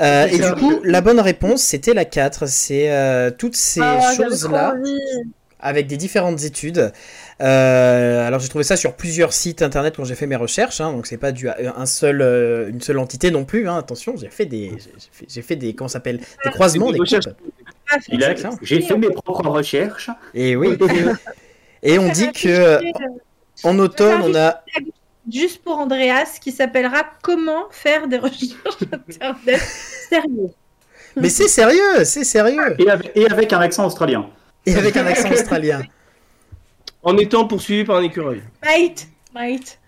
[0.00, 0.52] Euh, et ça.
[0.52, 2.46] du coup, la bonne réponse, c'était la 4.
[2.48, 4.74] C'est euh, toutes ces Ah, choses-là.
[5.64, 6.92] Avec des différentes études.
[7.40, 10.92] Euh, alors j'ai trouvé ça sur plusieurs sites internet quand j'ai fait mes recherches, hein,
[10.92, 13.68] donc c'est pas dû à un seul, euh, une seule entité non plus.
[13.68, 16.92] hein, attention, j'ai fait des, j'ai fait, j'ai fait des, comment s'appelle, des croisements, Des
[16.94, 17.24] des recherches.
[17.26, 17.52] coupes.
[18.08, 18.58] Il a- Exactement.
[18.62, 20.10] J'ai fait mes propres recherches.
[20.34, 20.76] Et oui.
[21.82, 22.80] Et on dit que
[23.64, 24.62] en automne, on a
[25.32, 29.60] Juste pour Andreas, qui s'appellera Comment faire des recherches internet
[30.10, 30.50] sérieux.
[31.16, 32.74] Mais c'est sérieux, c'est sérieux.
[32.78, 34.26] Et avec, et avec un accent australien.
[34.66, 35.82] Et avec un accent australien.
[37.02, 38.42] En étant poursuivi par un écureuil.
[38.64, 39.78] Mate, mate.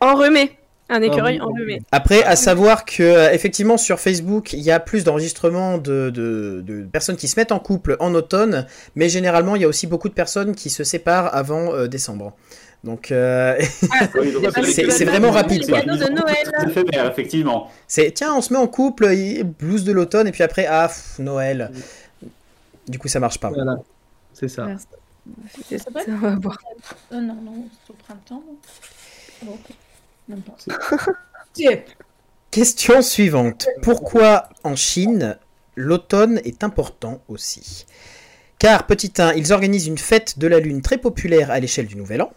[0.00, 0.58] Enrhumé.
[0.88, 1.52] Un écureuil Ah, oui.
[1.52, 1.82] enrhumé.
[1.90, 6.62] Après, à savoir que euh, effectivement sur Facebook, il y a plus d'enregistrements de, de,
[6.64, 9.86] de personnes qui se mettent en couple en automne, mais généralement, il y a aussi
[9.88, 12.34] beaucoup de personnes qui se séparent avant euh, décembre.
[12.84, 13.56] Donc, euh,
[14.14, 15.80] donc C'est- vraiment rapide, C'est quoi.
[15.80, 16.36] de Noël.
[16.60, 17.68] C'est éphémère, effectivement.
[17.88, 19.08] c'est tiens, on se met en couple,
[19.58, 21.72] blues de l'automne, et puis après, ah, pff, Noël.
[22.86, 23.48] Du coup, ça marche pas.
[23.48, 23.78] Voilà.
[24.38, 24.66] C'est ça.
[24.66, 24.86] Merci.
[25.68, 26.58] C'est ça, va boire.
[27.10, 28.42] Oh non, non, c'est au printemps.
[28.46, 28.56] non
[29.42, 29.74] Bon, ok.
[30.28, 30.56] Même pas.
[31.52, 31.80] Tiens.
[32.50, 33.66] Question suivante.
[33.82, 35.36] Pourquoi en Chine,
[35.74, 37.86] l'automne est important aussi?
[38.58, 41.96] Car, petit 1, ils organisent une fête de la Lune très populaire à l'échelle du
[41.96, 42.32] Nouvel An.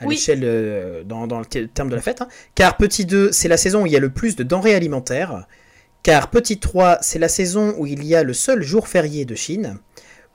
[0.00, 0.14] À Oui.
[0.14, 2.20] l'échelle, euh, dans, dans le te- terme de la fête.
[2.22, 2.28] hein.
[2.54, 5.46] Car, petit 2, c'est la saison où il y a le plus de denrées alimentaires.
[6.02, 9.34] Car, petit 3, c'est la saison où il y a le seul jour férié de
[9.34, 9.78] Chine.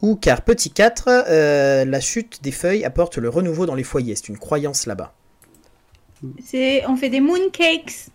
[0.02, 4.16] Ou car, petit 4, euh, la chute des feuilles apporte le renouveau dans les foyers.
[4.16, 5.14] C'est une croyance là-bas.
[6.44, 8.08] C'est, on fait des mooncakes.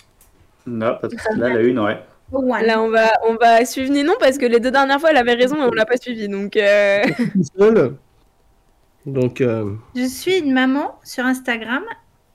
[0.66, 1.98] Non, parce que là, la une, ouais.
[2.64, 5.34] Là, on va, on va suivre Ninon parce que les deux dernières fois, elle avait
[5.34, 6.28] raison et on l'a pas suivi.
[6.28, 7.02] Donc, euh.
[9.06, 11.82] Donc, euh, Je suis une maman sur Instagram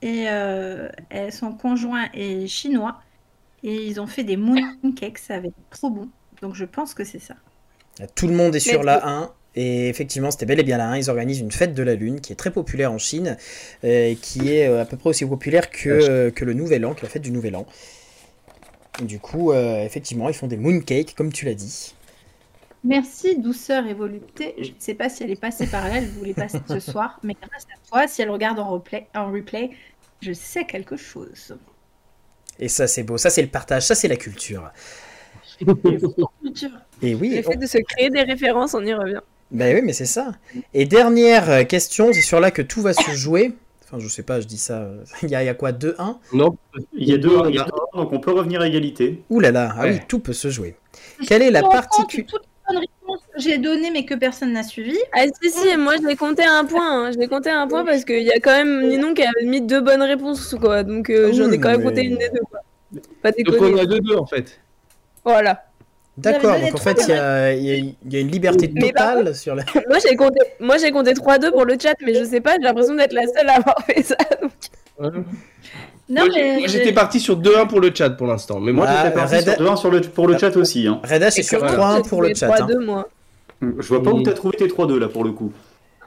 [0.02, 2.96] et euh, elle- son conjoint est chinois
[3.62, 6.08] et ils ont fait des mooncakes, ça avait l'air trop bon.
[6.42, 7.34] Donc je pense que c'est ça.
[8.14, 9.30] Tout le monde est sur la 1.
[9.56, 10.98] Et effectivement, c'était bel et bien la 1.
[10.98, 13.38] Ils organisent une fête de la Lune qui est très populaire en Chine,
[13.84, 16.94] euh, qui est euh, à peu près aussi populaire que, euh, que le Nouvel An,
[16.94, 17.66] que la fête du Nouvel An.
[19.00, 21.94] Et du coup, euh, effectivement, ils font des mooncakes, comme tu l'as dit.
[22.84, 24.54] Merci, douceur et volupté.
[24.58, 27.18] Je ne sais pas si elle est passée par là, elle voulait passer ce soir,
[27.22, 29.70] mais grâce à toi, si elle regarde en replay, en replay
[30.22, 31.56] je sais quelque chose.
[32.58, 33.18] Et ça, c'est beau.
[33.18, 33.82] Ça, c'est le partage.
[33.84, 34.70] Ça, c'est la culture.
[37.02, 37.36] Et oui.
[37.36, 39.20] Le fait on- de se créer des références, on y revient.
[39.50, 40.32] Ben oui, mais c'est ça.
[40.74, 43.52] Et dernière euh, question, c'est sur là que tout va se jouer.
[43.84, 44.78] Enfin, je sais pas, je dis ça.
[44.80, 46.56] euh, Il y a, il y a quoi 2-1 Non,
[46.94, 49.22] Il y a deux, il y a deux, donc on peut revenir à égalité.
[49.30, 50.74] Ouh là là, ah oui, tout peut se jouer.
[51.28, 54.64] Quelle est la particularité toutes les bonnes réponses que j'ai données mais que personne n'a
[54.64, 54.96] suivi.
[55.12, 57.06] Ah si si, moi je l'ai compté à un point.
[57.06, 57.12] hein.
[57.12, 59.30] Je l'ai compté à un point parce qu'il y a quand même Ninon qui a
[59.44, 60.82] mis deux bonnes réponses quoi.
[60.82, 62.60] Donc euh, Ah j'en ai quand même mais- compté une des deux quoi.
[63.22, 64.58] Pas donc on est à 2-2 en fait.
[65.24, 65.65] Voilà.
[66.18, 68.72] D'accord, donc en fait, il y a, il y a- il y a une liberté
[68.72, 69.64] totale sur la.
[69.88, 72.62] Moi j'ai compté, moi j'ai compté 3-2 pour le chat, mais je sais pas, j'ai
[72.62, 74.16] l'impression d'être la seule à avoir fait ça.
[74.40, 74.50] donc.
[74.98, 75.10] Ouais.
[76.08, 78.60] Non, moi, mais j'étais parti sur 2-1 pour le chat pour l'instant.
[78.60, 80.86] Mais moi, Ah, J'étais parti Red- sur deux, un sur le, pour le chat aussi.
[80.86, 81.00] Hein.
[81.04, 82.46] Reda, c'est sur comment 3-1 j'ai pour le chat.
[82.46, 82.66] hein.
[82.66, 83.08] 3-2 moi.
[83.60, 85.52] Je vois pas où t'as trouvé tes 3-2 là pour le coup.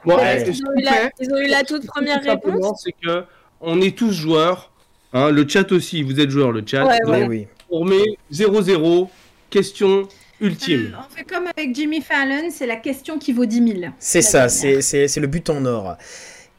[0.05, 0.43] Ouais.
[0.45, 2.81] que Ils ont eu la, ils ont eu la toute première réponse.
[2.83, 3.23] c'est que
[3.61, 4.71] on est tous joueurs.
[5.11, 6.85] Hein, le chat aussi, vous êtes joueurs, le chat.
[6.85, 9.09] Ouais, donc, Oui, on met 0-0,
[9.49, 10.07] question
[10.41, 10.97] ultime.
[10.97, 13.91] on fait comme avec Jimmy Fallon, c'est la question qui vaut 10 000.
[13.99, 15.97] C'est ça, c'est le but en or.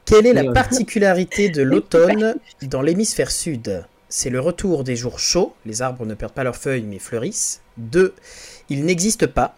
[0.05, 3.85] Quelle est la particularité de l'automne dans l'hémisphère sud?
[4.09, 7.63] C'est le retour des jours chauds, les arbres ne perdent pas leurs feuilles mais fleurissent.
[7.79, 8.13] 2.
[8.69, 9.57] Il n'existe pas.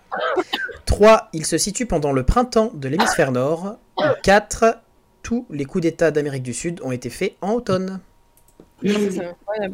[0.84, 1.30] 3.
[1.32, 3.76] Il se situe pendant le printemps de l'hémisphère nord.
[4.22, 4.78] 4.
[5.22, 8.00] Tous les coups d'État d'Amérique du Sud ont été faits en automne.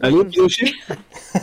[0.02, 0.72] Allô, Pinochet?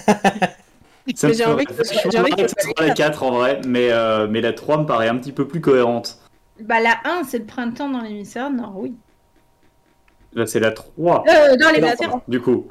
[1.14, 1.74] Ça Mais me j'ai envie que-
[2.12, 4.78] j'ai envie que- que ce soit la 4 en vrai, mais, euh, mais la 3
[4.80, 6.18] me paraît un petit peu plus cohérente.
[6.62, 8.96] Bah la 1, c'est le printemps dans l'hémisphère nord, oui.
[10.34, 11.24] Là, c'est la 3.
[11.28, 12.20] Euh, dans Non, l'hémisphère.
[12.28, 12.68] du coup,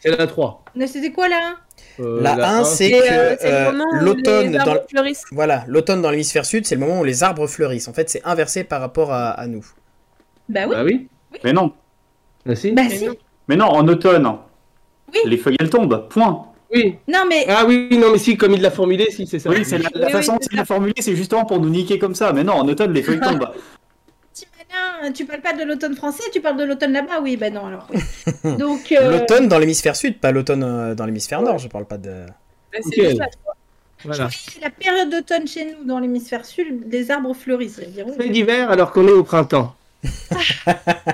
[0.00, 0.62] C'est la 3.
[0.76, 1.56] Mais c'était quoi la 1
[2.00, 4.86] Euh, La 1, un, c'est Et, que euh, euh, moment où l'automne les arbres dans
[4.88, 5.24] fleurissent.
[5.32, 7.88] voilà, l'automne dans l'hémisphère sud, c'est le moment où les arbres fleurissent.
[7.88, 9.64] En fait, c'est inversé par rapport à, à nous.
[10.48, 10.74] Bah oui.
[10.76, 11.08] Bah oui.
[11.42, 11.72] mais non.
[12.48, 12.70] Ah, si.
[12.72, 13.06] Bah Mais si.
[13.06, 13.14] non.
[13.48, 14.28] Mais non, en automne,
[15.12, 15.18] Oui.
[15.24, 16.46] les feuilles elles tombent, point.
[16.72, 16.96] Oui.
[17.08, 19.48] Non mais Ah oui, non, mais si, comme il l'a formulé, si, c'est ça.
[19.50, 21.70] Oui, c'est la, la Oui, façon dont c'est il l'a formulé, c'est justement pour nous
[21.70, 22.32] niquer comme ça.
[22.32, 23.48] Mais non, en automne, les feuilles tombent.
[24.34, 27.48] petit malin, tu parles pas de l'automne français, tu parles de l'automne là-bas, oui, bah
[27.50, 27.86] non alors.
[27.92, 28.00] oui.
[28.58, 31.96] Donc euh, L'automne dans l'hémisphère sud, pas l'automne euh, dans l'hémisphère nord, je parle pas
[31.96, 32.26] de.
[32.82, 33.26] C'est juste la-
[34.04, 34.26] Voilà.
[34.26, 37.80] oui, la période d'automne chez nous dans l'hémisphère sud, les arbres fleurissent.
[38.18, 39.74] Fait d'hiver alors qu'on est au printemps.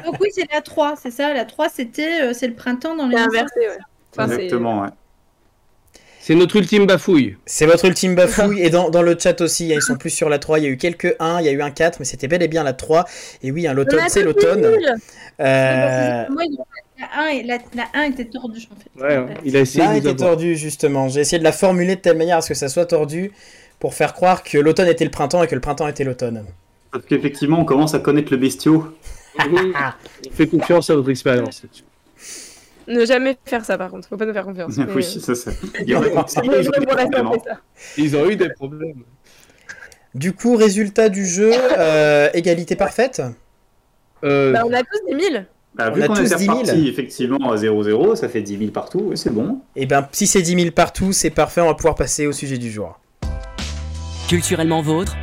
[0.05, 3.09] Donc oui, c'est la 3, c'est ça, la 3 c'était euh, c'est le printemps dans
[3.09, 3.47] C'est l'hémisphère.
[3.57, 3.85] inversé, ouais.
[4.13, 4.89] Enfin, c'est- Exactement, ouais.
[6.27, 7.37] C'est notre ultime bafouille.
[7.45, 8.61] C'est votre ultime bafouille.
[8.63, 10.59] Et dans, dans le chat aussi, ils sont plus sur la 3.
[10.59, 12.43] Il y a eu quelques 1, il y a eu un 4, mais c'était bel
[12.43, 13.05] et bien la 3.
[13.43, 14.65] Et oui, hein, l'automne, c'est l'automne.
[14.65, 16.59] Euh, Moi, il-
[16.99, 19.05] la 1, est- la, la 1 était tordue en fait.
[19.05, 20.31] Ouais, hein, il a essayé elle nous était avoir.
[20.31, 21.09] tordu, justement.
[21.11, 23.31] J'ai essayé de la formuler de telle manière à ce que ça soit tordu
[23.79, 26.47] pour faire croire que l'automne était le printemps et que le printemps était l'automne.
[26.91, 28.95] Parce qu'effectivement, on commence à connaître le bestiau.
[30.33, 31.65] Fais confiance à votre expérience.
[32.89, 34.77] Ne jamais faire ça par contre, faut pas nous faire confiance.
[34.79, 35.51] mais, oui, euh, ça, ça.
[35.87, 36.43] Ils ont des ça.
[37.97, 39.03] Ils ont eu des problèmes.
[40.15, 43.21] Du coup, résultat du jeu, euh, égalité parfaite.
[44.23, 45.45] Euh, Bah, on a tous 10 000.
[45.75, 46.53] Bah, On vu a qu'on 10 000.
[46.53, 49.61] reparti effectivement à 0-0, ça fait 10 000 partout, et c'est bon.
[49.75, 51.61] Et ben, si c'est 10 000 partout, c'est parfait.
[51.63, 53.01] On va pouvoir passer au sujet du jour.
[54.29, 55.17] Culturellement vôtre,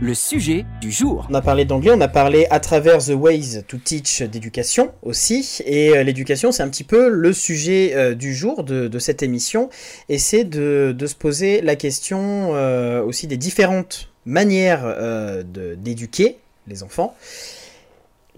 [0.00, 1.26] le sujet du jour.
[1.30, 5.60] On a parlé d'anglais, on a parlé à travers The Ways to Teach d'éducation aussi.
[5.64, 9.70] Et euh, l'éducation, c'est un petit peu le sujet euh, du jour de, cette émission.
[10.08, 14.96] Et c'est de, se poser la question euh, aussi des différentes manières
[15.44, 17.14] d'éduquer les enfants.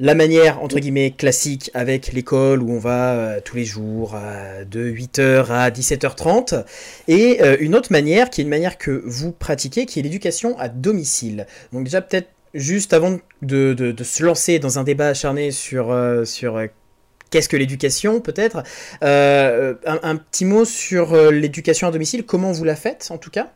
[0.00, 4.64] La manière, entre guillemets, classique avec l'école où on va euh, tous les jours euh,
[4.64, 6.64] de 8h à 17h30.
[7.08, 10.56] Et euh, une autre manière qui est une manière que vous pratiquez, qui est l'éducation
[10.58, 11.46] à domicile.
[11.72, 15.90] Donc déjà peut-être juste avant de, de- de se lancer dans un débat acharné sur,
[15.90, 16.60] euh, sur
[17.30, 18.62] qu'est-ce que l'éducation peut-être,
[19.02, 23.52] un, un petit mot sur l'éducation à domicile, comment vous la faites en tout cas?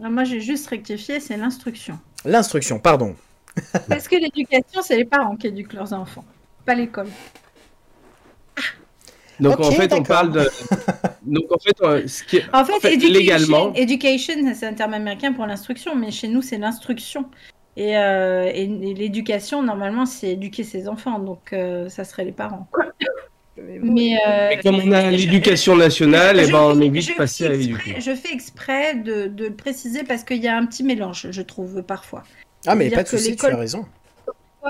[0.00, 1.98] Alors, moi, j'ai juste rectifié, c'est l'instruction.
[2.24, 3.14] L'instruction, pardon.
[3.88, 6.24] Parce que l'éducation, c'est les parents qui éduquent leurs enfants,
[6.64, 7.08] pas l'école.
[9.40, 10.48] donc Ok, en fait, on parle de.
[11.22, 14.66] Donc en fait, euh, ce qui est- En fait, En fait, education, légalement- education, c'est
[14.66, 17.26] un terme américain pour l'instruction, mais chez nous, c'est l'instruction.
[17.76, 22.32] Et, euh, et- et l'éducation, normalement, c'est éduquer ses enfants, donc euh, ça serait les
[22.32, 22.68] parents.
[23.56, 27.46] Mais euh, Mais comme on a l'éducation nationale, je et ben on est vite fais
[27.46, 28.00] à l'éduquer.
[28.00, 31.42] Je fais exprès de, de le préciser parce qu'il y a un petit mélange, je
[31.42, 32.22] trouve, parfois.
[32.66, 33.86] Ah mais pas de que souci, tu as raison.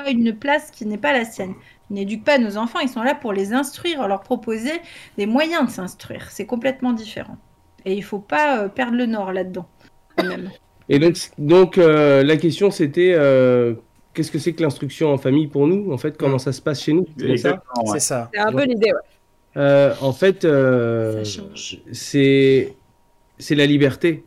[0.08, 1.54] Une place qui n'est pas la sienne.
[1.90, 4.72] Ils n'éduquent pas nos enfants, ils sont là pour les instruire, leur proposer
[5.18, 6.28] des moyens de s'instruire.
[6.30, 7.36] C'est complètement différent.
[7.84, 9.68] Et il faut pas euh, perdre le nord là-dedans.
[10.88, 13.74] Et donc, donc euh, la question c'était euh,
[14.14, 16.82] qu'est-ce que c'est que l'instruction en famille pour nous En fait, comment ça se passe
[16.82, 17.06] chez nous?
[17.18, 17.62] C'est ça?
[17.76, 17.92] Ouais.
[17.92, 18.30] C'est ça.
[18.32, 19.00] C'est un peu l'idée, ouais.
[19.56, 21.24] Euh, En fait, euh,
[21.92, 22.74] c'est
[23.50, 24.24] la liberté.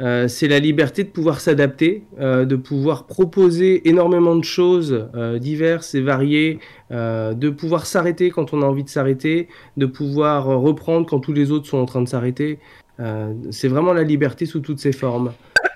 [0.00, 5.38] Euh, c'est la liberté de pouvoir s'adapter, euh, de pouvoir proposer énormément de choses euh,
[5.40, 6.60] diverses et variées,
[6.92, 11.32] euh, de pouvoir s'arrêter quand on a envie de s'arrêter, de pouvoir reprendre quand tous
[11.32, 12.60] les autres sont en train de s'arrêter.
[13.00, 15.32] Euh, c'est vraiment la liberté sous toutes ses formes.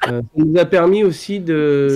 [0.09, 1.89] Euh, ça nous a permis aussi de...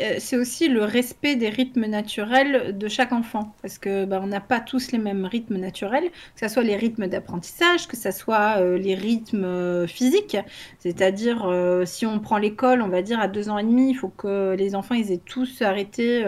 [0.00, 4.26] euh, c'est aussi le respect des rythmes naturels de chaque enfant, parce que bah, on
[4.26, 8.10] n'a pas tous les mêmes rythmes naturels, que ce soit les rythmes d'apprentissage, que ce
[8.10, 10.36] soit euh, les rythmes physiques.
[10.78, 11.48] C'est-à-dire,
[11.84, 14.54] si on prend l'école, on va dire à deux ans et demi, il faut que
[14.54, 16.24] les enfants ils aient tous arrêté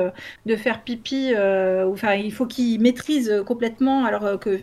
[0.47, 4.61] de faire pipi, enfin, il faut qu'ils maîtrisent complètement, alors que,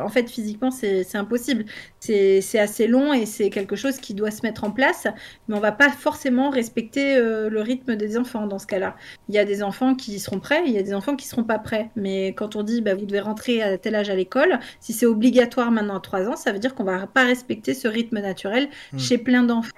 [0.00, 1.64] en fait, physiquement, c'est impossible.
[2.00, 5.06] C'est assez long et c'est quelque chose qui doit se mettre en place
[5.48, 8.96] mais on va pas forcément respecter euh, le rythme des enfants dans ce cas-là.
[9.28, 11.44] Il y a des enfants qui seront prêts, il y a des enfants qui seront
[11.44, 11.90] pas prêts.
[11.96, 15.06] Mais quand on dit bah, vous devez rentrer à tel âge à l'école, si c'est
[15.06, 18.68] obligatoire maintenant à 3 ans, ça veut dire qu'on va pas respecter ce rythme naturel
[18.92, 18.98] Mm.
[18.98, 19.72] chez plein d'enfants.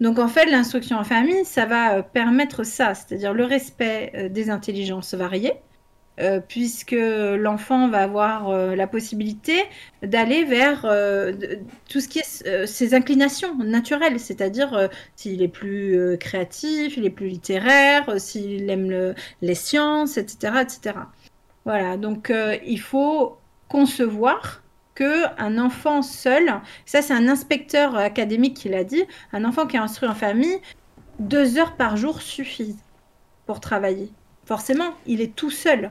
[0.00, 4.28] Donc en fait, l'instruction en famille, ça va euh, permettre ça, c'est-à-dire le respect euh,
[4.28, 5.54] des intelligences variées,
[6.22, 9.62] euh, puisque l'enfant va avoir euh, la possibilité
[10.02, 11.32] d'aller vers euh,
[11.88, 17.28] tout ce qui est ses inclinations naturelles, c'est-à-dire s'il est plus créatif, il est plus
[17.28, 20.96] littéraire, s'il aime le- les sciences, etc., etc.
[21.64, 22.32] Voilà, donc
[22.66, 23.38] il faut
[23.68, 24.62] concevoir
[24.94, 29.76] que un enfant seul, ça c'est un inspecteur académique qui l'a dit, un enfant qui
[29.76, 30.58] est instruit en famille,
[31.18, 32.82] deux heures par jour suffisent
[33.46, 34.10] pour travailler.
[34.44, 35.90] Forcément, il est tout seul.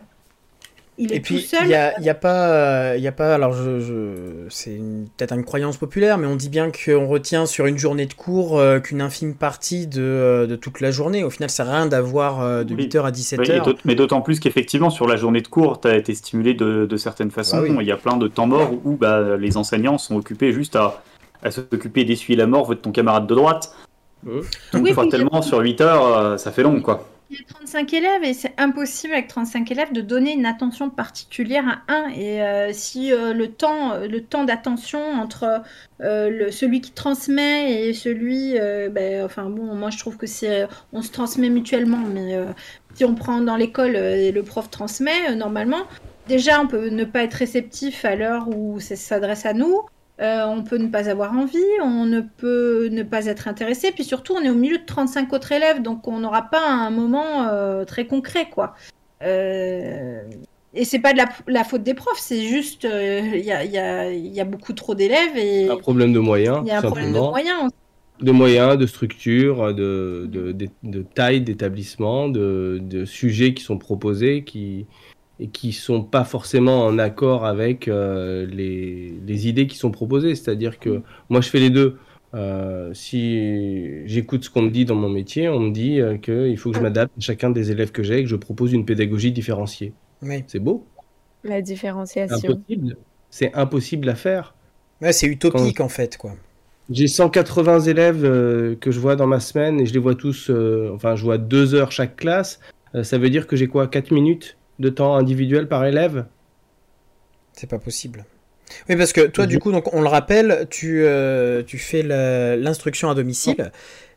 [0.98, 1.62] Il est Et tout puis, seul.
[1.64, 4.78] il y a, y a pas, euh, il y a pas, alors je, je- c'est
[5.18, 8.60] peut-être une croyance populaire, mais on dit bien qu'on retient sur une journée de cours
[8.60, 11.24] euh, qu'une infime partie de, euh, de toute la journée.
[11.24, 12.88] Au final, ça rien d'avoir euh, de Oui.
[12.88, 13.64] 8h à Oui, et 17h.
[13.66, 16.86] d'aut- mais d'autant plus qu'effectivement, sur la journée de cours, tu as été stimulé de,
[16.86, 17.58] de certaines façons.
[17.60, 17.76] Ah oui.
[17.80, 21.02] Il y a plein de temps morts où bah, les enseignants sont occupés juste à,
[21.42, 23.74] à s'occuper d'essuyer la mort de ton camarade de droite.
[24.24, 24.30] Mmh.
[24.74, 25.10] Donc, Oui, oui.
[25.10, 27.08] tellement sur 8 heures, euh, ça fait long, quoi.
[27.32, 30.90] Il y a 35 élèves et c'est impossible avec 35 élèves de donner une attention
[30.90, 32.10] particulière à un.
[32.10, 35.64] Et euh, si euh, le temps, le temps d'attention entre
[36.02, 40.68] euh, celui qui transmet et celui, euh, ben, enfin bon, moi je trouve que c'est,
[40.92, 42.48] on se transmet mutuellement, mais euh,
[42.96, 45.84] si on prend dans l'école euh, et le prof transmet, euh, normalement,
[46.28, 49.82] déjà on peut ne pas être réceptif à l'heure où ça s'adresse à nous.
[50.22, 54.04] Euh, on peut ne pas avoir envie, on ne peut ne pas être intéressé, puis
[54.04, 57.48] surtout on est au milieu de 35 autres élèves, donc on n'aura pas un moment
[57.50, 58.76] euh, très concret, quoi.
[59.24, 60.22] Euh,
[60.74, 63.64] Et c'est pas de la, la faute des profs, c'est juste euh, il y, a,
[63.66, 66.68] il y a- il y a beaucoup trop d'élèves et Un problème de moyens, il
[66.68, 67.70] y a un problème de moyens.
[68.22, 73.78] de moyens, de structure, de, de, de- de taille d'établissement, de, de sujets qui sont
[73.80, 74.86] proposés qui,
[75.42, 80.36] et qui sont pas forcément en accord avec euh, les, les idées qui sont proposées.
[80.36, 81.98] C'est-à-dire que moi, je fais les deux.
[82.34, 86.58] Euh, si j'écoute ce qu'on me dit dans mon métier, on me dit euh, qu'il
[86.58, 88.86] faut que je m'adapte à chacun des élèves que j'ai et que je propose une
[88.86, 89.92] pédagogie différenciée.
[90.22, 90.44] Oui.
[90.48, 90.86] C'est beau,
[91.44, 92.52] La différenciation.
[92.52, 92.96] impossible.
[93.30, 94.56] C'est impossible à faire.
[95.02, 96.34] Ouais, c'est utopique en fait, quoi.
[96.92, 100.50] J'ai 180 élèves euh, que je vois dans ma semaine et je les vois tous,
[100.50, 102.60] euh, enfin je vois deux heures chaque classe.
[102.96, 106.26] Euh, ça veut dire que j'ai quoi 4 minutes de temps individuel par élève?
[107.54, 108.26] C'est pas possible.
[108.88, 113.10] Oui, parce que toi, du coup, donc, on le rappelle, tu, euh, tu fais l'instruction
[113.10, 113.72] à domicile,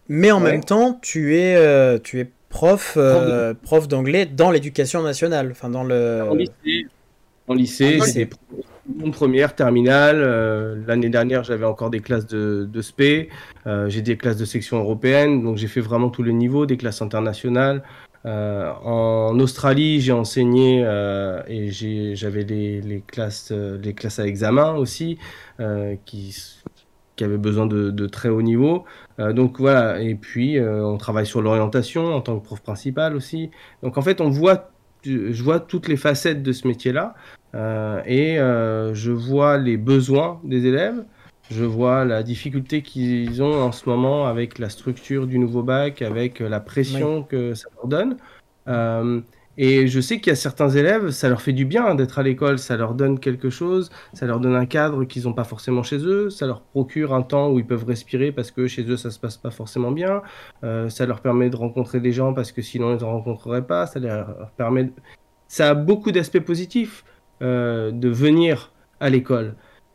[0.08, 0.52] mais en Ouais.
[0.52, 5.48] même temps, tu es, euh, tu es prof, euh, prof d'anglais dans l'éducation nationale.
[5.50, 6.22] Enfin, dans le.
[6.28, 6.86] En lycée,
[7.48, 8.28] en lycée des
[8.86, 10.20] seconde, première, terminale.
[10.22, 13.28] euh, L'année dernière, j'avais encore des classes de, de SP.
[13.66, 15.42] euh, j'ai des classes de section européenne.
[15.42, 17.82] Donc, j'ai fait vraiment tous les niveaux, des classes internationales.
[18.26, 21.70] Euh, en Australie, j'ai enseigné euh, et
[22.14, 25.18] j'avais les, classes, euh, les classes à examen aussi,
[25.60, 26.34] euh, qui,
[27.16, 28.84] qui avaient besoin de, de très haut niveau.
[29.20, 33.14] Euh, donc voilà, et puis euh, on travaille sur l'orientation en tant que prof principal
[33.14, 33.50] aussi.
[33.82, 34.70] Donc en fait, on voit,
[35.04, 37.14] je vois toutes les facettes de ce métier-là
[37.54, 41.04] euh, et euh, je vois les besoins des élèves.
[41.50, 46.02] Je vois la difficulté qu'ils ont en ce moment avec la structure du nouveau bac,
[46.02, 48.16] avec euh, la pression que ça leur donne.
[48.68, 49.20] Euh,
[49.56, 52.24] et je sais qu'il y a certains élèves, ça leur fait du bien d'être à
[52.24, 55.84] l'école, ça leur donne quelque chose, ça leur donne un cadre qu'ils n'ont pas forcément
[55.84, 58.96] chez eux, ça leur procure un temps où ils peuvent respirer parce que chez eux
[58.96, 60.22] ça se passe pas forcément bien,
[60.64, 63.86] euh, ça leur permet de rencontrer des gens parce que sinon ils ne rencontreraient pas,
[63.86, 64.90] ça leur permet...
[65.46, 67.04] Ça a beaucoup d'aspects positifs
[67.42, 69.54] euh, de venir à l'école.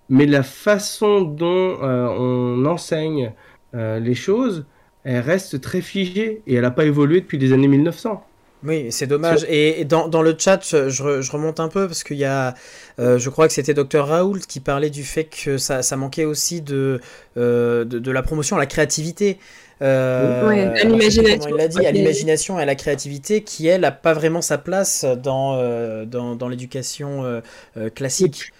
[0.09, 3.33] Mais la façon dont euh, on enseigne
[3.75, 4.65] euh, les choses
[5.03, 8.23] elle reste très figée et elle n'a pas évolué depuis les années 1900.
[8.65, 9.45] Oui, c'est dommage.
[9.47, 12.55] Et, dans, dans, le chat, je, je, remonte un peu parce qu'il y a,
[12.99, 16.25] euh, je crois que c'était Dr Raoult qui parlait du fait que ça, ça manquait
[16.25, 16.99] aussi de,
[17.37, 19.37] euh, de, de, la promotion à la créativité.
[19.81, 21.49] Euh, oui, à l'imagination.
[21.49, 24.57] Il l'a dit, à l'imagination et à la créativité qui, elle, n'a pas vraiment sa
[24.57, 28.51] place dans, euh, dans, dans l'éducation euh, classique.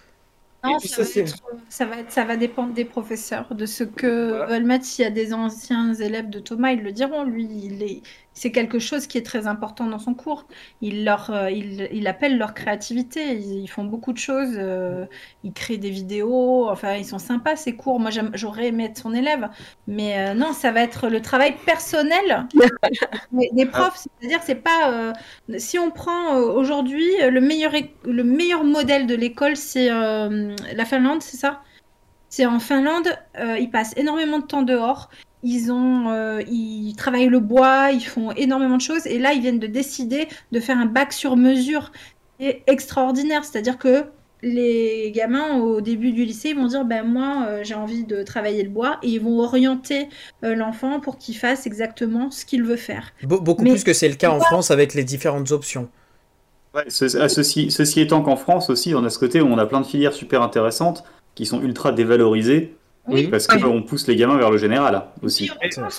[0.64, 1.36] Non, ça, va être,
[1.70, 4.84] ça, va être, ça, va dépendre des professeurs, de ce que veulent mettre.
[4.86, 7.24] S'il y a des anciens élèves de Thomas, ils le diront.
[7.24, 8.02] Lui, il est,
[8.40, 10.46] c'est quelque chose qui est très important dans son cours.
[10.82, 13.34] Il, leur, euh, il, il appelle leur créativité.
[13.34, 14.54] Ils, font beaucoup de choses.
[14.56, 15.06] Euh,
[15.44, 16.70] ils créent des vidéos.
[16.70, 18.00] Enfin, ils sont sympas ces cours.
[18.00, 19.50] Moi, j'aurais aimé être son élève.
[19.88, 22.48] Mais euh, non, ça va être le travail personnel
[23.34, 24.08] des profs.
[24.22, 25.14] C'est-à-dire, c'est pas.
[25.58, 27.74] si on prend aujourd'hui le meilleur,
[28.06, 31.62] le meilleur modèle de l'école, c'est la Finlande, c'est ça?
[32.30, 35.10] C'est en Finlande, ils passent énormément de temps dehors
[35.44, 39.42] ils ont, euh, ils travaillent le bois, ils font énormément de choses, et là ils
[39.42, 41.92] viennent de décider de faire un bac sur mesure,
[42.40, 43.44] et extraordinaire.
[43.44, 44.06] C'est-à-dire que
[44.42, 48.64] les gamins au début du lycée vont dire ben moi euh, j'ai envie de travailler
[48.64, 50.08] le bois et ils vont orienter
[50.46, 53.12] euh, l'enfant pour qu'il fasse exactement ce qu'il veut faire.
[53.24, 55.90] beaucoup plus que c'est le cas en France avec les différentes options.
[56.74, 59.82] Ouais, ceci, ceci étant qu'en France aussi on a ce côté où on a plein
[59.82, 61.04] de filières super intéressantes
[61.36, 62.78] qui sont ultra dévalorisées
[63.10, 65.50] oui, parce qu'on pousse les gamins vers le général aussi.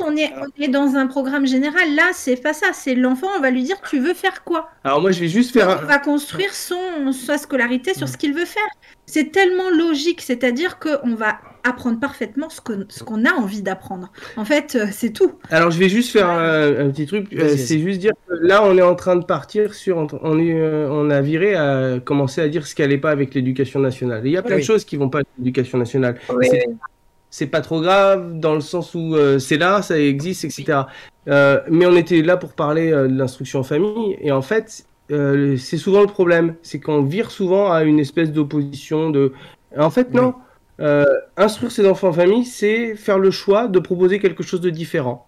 [0.01, 1.95] on est, on est dans un programme général.
[1.95, 2.69] Là, c'est pas ça.
[2.73, 4.71] C'est l'enfant, on va lui dire tu veux faire quoi?
[4.85, 5.81] Alors moi, je vais juste faire.
[5.83, 8.63] On va construire son, sa scolarité sur ce qu'il veut faire.
[9.07, 10.21] C'est tellement logique.
[10.21, 14.13] C'est-à-dire qu'on va apprendre parfaiement ce qu'on ce qu'on a envie d'apprendre.
[14.37, 15.33] En fait, euh, c'est tout.
[15.51, 17.29] Alors, je vais juste faire un, petit truc.
[17.33, 19.99] Euh, c'est juste dire que là, on est en train de partir sur.
[20.23, 23.35] On, est, euh, on a viré à commencer à dire ce qui n'allait pas avec
[23.35, 24.23] l'éducation nationale.
[24.25, 26.19] il y a plein de choses qui vont pas avec l'éducation nationale.
[26.31, 26.49] Oui
[27.31, 30.81] c'est pas trop grave dans le sens où euh, c'est là, ça existe, etc.
[31.29, 34.85] Euh, mais on était là pour parler euh, de l'instruction en famille et en fait,
[35.09, 39.33] c'est souvent le problème, c'est qu'on vire souvent à une espèce d'opposition de.
[39.77, 40.35] En fait, non.
[41.37, 45.27] instruire ses enfants en famille, c'est faire le choix de proposer quelque chose de différent.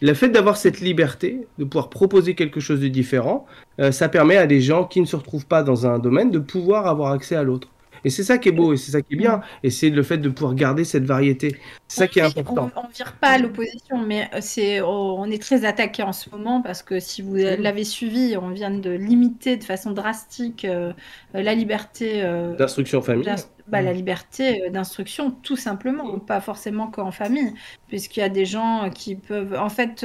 [0.00, 3.44] Le fait d'avoir cette liberté, de pouvoir proposer quelque chose de différent,
[3.90, 6.86] ça permet à des gens qui ne se retrouvent pas dans un domaine de pouvoir
[6.86, 7.73] avoir accès à l'autre.
[8.04, 9.40] Et c'est ça qui est beau et c'est ça qui est bien.
[9.62, 11.56] Et c'est le fait de pouvoir garder cette variété.
[11.88, 12.70] C'est ça qui est important.
[12.76, 16.30] On, ne vire pas l'opposition, mais euh, c'est, oh, on est très attaqué en ce
[16.30, 20.92] moment parce que si vous l'avez suivi, on vient de limiter de façon drastique euh,
[21.32, 23.28] la liberté euh, d'instruction famille.
[23.66, 27.54] Bah, la liberté d'instruction, tout simplement, pas forcément qu'en famille,
[27.88, 30.04] puisqu'il y a des gens qui peuvent, en fait,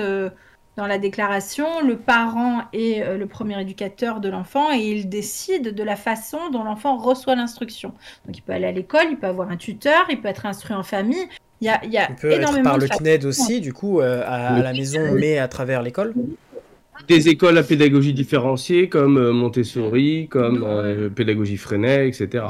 [0.80, 5.76] dans la déclaration, le parent est euh, le premier éducateur de l'enfant et il décide
[5.76, 7.90] de la façon dont l'enfant reçoit l'instruction.
[8.26, 10.76] Donc il peut aller à l'école, il peut avoir un tuteur, il peut être instruit
[10.76, 11.28] en famille.
[11.60, 14.24] Il, y a, il, y a peut être par le CNED aussi, du coup, euh,
[14.26, 16.14] à, la maison, mais à travers l'école
[17.08, 22.46] des écoles à pédagogie différenciée comme euh, Montessori, comme pédagogie Freinet, etc.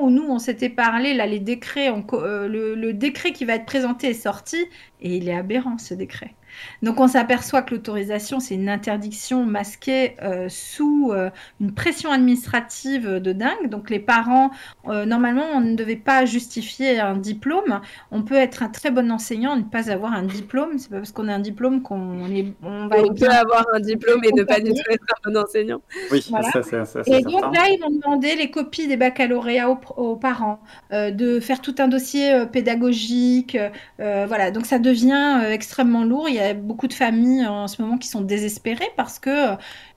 [0.00, 4.58] nous, on s'était parlé, là, les décrets, le, décret qui va être présenté est sorti,
[5.00, 6.34] et il est aberrant, ce décret.
[6.82, 11.30] Donc on s'aperçoit que l'autorisation, c'est une interdiction masquée euh, sous euh,
[11.60, 13.68] une pression administrative de dingue.
[13.68, 14.50] Donc les parents,
[14.88, 17.80] euh, normalement, on ne devait pas justifier un diplôme.
[18.10, 20.78] On peut être un très bon enseignant et ne pas avoir un diplôme.
[20.78, 22.96] C'est pas parce qu'on a un diplôme qu'on est, on va.
[22.98, 25.80] On peut avoir un diplôme et ne pas du tout être un bon enseignant.
[26.10, 30.16] Oui, ça, ça, ça Et donc là, ils vont demander les copies des baccalauréats aux,
[30.16, 30.60] parents,
[30.92, 33.56] de faire tout un dossier pédagogique.
[33.98, 36.28] voilà, donc ça devient extrêmement lourd.
[36.28, 39.56] Il y a beaucoup de familles en ce moment qui sont désespérées parce que euh,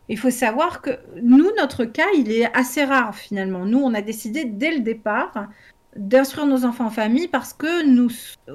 [0.09, 3.65] il faut savoir que nous, notre cas, il est assez rare finalement.
[3.65, 5.47] Nous, on a décidé dès le départ
[5.95, 8.09] d'instruire nos enfants en famille parce que nous,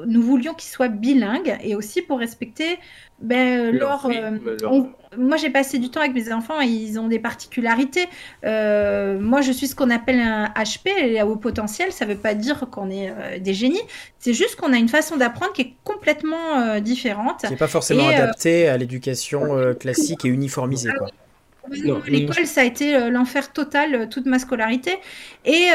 [0.07, 2.79] nous voulions qu'ils soient bilingues et aussi pour respecter
[3.21, 4.07] ben, leur...
[4.07, 4.83] Euh,
[5.17, 8.07] moi, j'ai passé du temps avec mes enfants et ils ont des particularités.
[8.45, 11.93] Euh, moi, je suis ce qu'on appelle un HP, à haut potentiel.
[11.93, 13.81] Ça ne veut pas dire qu'on est euh, des génies.
[14.19, 17.43] C'est juste qu'on a une façon d'apprendre qui est complètement différente.
[17.43, 20.91] Qui n'est pas forcément adaptée à l'éducation classique et uniformisée.
[20.99, 21.09] Quoi.
[22.09, 24.93] L'école, ça a été l'enfer total toute ma scolarité.
[25.45, 25.69] Et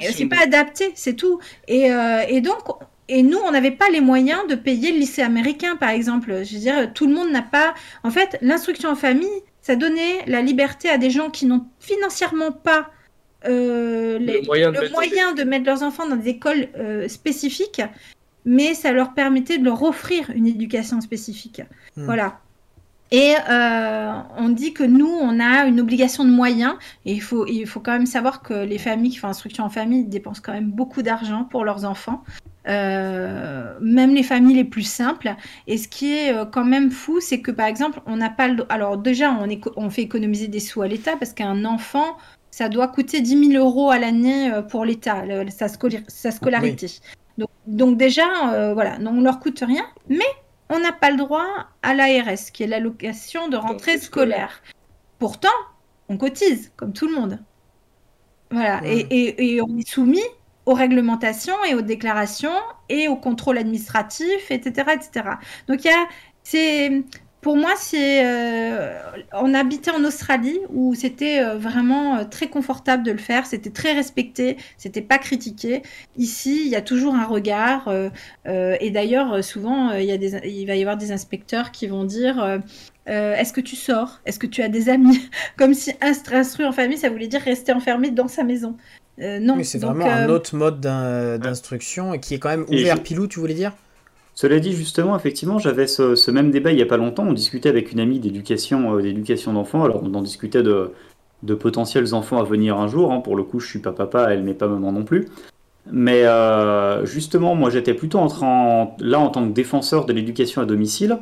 [0.00, 1.38] c'est pas adapté, c'est tout.
[1.68, 1.90] Et,
[2.28, 2.58] et donc,
[3.08, 6.44] et nous, on n'avait pas les moyens de payer le lycée américain, par exemple.
[6.44, 7.74] Je veux dire, tout le monde n'a pas.
[8.02, 9.28] En fait, l'instruction en famille,
[9.62, 12.90] ça donnait la liberté à des gens qui n'ont financièrement pas
[13.44, 14.72] euh, le, moyen,
[15.34, 17.82] de, mettre leurs enfants dans des écoles euh, spécifiques,
[18.44, 21.62] mais ça leur permettait de leur offrir une éducation spécifique.
[21.96, 22.06] Hmm.
[22.06, 22.40] Voilà.
[23.12, 26.74] Et euh, on dit que nous, on a une obligation de moyens.
[27.04, 29.70] Et il faut, il faut quand même savoir que les familles qui font instruction en
[29.70, 32.22] famille dépensent quand même beaucoup d'argent pour leurs enfants.
[32.68, 35.34] Euh, même les familles les plus simples.
[35.66, 38.48] Et ce qui est euh, quand même fou, c'est que par exemple, on n'a pas
[38.48, 38.64] le...
[38.70, 39.38] Alors déjà,
[39.76, 42.16] on, fait économiser des sous à l'État parce qu'un enfant,
[42.50, 46.88] ça doit coûter 10 000 euros à l'année pour l'État, sa, sa, scolarité.
[47.38, 50.24] Donc, donc, déjà, euh, voilà, non, on leur coûte rien, mais
[50.68, 51.46] on n'a pas le droit
[51.82, 54.62] à l'ARS, qui est l'allocation de rentrée scolaire.
[55.18, 55.48] Pourtant,
[56.08, 57.38] on cotise, comme tout le monde.
[58.50, 60.22] Voilà, et, et, et, on est soumis
[60.66, 62.54] aux réglementations et aux déclarations
[62.88, 65.30] et au contrôle administratif, etc., etc.
[65.68, 66.06] Donc il y a,
[66.42, 67.02] c'est,
[67.46, 68.98] pour moi, c'est, euh,
[69.32, 73.70] on habitait en Australie où c'était euh, vraiment euh, très confortable de le faire, c'était
[73.70, 75.82] très respecté, c'était pas critiqué.
[76.16, 77.88] Ici, il y a toujours un regard,
[78.46, 82.02] et d'ailleurs, souvent, il, y a des, il va y avoir des inspecteurs qui vont
[82.02, 82.60] dire.
[83.06, 84.18] est-ce que tu sors?
[84.26, 85.20] Est-ce que tu as des amis?
[85.56, 88.76] Comme si instruire en famille, ça voulait dire rester enfermé dans sa maison.
[89.18, 89.56] Euh, non.
[89.62, 93.02] c'est vraiment un autre mode d'instruction qui est quand même ouvert.
[93.02, 93.72] Pilou, tu voulais dire?
[94.36, 97.24] Cela dit, justement, effectivement, j'avais ce, même débat il n'y a pas longtemps.
[97.26, 99.82] On discutait avec une amie d'éducation euh, d'éducation d'enfants.
[99.82, 100.92] Alors, on en discutait de,
[101.54, 103.12] potentiels enfants à venir un jour.
[103.12, 103.20] Hein.
[103.20, 105.28] Pour le coup, je suis pas papa, elle n'est pas maman non plus.
[105.90, 111.18] Mais euh, justement, moi, j'étais plutôt là en tant que défenseur de l'éducation à domicile.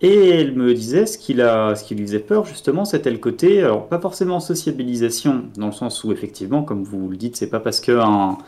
[0.00, 3.18] Et elle me disait ce qui, a, ce qui lui faisait peur, justement, c'était le
[3.18, 7.50] côté, alors pas forcément sociabilisation, dans le sens où, effectivement, comme vous le dites, c'est
[7.50, 8.38] pas parce qu'un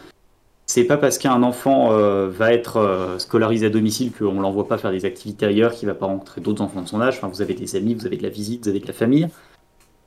[0.71, 4.79] c'est pas parce qu'un enfant euh, va être euh, scolarisé à domicile qu'on l'envoie pas
[4.79, 7.17] faire des activités ailleurs, qu'il va pas rencontrer d'autres enfants de son âge.
[7.17, 9.27] Enfin, vous avez des amis, vous avez de la visite, vous avez de la famille.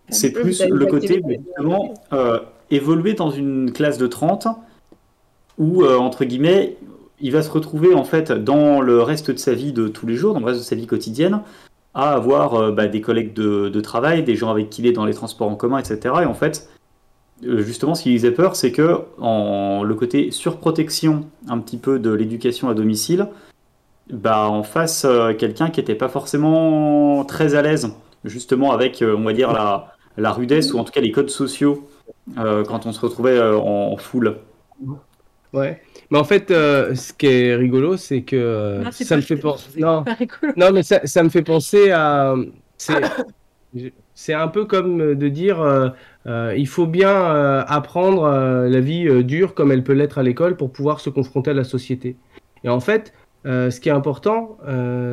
[0.07, 2.39] C'est plus le côté, justement, euh,
[2.71, 4.47] évoluer dans une classe de 30
[5.57, 6.77] où, entre guillemets,
[7.19, 10.15] il va se retrouver, en fait, dans le reste de sa vie de tous les
[10.15, 11.41] jours, dans le reste de sa vie quotidienne,
[11.93, 15.05] à avoir bah, des collègues de, de, travail, des gens avec qui il est dans
[15.05, 16.15] les transports en commun, etc.
[16.21, 16.69] Et en fait,
[17.41, 22.11] justement, ce qui faisait peur, c'est que en, le côté surprotection un petit peu de
[22.11, 23.27] l'éducation à domicile,
[24.11, 27.91] bah, en face euh, quelqu'un qui n'était pas forcément très à l'aise,
[28.25, 31.29] justement avec, euh, on va dire, la, la, rudesse ou en tout cas les codes
[31.29, 31.87] sociaux
[32.35, 34.37] quand on se retrouvait en, foule.
[35.51, 39.79] Ouais, mais en fait, ce qui est rigolo, c'est que ça me fait penser.
[39.79, 40.03] Non.
[40.57, 42.35] non, mais ça, ça, me fait penser à.
[44.15, 45.93] C'est un peu comme de dire
[46.25, 50.23] euh, il faut bien euh, apprendre euh, la vie dure comme elle peut l'être à
[50.23, 52.15] l'école pour pouvoir se confronter à la société.
[52.63, 53.13] Et en fait,
[53.45, 54.57] ce qui est important,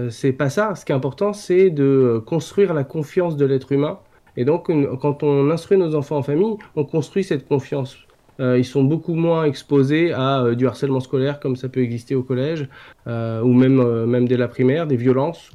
[0.08, 0.76] c'est pas ça.
[0.76, 3.98] Ce qui est important, c'est de construire la confiance de l'être humain.
[4.36, 4.70] Et donc,
[5.00, 7.98] quand on instruit nos enfants en famille, on construit cette confiance.
[8.38, 12.68] ils sont beaucoup moins exposés à du harcèlement scolaire comme ça peut exister au collège
[13.08, 15.50] ou même, même dès la primaire, des violences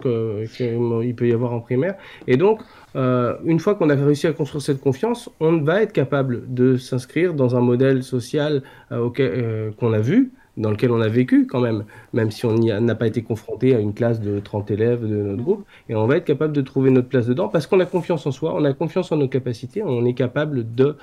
[0.57, 1.95] qu'il peut y avoir en primaire.
[2.27, 2.59] Et donc,
[2.95, 6.77] euh, une fois qu'on a réussi à construire cette confiance, on va être capable de
[6.77, 11.45] s'inscrire dans un modèle social euh, euh, qu'on a vu, dans lequel on a vécu
[11.47, 15.01] quand même, même si on n'a pas été confronté à une classe de 30 élèves
[15.01, 17.79] de notre groupe, et on va être capable de trouver notre place dedans parce qu'on
[17.81, 20.95] a confiance en soi, on a confiance en nos capacités, on est capable de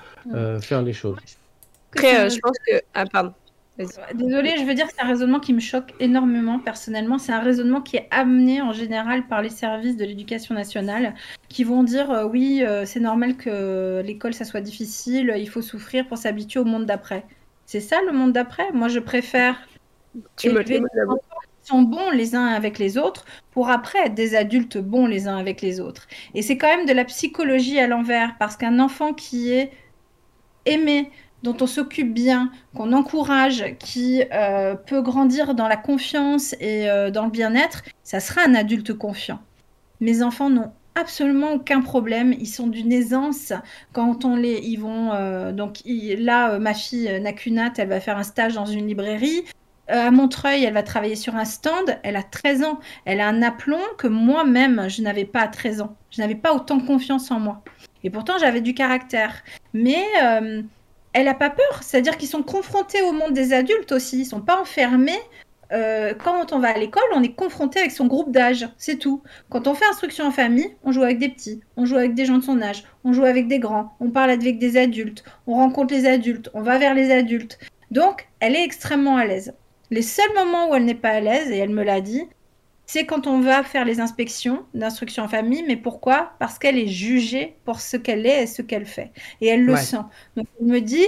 [0.61, 1.19] faire les choses.
[1.93, 2.77] Après, je pense que...
[2.95, 3.33] Ah, pardon.
[4.15, 7.19] Désolée, je veux dire que c'est un raisonnement qui me choque énormément personnellement.
[7.19, 11.15] C'est un raisonnement qui est amené en général par les services de l'éducation nationale
[11.49, 15.63] qui vont dire euh, oui, euh, c'est normal que l'école ça soit difficile, il faut
[15.63, 17.25] souffrir pour s'habituer au monde d'après.
[17.67, 18.73] C'est ça le monde d'après?
[18.73, 19.57] Moi je préfère
[20.37, 21.21] tu élever des enfants
[21.63, 25.29] qui sont bons les uns avec les autres pour après être des adultes bons les
[25.29, 26.07] uns avec les autres.
[26.35, 29.71] Et c'est quand même de la psychologie à l'envers parce qu'un enfant qui est
[30.67, 31.11] aimé,
[31.43, 37.11] dont on s'occupe bien, qu'on encourage, qui euh, peut grandir dans la confiance et euh,
[37.11, 39.41] dans le bien-être, ça sera un adulte confiant.
[40.01, 42.35] Mes enfants n'ont absolument aucun problème.
[42.39, 43.53] Ils sont d'une aisance
[43.93, 45.13] quand on les, ils vont.
[45.13, 49.45] Euh, donc là, ma fille Nakunat, elle va faire un stage dans une librairie.
[49.89, 51.99] à Montreuil, elle va travailler sur un stand.
[52.03, 52.79] Elle a 13 ans.
[53.05, 55.97] Elle a un aplomb que moi-même, je n'avais pas à 13 ans.
[56.11, 57.63] Je n'avais pas autant confiance en moi.
[58.05, 59.43] Et pourtant, j'avais du caractère.
[59.73, 60.05] Mais
[61.13, 61.83] elle n'a pas peur.
[61.83, 64.21] C'est-à-dire qu'ils sont confrontés au monde des adultes aussi.
[64.21, 65.21] Ils sont pas enfermés.
[65.73, 69.23] Euh, quand on va à l'école, on est confronté avec son groupe d'âge, c'est tout.
[69.49, 72.27] Quand on fait instruction en famille, on joue avec des petits, on joue avec des
[72.27, 75.55] gens de son âge, on joue avec des grands, on parle avec des adultes, on
[75.55, 77.59] rencontre les adultes, on va vers les adultes.
[77.91, 79.55] Donc, elle est extrêmement à l'aise.
[79.91, 82.29] Les seuls moments où elle n'est pas à l'aise, et elle me l'a dit,
[82.93, 85.65] c'est quand on va faire les inspections d'instruction en famille.
[85.67, 86.35] Mais pourquoi?
[86.39, 89.13] Parce qu'elle est jugée pour ce qu'elle est et ce qu'elle fait.
[89.41, 90.05] Et elle le sent.
[90.37, 91.07] Donc elle me dit,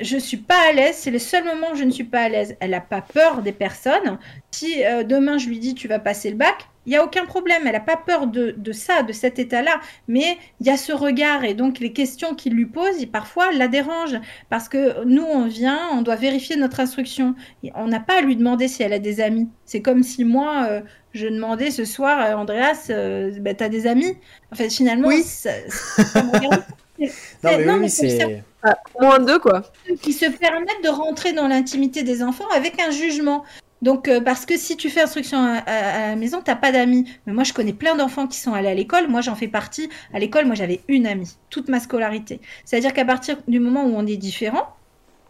[0.00, 2.28] je suis pas à l'aise, c'est le seul moment où je ne suis pas à
[2.30, 2.56] l'aise.
[2.60, 4.18] Elle n'a pas peur des personnes.
[4.52, 7.26] Si euh, demain je lui dis tu vas passer le bac, Il n'y a aucun
[7.26, 7.64] problème.
[7.66, 9.78] Elle n'a pas peur de, de ça, de cet état-là.
[10.06, 13.68] Mais il y a ce regard et donc les questions qu'il lui pose, parfois, la
[13.68, 14.18] dérangent.
[14.48, 17.34] Parce que nous, on vient, on doit vérifier notre instruction.
[17.74, 19.50] On n'a pas à lui demander si elle a des amis.
[19.66, 20.80] C'est comme si moi, euh,
[21.12, 24.16] je demandais ce soir, à Andreas, euh, bah, t'as des amis?
[24.52, 25.22] En fait, finalement, Oui.
[25.22, 26.64] ça- ça me regarde.
[27.00, 27.06] Non,
[27.44, 28.42] mais non, oui, mais c'est.
[28.64, 29.62] Ah, moins deux, quoi.
[30.02, 33.44] qui se permettent de rentrer dans l'intimité des enfants avec un jugement.
[33.82, 36.72] Donc, euh, parce que si tu fais instruction à, à- à la maison, t'as pas
[36.72, 37.08] d'amis.
[37.26, 39.06] Mais moi, je connais plein d'enfants qui sont allés à l'école.
[39.06, 39.88] Moi, j'en fais partie.
[40.12, 42.40] À l'école, moi, j'avais une amie toute ma scolarité.
[42.64, 44.74] C'est-à-dire qu'à partir du moment où on est différent,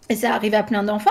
[0.09, 1.11] et ça arrive à plein d'enfants,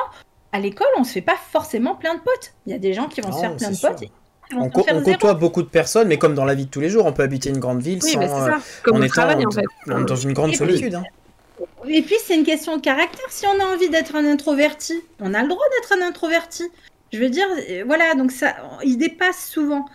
[0.54, 2.54] à l'école, on se fait pas forcément plein de potes.
[2.66, 3.90] Il y a des gens qui vont se faire plein de sûr.
[3.90, 4.10] potes.
[4.56, 7.06] On, co- côtoie beaucoup de personnes, mais comme dans la vie de tous les jours,
[7.06, 8.58] on peut habiter une grande ville Oui, sans, mais c'est euh, ça.
[8.84, 9.64] Comme en étant travail, en fait.
[9.88, 10.96] dans, dans une grande Et puis- solitude.
[10.96, 11.04] hein.
[11.88, 13.26] Et puis, c'est une question de caractère.
[13.30, 16.64] Si on a envie d'être un introverti, on a le droit d'être un introverti.
[17.14, 19.86] Je veux dire, euh, voilà, donc ça, il dépasse souvent.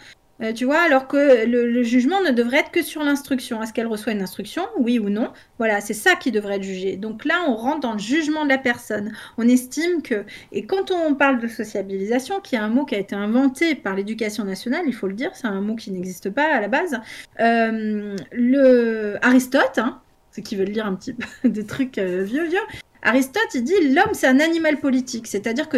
[0.42, 3.62] Euh, tu vois, alors que le, jugement ne devrait être que sur l'instruction.
[3.62, 5.30] Est-ce qu'elle reçoit une instruction, oui ou non?
[5.58, 6.96] Voilà, c'est ça qui devrait être jugé.
[6.96, 9.12] Donc là, on rentre dans le jugement de la personne.
[9.38, 12.98] On estime que, et quand on parle de sociabilisation, qui est un mot qui a
[12.98, 16.54] été inventé par l'éducation nationale, il faut le dire, c'est un mot qui n'existe pas
[16.54, 16.98] à la base.
[17.40, 20.00] Euh, le Aristote, hein,
[20.32, 22.58] ce qui veut dire un petit peu des trucs euh, vieux, vieux.
[23.02, 25.26] Aristote, il dit l'homme, c'est un animal politique.
[25.26, 25.76] C'est-à-dire que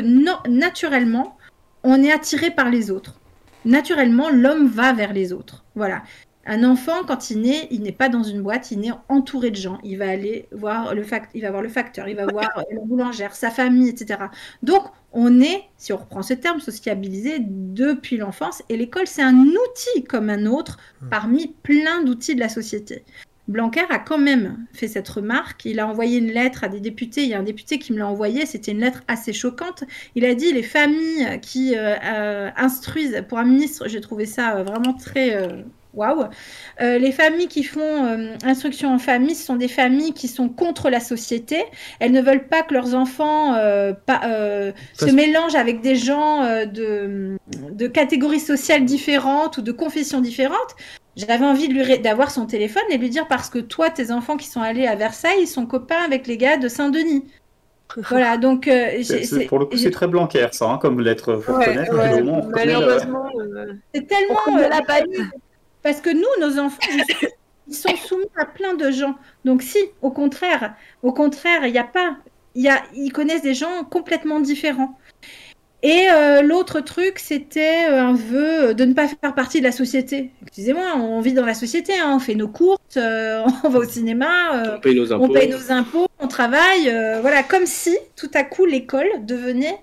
[0.48, 1.36] naturellement,
[1.82, 3.20] on est attiré par les autres.
[3.64, 5.64] Naturellement, l'homme va vers les autres.
[5.74, 6.02] Voilà.
[6.46, 9.56] Un enfant, quand il naît, il n'est pas dans une boîte, il naît entouré de
[9.56, 9.78] gens.
[9.82, 11.02] Il va aller voir le,
[11.34, 14.24] il va voir le facteur, il va voir la boulangère, sa famille, etc.
[14.62, 14.82] Donc,
[15.12, 18.62] on est, si on reprend ce terme, sociabilisé depuis l'enfance.
[18.68, 21.08] Et l'école, c'est un outil comme un autre Hmm.
[21.08, 23.04] parmi plein d'outils de la société.
[23.46, 25.64] Blanquer a quand même fait cette remarque.
[25.64, 27.24] Il a envoyé une lettre à des députés.
[27.24, 28.46] Il y a un député qui me l'a envoyé.
[28.46, 29.84] C'était une lettre assez choquante.
[30.14, 34.56] Il a dit les familles qui euh, euh, instruisent, pour un ministre, j'ai trouvé ça
[34.56, 35.64] euh, vraiment très
[35.94, 36.24] waouh.
[36.80, 40.90] Les familles qui font euh, instruction en famille, ce sont des familles qui sont contre
[40.90, 41.62] la société.
[42.00, 46.64] Elles ne veulent pas que leurs enfants euh, pas, euh, se mélangent avec des gens
[46.66, 47.36] de,
[47.72, 50.74] de catégories sociales différentes ou de confessions différentes.
[51.16, 53.90] J'avais envie de lui ré- d'avoir son téléphone et de lui dire parce que toi,
[53.90, 57.24] tes enfants qui sont allés à Versailles, ils sont copains avec les gars de Saint-Denis.
[58.08, 58.90] Voilà, donc euh,
[59.46, 61.36] pour le coup, c'est très blanquer, ça, hein, comme lettre.
[61.36, 65.22] Faut Ouais, on euh, malheureusement, euh, c'est tellement on ne euh, l'a pas dit.
[65.82, 66.80] parce que nous, nos enfants,
[67.68, 69.14] ils sont soumis à plein de gens.
[69.44, 72.16] Donc si, au contraire, au contraire, il n'y a pas,
[72.54, 74.98] il y a, ils connaissent des gens complètement différents.
[75.84, 79.70] Et euh, l'autre truc, c'était euh, un vœu de ne pas faire partie de la
[79.70, 80.30] société.
[80.40, 83.84] Excusez-moi, on vit dans la société, hein, on fait nos courses, euh, on va au
[83.84, 85.24] cinéma, On paye nos impôts.
[85.24, 86.90] on paye nos impôts, on travaille,
[87.20, 89.78] voilà, comme si tout à coup l'école devenait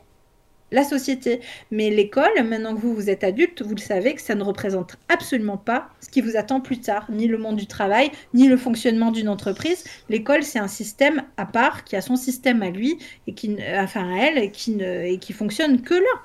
[0.71, 1.41] la société.
[1.69, 4.97] Mais l'école, maintenant que vous, vous êtes adulte, vous le savez que ça ne représente
[5.09, 8.57] absolument pas ce qui vous attend plus tard, ni le monde du travail, ni le
[8.57, 9.83] fonctionnement d'une entreprise.
[10.09, 14.13] L'école, c'est un système à part, qui a son système à lui, et qui, enfin
[14.13, 16.21] à elle, et qui, ne, et qui fonctionne que là.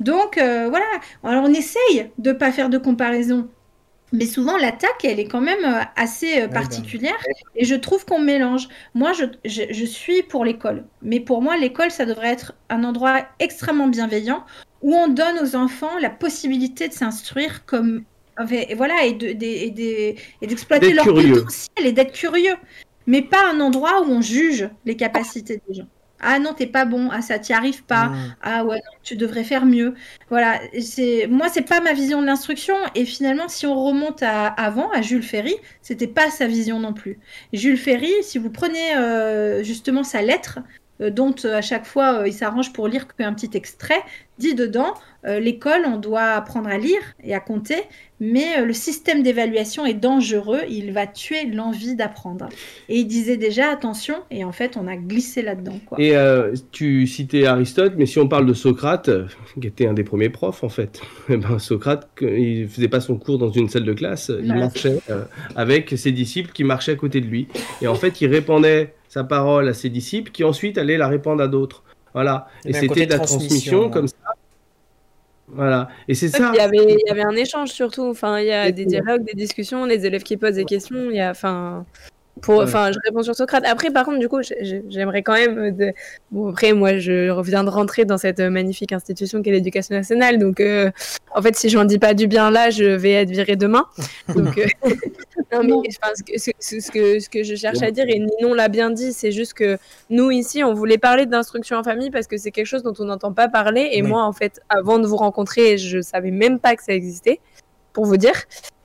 [0.00, 0.86] Donc euh, voilà,
[1.22, 3.48] alors on essaye de ne pas faire de comparaison.
[4.12, 6.52] Mais souvent, l'attaque, elle est quand même euh, assez euh, ben.
[6.52, 7.16] particulière.
[7.56, 8.68] Et je trouve qu'on mélange.
[8.94, 10.84] Moi, je, je, je suis pour l'école.
[11.00, 14.44] Mais pour moi, l'école, ça devrait être un endroit extrêmement bienveillant
[14.82, 18.04] où on donne aux enfants la possibilité de s'instruire comme.
[18.50, 19.32] Et voilà, et de-
[20.46, 22.56] d'exploiter leur potentiel et d'être curieux.
[23.06, 25.88] Mais pas un endroit où on juge les capacités des gens.
[26.22, 27.08] Ah non, t'es pas bon.
[27.10, 28.06] Ah, ça t'y arrive pas.
[28.06, 28.36] Mm.
[28.42, 29.94] Ah ouais, non, tu devrais faire mieux.
[30.30, 34.46] Voilà, c'est moi c'est pas ma vision de l'instruction et finalement si on remonte à
[34.46, 37.18] avant à Jules Ferry, c'était pas sa vision non plus.
[37.52, 40.60] Jules Ferry, si vous prenez euh, justement sa lettre
[41.00, 44.02] euh, dont euh, à chaque fois il s'arrange pour lire qu'un petit extrait,
[44.42, 44.94] dit dedans
[45.24, 47.76] euh, l'école on doit apprendre à lire et à compter,
[48.18, 52.48] mais euh, le système d'évaluation est dangereux, il va tuer l'envie d'apprendre.
[52.88, 56.00] Et il disait déjà attention et en fait on a glissé là-dedans quoi.
[56.00, 59.10] Et euh, tu citais Aristote, mais si on parle de Socrate,
[59.60, 63.16] qui était un des premiers profs en fait, eh ben, Socrate, il faisait pas son
[63.16, 64.98] cours dans une salle de classe, il marchait
[65.54, 67.46] avec ses disciples qui marchaient à côté de lui.
[67.80, 71.42] Et en fait, il répandait sa parole à ses disciples qui ensuite allaient la répandre
[71.42, 71.84] à d'autres.
[72.14, 72.48] Voilà.
[72.64, 74.16] Il Et c'était de la transmission, comme ça.
[75.48, 75.88] Voilà.
[76.08, 76.50] Et c'est ça.
[76.54, 78.08] Il y, avait, il y avait un échange surtout.
[78.08, 81.10] Enfin, il y a des dialogues, des discussions, les élèves qui posent des questions.
[81.10, 81.84] Il y a, enfin,
[82.40, 82.64] pour, Ouais.
[82.64, 83.64] enfin, je réponds sur Socrate.
[83.66, 85.58] Après, par contre, du coup, j'ai- j'ai- j'aimerais quand même.
[85.58, 85.92] euh, de-
[86.30, 90.38] Bon, après, moi, je reviens de rentrer dans cette euh, magnifique institution qu'est l'éducation nationale.
[90.38, 90.90] Donc, euh,
[91.34, 93.84] en fait, si j'en dis pas du bien là, je vais être virée demain.
[94.34, 94.64] Donc, euh,
[95.52, 98.06] non, mais enfin, ce, que, ce, ce- ce que, ce que je cherche à dire,
[98.08, 99.76] et Ninon l'a bien dit, c'est juste que
[100.08, 103.04] nous, ici, on voulait parler d'instruction en famille parce que c'est quelque chose dont on
[103.04, 103.90] n'entend pas parler.
[103.92, 107.40] Et moi, en fait, avant de vous rencontrer, je savais même pas que ça existait.
[107.92, 108.34] Pour vous dire.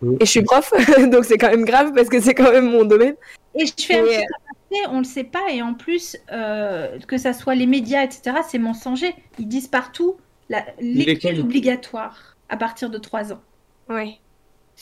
[0.02, 0.18] Oui.
[0.20, 0.72] Et je suis prof,
[1.12, 3.16] donc c'est quand même grave parce que c'est quand même mon domaine.
[3.56, 7.00] Et je fais un Et, petit aparté, on le sait pas, et en plus, euh,
[7.08, 9.16] que ça soit les médias, etc., c'est mensonger.
[9.40, 10.18] Ils disent partout
[10.50, 11.46] la lecture L'école.
[11.46, 13.42] obligatoire à partir de 3 ans.
[13.90, 14.16] Ouais.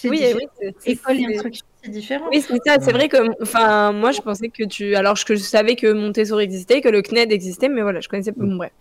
[0.03, 0.19] Oui, oui,
[0.59, 2.25] c'est- c'est- École et c'est- instruction, c'est différent.
[2.31, 2.77] Oui, c'est ça.
[2.81, 4.95] C'est vrai que, enfin, moi, je pensais que tu.
[4.95, 8.31] Alors que je savais que Montessori existait, que le CNED existait, mais voilà, je connaissais
[8.31, 8.43] pas.
[8.43, 8.71] Bon, bref.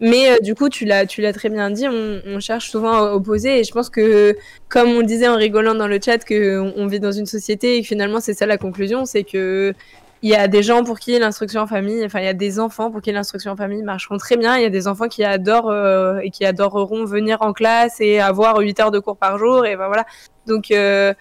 [0.00, 1.86] Mais euh, du coup, tu l'as, tu l'as très bien dit.
[1.88, 4.36] On, on cherche souvent à opposer, et je pense que,
[4.68, 7.76] comme on disait en rigolant dans le chat, que on, on vit dans une société
[7.76, 9.74] et que finalement, c'est ça la conclusion, c'est que
[10.22, 12.60] il y a des gens pour qui l'instruction en famille, enfin, il y a des
[12.60, 14.56] enfants pour qui l'instruction en famille marcheront très bien.
[14.58, 18.20] Il y a des enfants qui adorent euh, et qui adoreront venir en classe et
[18.20, 20.04] avoir 8 heures de cours par jour, et ben voilà.
[20.46, 21.14] Donc euh,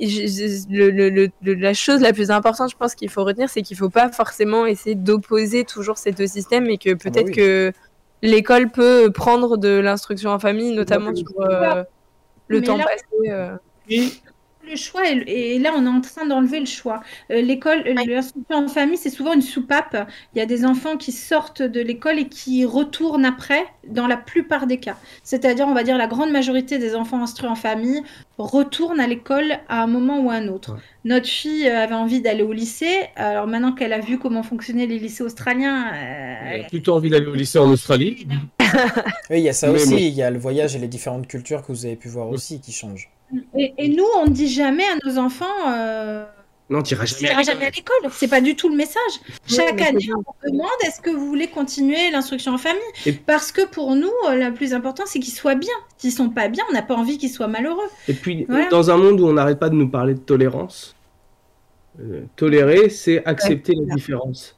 [0.00, 3.62] le, le- le- le- la chose la plus importante, je pense qu'il faut retenir, c'est
[3.62, 7.32] qu'il faut pas forcément essayer d'opposer toujours ces deux systèmes et que peut-être oui.
[7.32, 7.72] que
[8.22, 11.84] l'école peut prendre de l'instruction en famille, notamment sur euh,
[12.48, 13.30] le Mais temps là- passé.
[13.30, 13.56] euh.
[13.88, 14.08] Et
[14.70, 17.00] Le choix, est- et là, on est en train d'enlever le choix.
[17.30, 20.08] Euh, L'école, euh, l'instruction en famille, c'est souvent une soupape.
[20.34, 24.16] Il y a des enfants qui sortent de l'école et qui retournent après, dans la
[24.16, 24.96] plupart des cas.
[25.22, 28.02] C'est-à-dire, on va dire, la grande majorité des enfants instruits en famille
[28.38, 30.72] retournent à l'école à un moment ou à un autre.
[30.72, 30.78] Ouais.
[31.04, 32.96] Notre fille avait envie d'aller au lycée.
[33.16, 37.10] Alors maintenant qu'elle a vu comment fonctionnaient les lycées australiens, euh, Elle a plutôt envie
[37.10, 38.26] d'aller au lycée en Australie.
[39.30, 39.90] Oui, il y a ça Mais aussi.
[39.90, 39.96] bon.
[39.98, 42.60] Il y a le voyage et les différentes cultures que vous avez pu voir aussi
[42.60, 43.08] qui changent.
[43.56, 45.44] Et, et nous, on ne dit jamais à nos enfants.
[45.68, 46.24] euh,
[46.70, 47.28] Non, t'iras Tu jamais.
[47.30, 48.10] n'iras jamais à l'école.
[48.12, 49.12] C'est pas du tout le message.
[49.46, 53.66] Chaque année, on demande est-ce que vous voulez continuer l'instruction en famille Et- Parce que
[53.66, 55.72] pour nous, euh, le plus important, c'est qu'ils soient bien.
[55.98, 57.88] S'ils sont pas bien, on n'a pas envie qu'ils soient malheureux.
[58.08, 58.68] Et puis, Voilà.
[58.68, 60.94] dans un monde où on n'arrête pas de nous parler de tolérance,
[62.00, 64.56] euh, tolérer, c'est accepter la différence.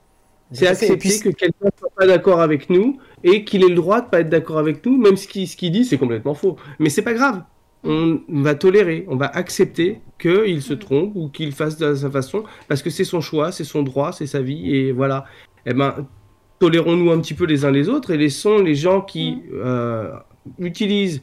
[0.52, 4.01] C'est accepter puis, que quelqu'un soit pas d'accord avec nous et qu'il ait le droit
[4.01, 6.56] de pas être d'accord avec nous, même ce qu'il ce qu'il dit, c'est complètement faux.
[6.78, 7.43] Mais c'est pas grave.
[7.87, 12.43] On va tolérer, on va accepter qu'il se trompe ou qu'il fasse de sa façon,
[12.69, 15.25] parce que c'est son choix, c'est son droit, c'est sa vie, et voilà.
[15.67, 16.07] Eh ben,
[16.59, 20.11] tolérons-nous un petit peu les uns les autres et laissons les gens qui euh,
[20.59, 21.21] utilisent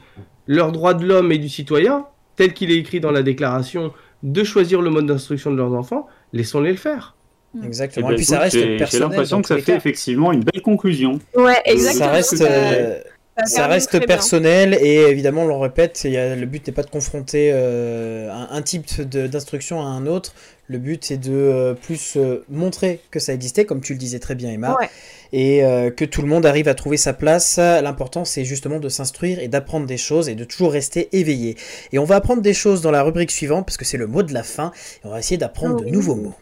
[0.48, 4.44] leurs droits de l'homme et du citoyen, tel qu'il est écrit dans la déclaration, de
[4.44, 7.16] choisir le mode d'instruction de leurs enfants, laissons-les le faire.
[7.64, 8.08] Exactement.
[8.08, 9.10] Eh ben, et puis ça reste j'ai- J'ai personnel.
[9.10, 9.76] l'impression que ça fait cas.
[9.76, 11.20] effectivement une belle conclusion.
[11.36, 12.06] Ouais, exactement.
[12.06, 13.00] Ça reste, euh,
[13.46, 14.06] Ça reste bien.
[14.06, 17.50] personnel et évidemment, on le répète, il y a- le but n'est pas de confronter
[17.52, 20.34] euh, un, un type d'instruction à un autre.
[20.68, 24.20] Le but c'est de euh, plus euh, montrer que ça existait, comme tu le disais
[24.20, 24.90] très bien, Emma, Ouais.
[25.34, 27.58] et euh, que tout le monde arrive à trouver sa place.
[27.58, 31.58] L'important c'est justement de s'instruire et d'apprendre des choses et de toujours rester éveillé.
[31.92, 34.22] Et on va apprendre des choses dans la rubrique suivante parce que c'est le mot
[34.24, 34.72] de la fin.
[35.04, 36.36] Et on va essayer d'apprendre de nouveaux mots.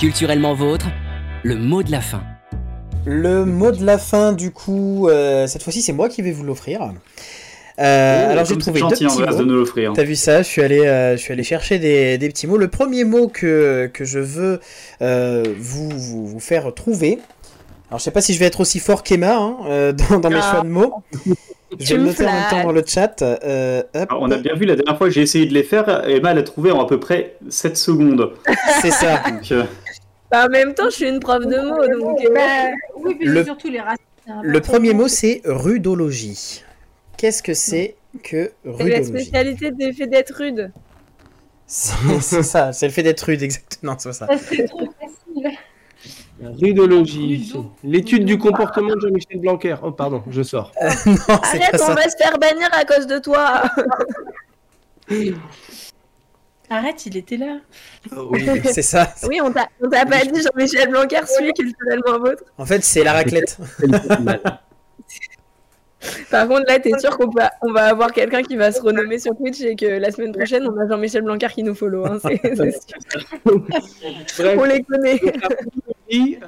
[0.00, 0.86] Culturellement vôtre,
[1.44, 2.22] le mot de la fin.
[3.06, 6.44] Le mot de la fin, du coup, euh, cette fois-ci, c'est moi qui vais vous
[6.44, 6.82] l'offrir.
[7.78, 9.44] Euh, Oh, alors j'ai trouvé c'est deux gentil petits Andreas de mots.
[9.52, 9.92] nous l'offrir.
[9.94, 12.58] T'as vu ça Je suis allé, euh, je suis allé chercher des, des petits mots.
[12.58, 14.60] Le premier mot que, que je veux
[15.00, 17.18] euh, vous, vous, vous faire trouver.
[17.88, 20.40] Alors je sais pas si je vais être aussi fort qu'Emma hein, dans, dans mes
[20.42, 20.50] Ah.
[20.50, 20.94] choix de mots.
[21.78, 23.22] Je Tu vais le me noter en même temps dans le chat.
[23.22, 25.62] Euh, hop, Alors, on a bien vu la dernière fois que j'ai essayé de les
[25.62, 28.32] faire, Emma l'a trouvé en à peu près 7 secondes.
[28.82, 29.22] c'est ça.
[29.30, 29.64] Donc, euh,
[30.30, 32.18] Bah, en même temps, je suis une prof de mots, donc.
[32.24, 33.96] euh, Bah, oui, puis Le- c'est surtout les racines.
[34.28, 36.62] hein, Le premier mot c'est rudologie.
[37.16, 40.70] Qu'est-ce que c'est que C'est la rudologie spécialité des faits d'être rude.
[41.66, 44.26] C'est ça, c'est le fait d'être rude, exactement, c'est ça.
[44.48, 45.50] C'est trop facile.
[46.42, 47.70] Rudologie, Rudo.
[47.84, 49.76] l'étude du comportement de Jean-Michel Blanquer.
[49.82, 50.72] Oh, pardon, je sors.
[51.06, 51.94] non, pas Arrête, on ça.
[51.94, 53.62] va se faire bannir à cause de toi.
[56.72, 57.58] Arrête, il était là.
[58.16, 59.12] Oui, c'est ça.
[59.28, 62.44] Oui, on t'a on t'a pas dit Jean-Michel Blanquer suit culturellement vôtre.
[62.58, 63.58] En fait, c'est la raclette.
[66.30, 69.18] Par contre, là, t'es sûr qu'on va, on va avoir quelqu'un qui va se renommer
[69.18, 72.06] sur Twitch et que la semaine prochaine, on a Jean-Michel Blanquer qui nous follow.
[72.06, 72.98] Hein, c'est- c'est sûr.
[74.38, 75.20] Bref, On les connaît.
[76.14, 76.46] euh,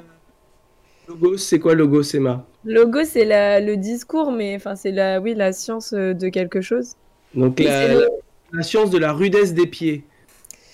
[1.07, 5.35] Logos, c'est quoi Logos, Emma Logo, c'est la- le discours, mais enfin, c'est la, oui,
[5.35, 6.93] la science euh, de quelque chose.
[7.35, 8.07] Donc le-
[8.53, 10.03] la science de la rudesse des pieds.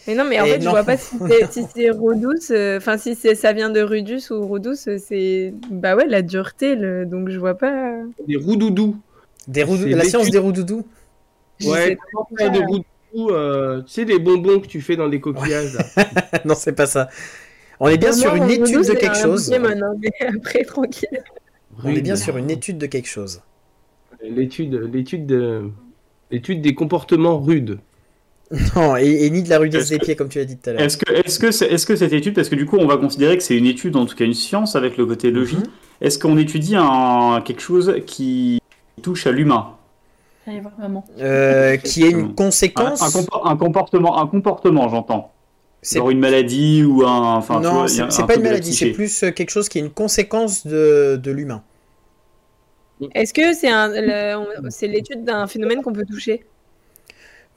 [0.10, 1.18] Mais non, mais en Et fait, je vois pas si
[1.52, 5.54] c'est si Rodus, euh, enfin, si c'est ça vient de Rudus ou Rodus, euh, c'est
[5.70, 7.06] bah ouais, la dureté, le...
[7.06, 7.94] donc je vois pas.
[8.28, 8.98] Des roudoudous.
[9.48, 10.84] Des la science des roudoudous.
[11.64, 12.84] Ouais, roudoudous
[13.30, 15.76] euh, Tu sais, les bonbons que tu fais dans des coquillages.
[15.76, 16.06] là.
[16.46, 17.10] non, c'est pas ça.
[17.80, 19.46] On est bien sur une étude de quelque un chose.
[19.48, 21.22] Pokémon, mais après, tranquille.
[21.84, 23.42] On est bien sur une étude de quelque chose.
[24.24, 25.70] L'étude, l'étude, de-
[26.32, 27.78] l'étude des comportements rudes.
[28.76, 30.70] Non, et, et ni de la rudesse des que- pieds, comme tu as dit tout
[30.70, 30.82] à l'heure.
[30.82, 32.98] Est-ce que, est-ce que, c'est- est-ce que cette étude, parce que du coup on va
[32.98, 35.72] considérer que c'est une étude, en tout cas une science avec le côté logique, Mhm.
[36.02, 38.60] est-ce qu'on étudie un, quelque chose qui
[39.04, 39.76] touche à l'humain?
[40.48, 41.06] Allez voir maman.
[41.20, 43.02] euh, qui est une Un, conséquence.
[43.04, 45.32] un compor- un comportement, un comportement, j'entends.
[45.84, 47.36] C'est- une maladie ou un.
[47.36, 50.66] Enfin, non, c'est pas une maladie, c'est plus euh, quelque chose qui est une conséquence
[50.66, 51.62] de, de l'humain.
[53.14, 53.54] Est-ce que
[54.72, 56.46] c'est l'étude d'un phénomène qu'on peut toucher?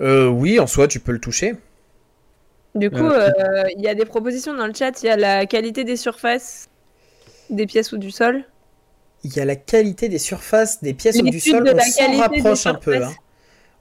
[0.03, 1.55] Euh, oui, en soi, tu peux le toucher.
[2.75, 5.03] Du coup, Euh, euh, il y a des propositions dans le chat.
[5.03, 6.69] Il y a la qualité des surfaces
[7.51, 8.45] des pièces ou du sol.
[9.25, 11.63] Il y a la qualité des surfaces des pièces ou du sol.
[11.65, 12.97] de On s'en rapproche un peu.
[12.97, 13.13] hein.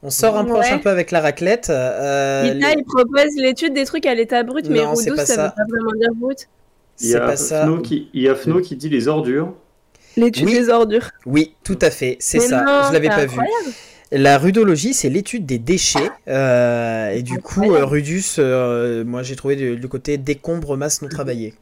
[0.04, 0.72] On s'en rapproche Ouais.
[0.74, 1.70] un peu avec la raclette.
[1.70, 5.44] euh, il propose l'étude des trucs à l'état brut, mais Roudou, pas ça, ça.
[5.46, 6.48] veut pas vraiment dire brut.
[7.00, 7.64] Il y a pas ça.
[7.64, 9.54] Fno qui, il y a Fno qui dit les ordures.
[10.18, 10.54] L'étude Oui.
[10.54, 11.10] des ordures.
[11.26, 12.64] Oui, tout à fait, c'est ça.
[12.64, 13.40] non, je l'avais pas vu.
[14.14, 16.18] La rudologie, c'est l'étude des déchets.
[16.28, 17.76] euh, et du coup, Incroyable.
[17.76, 21.56] euh, Rudus, euh, moi j'ai trouvé le, le côté décombre masse non travaillée.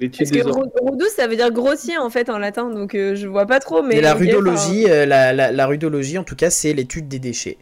[0.00, 3.14] L'étude Parce des que roudou, ça veut dire grossier en fait en latin, donc euh,
[3.14, 3.82] je vois pas trop.
[3.82, 7.58] Mais la rudologie, euh, la, la, la rudologie, en tout cas, c'est l'étude des déchets.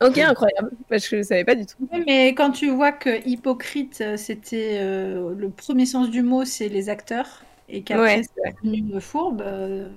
[0.00, 0.70] Ok, incroyable.
[0.88, 1.76] Parce que je savais pas du tout.
[2.06, 6.88] Mais quand tu vois que hypocrite, c'était euh, le premier sens du mot, c'est les
[6.88, 9.90] acteurs, et qu'après Ouais, c'est devenu fourbe, euh,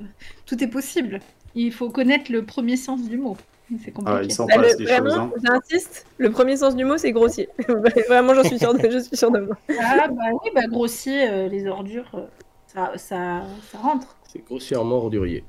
[0.45, 1.22] tout est possible.
[1.55, 3.38] Il faut connaître le premier sens du mot.
[3.84, 4.25] C'est Ah, compliqué.
[4.25, 4.97] il s'en Bah, passe le- des choses.
[5.01, 5.31] vraiment, Hein.
[5.43, 7.49] j'insiste, le premier sens du mot c'est grossier.
[8.09, 9.57] vraiment, j'en suis sûre de, je suis sûre de moi.
[9.80, 12.25] Ah bah oui, bah grossier, euh, les ordures, euh,
[12.67, 14.15] ça, ça, ça rentre.
[14.27, 15.43] C'est grossièrement ordurier.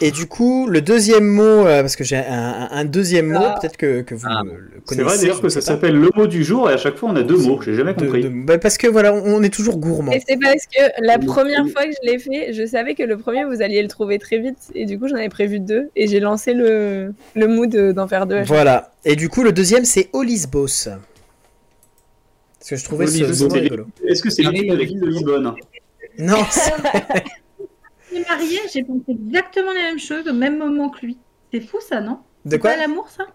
[0.00, 3.58] Et du coup, le deuxième mot, euh, parce que j'ai un, deuxième mot, Ah.
[3.60, 4.42] peut-être que, que vous Ah.
[4.44, 4.86] le, connaissez.
[4.90, 7.16] C'est vrai d'ailleurs que ça s'appelle le mot du jour et à chaque fois on
[7.16, 7.60] a deux mots.
[7.62, 8.22] J'ai jamais compris.
[8.22, 10.12] de- bah, parce que voilà, on, est toujours gourmand.
[10.12, 13.16] Et c'est parce que la première fois que je l'ai fait, je savais que le
[13.18, 16.06] premier vous alliez le trouver très vite, et du coup j'en avais prévu deux, et
[16.06, 18.42] j'ai lancé le, le mood de- d'en faire deux.
[18.42, 18.92] Voilà.
[19.04, 20.66] Et du coup, le deuxième, c'est Olisbos.
[22.60, 23.86] Parce que je trouvais ce, Olisbos, ce mot c'est- rigolo.
[24.06, 24.86] Est-ce que c'est la ville de la oui.
[24.86, 25.54] ville de Lisbonne
[26.18, 26.36] Non,
[28.38, 31.18] mariée, j'ai pensé exactement la même chose au même moment que lui.
[31.52, 32.18] C'est fou ça, non?
[32.44, 32.70] De C'est quoi?
[32.70, 33.26] pas l'amour ça?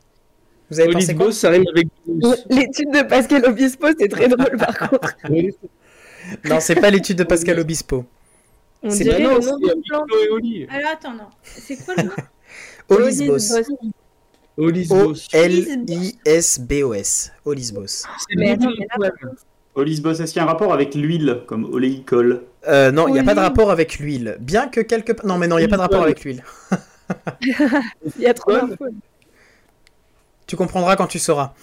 [0.70, 1.26] Vous avez pensé quoi?
[1.26, 1.88] Olisbos, ça rime avec.
[2.50, 5.16] L'étude de Pascal Obispo, c'est très drôle par contre.
[6.50, 8.06] Non, c'est pas l'étude de Pascal Obispo.
[8.82, 10.68] On C'est dirait pas- le non, nom c'est.
[10.76, 11.28] Alors attends, non.
[11.44, 12.12] C'est quoi le nom?
[12.90, 13.38] Olisbos.
[14.58, 15.14] Olisbos.
[15.34, 17.32] O-L-I-S-B-O-S.
[17.46, 18.04] Olisbos.
[19.76, 22.44] Olisbos, est-ce qu'il y a un rapport avec l'huile, comme oléicole?
[22.68, 24.38] Euh, non, il n'y a pas de rapport avec l'huile.
[24.40, 25.12] Bien que quelque...
[25.26, 26.44] Non, mais non, il n'y a pas de rapport avec l'huile.
[28.18, 28.86] Il y a trop d'infos.
[30.48, 31.54] Tu comprendras quand tu sauras.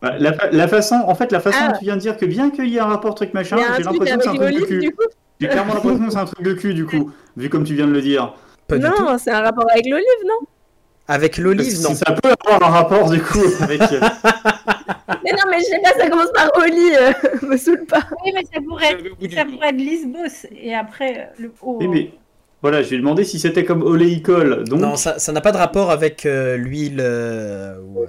[0.00, 1.68] Bah, la, fa- la façon, en fait, la façon Ah.
[1.72, 3.82] dont tu viens de dire que bien qu'il y ait un rapport truc machin, j'ai
[3.82, 4.96] l'impression que c'est un avec truc de cul.
[5.40, 7.86] J'ai clairement l'impression que c'est un truc de cul du coup, vu comme tu viens
[7.86, 8.32] de le dire.
[8.66, 8.78] Pas.
[8.78, 10.46] Non, c'est un rapport avec l'olive, non?
[11.06, 11.94] Avec l'olive, non.
[11.94, 13.82] Ça peut avoir un rapport du coup avec.
[15.24, 17.12] Mais non, mais je sais pas, ça commence par Oli, euh,
[17.48, 18.02] me saoule pas.
[18.24, 20.46] Oui, mais ça pourrait être, ça pourrait être Lisbos.
[20.60, 21.78] Et après, le O.
[21.80, 22.12] Oui, mais
[22.62, 24.64] voilà, je lui ai demandé si c'était comme oléicole.
[24.68, 26.98] Donc, Non, ça n'a pas de rapport avec euh, l'huile.
[27.00, 28.06] euh, ou, euh,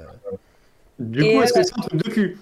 [1.00, 2.38] du Et coup, est-ce euh, que c'est un truc de cul?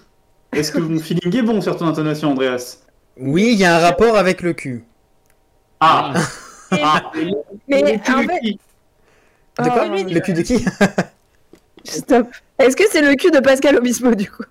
[0.52, 2.78] Est-ce que mon feeling est bon sur ton intonation, Andreas?
[3.16, 4.84] Oui, il y a un rapport avec le cul.
[5.80, 6.14] Ah,
[6.70, 7.12] ah.
[7.68, 8.58] Mais en fait.
[9.62, 9.86] De quoi?
[9.88, 10.64] Oh, Le cul de qui?
[11.84, 12.28] Stop.
[12.58, 14.44] Est-ce que c'est le cul de Pascal Obispo du coup?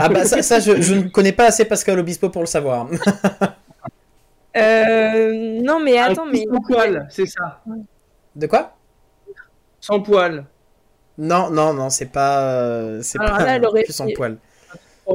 [0.00, 2.88] Ah bah ça, ça, je, je ne connais pas assez Pascal Obispo pour le savoir.
[4.56, 5.60] Euh.
[5.62, 6.44] Non, mais attends, mais.
[6.50, 7.62] Sans poil, c'est ça.
[8.34, 8.76] De quoi?
[9.80, 10.44] Sans poil.
[11.18, 14.38] Non, non, non, c'est pas, euh, c'est Alors pas là, aurait sans poil.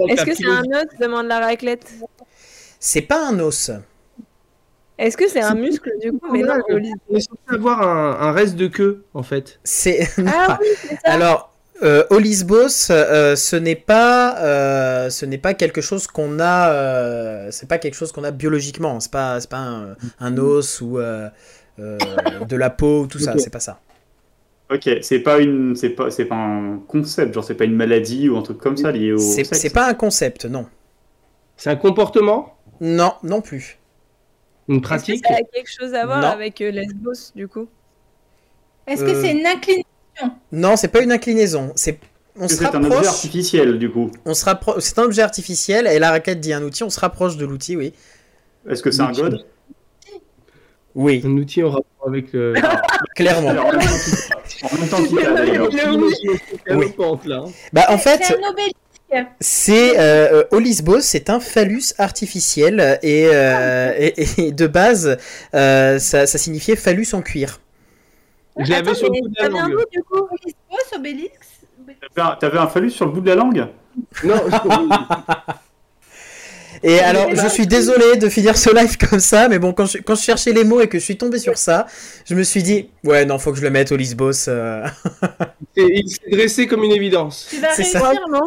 [0.10, 1.86] Est-ce que c'est un os demande la raclette?
[2.80, 3.72] C'est pas un os.
[4.98, 6.32] Est-ce que c'est un muscle du coup?
[6.32, 6.56] Mais non.
[6.70, 6.78] On
[7.16, 9.60] est censé avoir un, un reste de queue, en fait.
[9.64, 11.12] C'est Ah oui, c'est ça.
[11.12, 11.53] alors
[11.84, 17.50] euh, Olisbos, euh, ce n'est pas, euh, ce n'est pas quelque chose qu'on a, euh,
[17.52, 19.00] c'est pas quelque chose qu'on a biologiquement.
[19.00, 21.30] C'est pas, c'est pas un, un os ou euh,
[21.80, 21.98] euh,
[22.48, 23.34] de la peau ou tout ça.
[23.34, 23.40] Ok.
[23.40, 23.80] C'est pas ça.
[24.72, 28.30] Ok, c'est pas une, c'est pas, c'est pas un concept, genre c'est pas une maladie
[28.30, 29.60] ou un truc comme ça lié au C'est sexe.
[29.60, 30.68] c'est pas un concept, non.
[31.58, 32.58] C'est un comportement?
[32.82, 33.78] Non, non plus.
[34.70, 35.28] Une Est-ce que pratique?
[35.28, 36.28] ça a quelque chose à voir Non.
[36.30, 37.68] avec euh, Lesbos du coup?
[38.88, 39.84] Est-ce Euh, que c'est une inclinaison
[40.52, 41.72] Non, c'est pas une inclinaison.
[41.76, 42.00] C'est
[42.40, 43.08] on se c'est un objet rapproche.
[43.08, 44.82] artificiel du coup On se rapproche.
[44.84, 46.84] C'est un objet artificiel et la raquette dit un outil.
[46.84, 47.94] On se rapproche de l'outil, oui.
[48.70, 49.46] Est-ce que c'est un god?
[50.96, 52.54] Oui, Un outil en rapport avec euh,
[53.16, 53.50] clairement.
[53.50, 53.72] Alors, en
[54.78, 55.70] même temps qu'il- d'ailleurs.
[56.70, 56.94] Oui.
[57.74, 58.76] Bah en fait, C'est un obélisque.
[59.40, 65.18] c'est euh, euh, Olisbos, c'est un phallus artificiel et, euh, et, et de base,
[65.56, 67.60] euh, ça, ça signifiait phallus en cuir.
[68.60, 69.72] Je l'avais sur le bout de la langue.
[69.72, 71.34] d'où du coup Lisbos, obélix.
[72.40, 73.68] T'avais un- un phallus sur le bout de la langue?
[74.24, 74.36] Non,
[76.86, 80.00] Et alors, je suis désolé de finir ce live comme ça, mais bon, quand je,
[80.00, 81.86] quand je cherchais les mots et que je suis tombé sur ça,
[82.26, 84.50] je me suis dit, ouais, non, faut que je le mette au Lisbos.
[84.50, 84.86] euh.
[85.78, 87.48] Et il s'est dressé comme une évidence.
[87.50, 87.82] Tu vas ça.
[88.00, 88.42] réussir, non?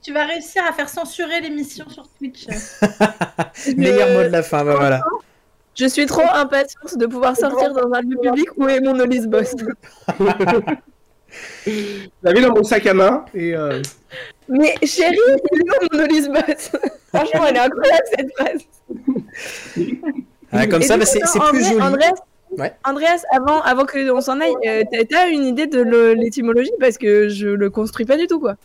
[0.00, 2.46] Tu vas réussir à faire censurer l'émission sur Twitch.
[3.76, 5.02] Meilleur mot de la fin, bah voilà.
[5.74, 9.26] Je suis trop impatiente de pouvoir sortir dans un lieu public où est mon Olis
[9.26, 9.54] Boss.
[11.66, 13.80] Je l'avais dans mon sac à main et euh,
[14.48, 15.16] Mais chérie,
[15.52, 16.70] il est où mon Olis Boss
[17.14, 18.60] Franchement, elle est incroyable cette phrase.
[20.52, 21.20] Ah, comme Et ça, bah, c'est
[21.50, 21.80] plus joli.
[21.80, 22.12] Andreas,
[22.58, 22.70] Ouais.
[22.84, 26.70] Andreas, avant, avant qu'on s'en aille, euh, t'as- une idée de l'étymologie?
[26.78, 28.56] Parce que je le construis pas du tout, quoi.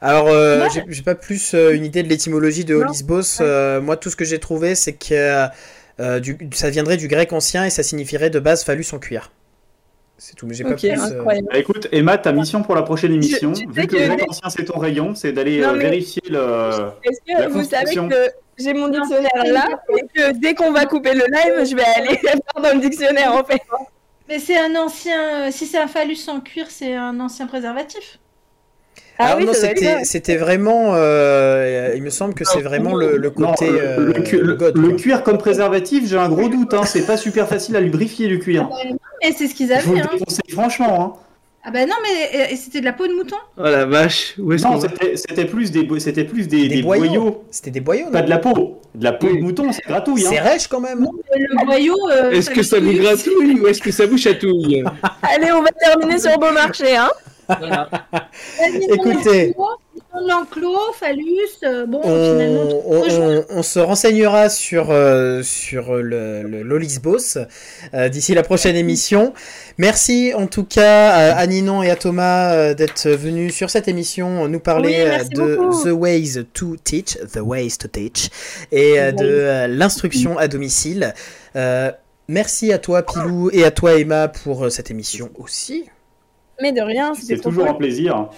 [0.00, 0.84] Alors, euh, Ouais.
[0.88, 2.74] j'ai- pas plus euh, une idée de l'étymologie de.
[2.74, 3.40] Olisbos.
[3.40, 5.46] Euh, moi, tout ce que j'ai trouvé, c'est que
[6.00, 9.30] euh, du- ça viendrait du grec ancien et ça signifierait de base phallus en cuir.
[10.18, 10.90] C'est tout, mais j'ai pas Ok, plus.
[10.90, 11.22] euh.
[11.24, 14.50] Bah, écoute, Emma, ta mission pour la prochaine émission, vu que, que le grec ancien
[14.50, 16.90] c'est ton rayon, c'est d'aller euh, mais- vérifier le.
[17.04, 19.66] Est-ce que La vous savez que j'ai mon dictionnaire là
[19.96, 22.18] et que dès qu'on va couper le live, je vais aller
[22.54, 23.62] voir dans le dictionnaire en fait
[24.28, 25.50] Mais c'est un ancien.
[25.50, 28.18] Si c'est un phallus en cuir, c'est un ancien préservatif.
[29.20, 29.52] Alors oui, non,
[30.04, 30.92] c'était vraiment.
[30.94, 33.70] euh, il me semble que c'est vraiment le, le Non, côté.
[33.70, 34.96] le, euh, le cu- le- God, le quoi.
[34.98, 36.74] cuir comme préservatif, j'ai un gros doute.
[36.74, 38.68] Hein, c'est pas super facile à lubrifier du cuir.
[39.22, 40.00] Et c'est ce qu'ils Je vous avaient.
[40.02, 40.36] le Hein.
[40.52, 41.02] franchement.
[41.02, 41.26] Hein.
[41.62, 43.36] Ah bah non, mais et c'était de la peau de mouton?
[43.58, 47.04] oh la vache, où Non, c'était c'était plus des, c'était plus des, Des des boyaux.
[47.04, 47.44] boyaux.
[47.50, 48.80] C'était des boyaux, Pas de la peau.
[48.94, 49.36] De la peau Oui.
[49.36, 50.22] de mouton, c'est gratouille.
[50.22, 50.42] C'est Hein.
[50.42, 51.06] rêche quand même.
[51.36, 51.94] Le boyau.
[52.10, 54.82] euh, Est-ce que ça vous gratouille ou est-ce que ça vous chatouille?
[55.22, 57.10] Allez, on va terminer sur Beaumarchais, hein
[58.92, 59.54] Écoutez.
[59.56, 61.24] dans L'enclos, phallus,
[61.62, 62.82] euh, bon, On, finalement.
[62.86, 63.44] on- rejoint.
[63.48, 67.38] on- on se renseignera sur, euh, sur le, le l'Olisbos
[67.94, 69.32] euh, d'ici la prochaine émission.
[69.78, 73.86] Merci en tout cas à, à Ninon et à Thomas euh, d'être venus sur cette
[73.86, 75.84] émission, nous parler Oui, de beaucoup.
[75.84, 78.30] The Ways to Teach, The Ways to Teach,
[78.72, 81.14] et de euh, l'instruction à domicile.
[81.54, 81.92] Euh,
[82.26, 85.84] merci à toi Pilou et à toi Emma pour cette émission aussi.
[86.62, 87.74] Mais de rien, C'est toujours cool.
[87.74, 88.28] un plaisir.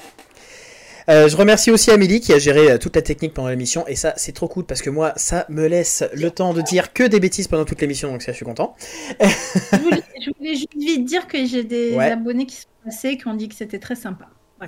[1.08, 3.96] Euh, je remercie aussi Amélie qui a géré euh, toute la technique pendant l'émission et
[3.96, 7.02] ça c'est trop cool parce que moi ça me laisse le temps de dire que
[7.02, 8.76] des bêtises pendant toute l'émission donc ça je suis content.
[9.20, 12.12] Je voulais, je voulais juste vite dire que j'ai des Ouais.
[12.12, 14.26] abonnés qui sont passés qui ont dit que c'était très sympa.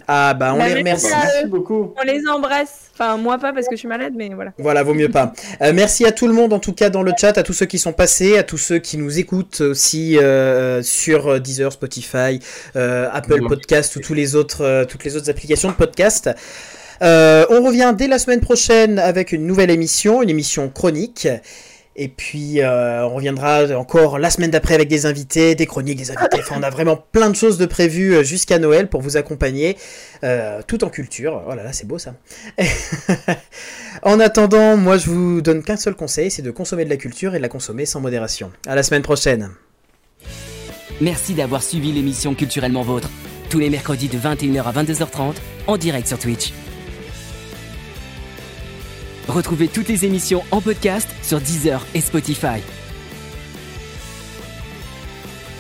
[0.09, 1.29] Ah bah on Bah, les merci remercie.
[1.35, 1.95] Merci beaucoup.
[2.01, 2.91] On les embrasse.
[2.93, 4.53] Enfin, moi pas parce que je suis malade, mais voilà.
[4.59, 5.33] Voilà, vaut mieux pas.
[5.63, 7.67] Euh, merci à tout le monde en tout cas dans le chat, à tous ceux
[7.67, 12.39] qui sont passés, à tous ceux qui nous écoutent aussi euh, sur euh, Deezer, Spotify,
[12.77, 13.49] euh, Apple Ouais.
[13.49, 16.31] Podcast ou tous les autres, euh, toutes les autres applications de podcast.
[17.03, 21.27] Euh, on revient dès la semaine prochaine avec une nouvelle émission, une émission chronique.
[21.97, 26.11] Et puis euh, on reviendra encore la semaine d'après avec des invités, des chroniques, des
[26.11, 26.39] invités.
[26.41, 29.77] Enfin, on a vraiment plein de choses de prévues euh, jusqu'à Noël pour vous accompagner,
[30.25, 31.43] euh, tout en culture.
[31.49, 32.15] Oh là là, c'est beau ça.
[34.03, 37.35] en attendant, moi je vous donne qu'un seul conseil, c'est de consommer de la culture
[37.35, 38.51] et de la consommer sans modération.
[38.67, 39.51] À la semaine prochaine.
[41.01, 43.11] Merci d'avoir suivi l'émission Culturellement Vôtre.
[43.51, 45.35] Tous les mercredis de 21h à 22h30
[45.67, 46.53] en direct sur Twitch.
[49.29, 52.61] Retrouvez toutes les émissions en podcast sur Deezer et Spotify.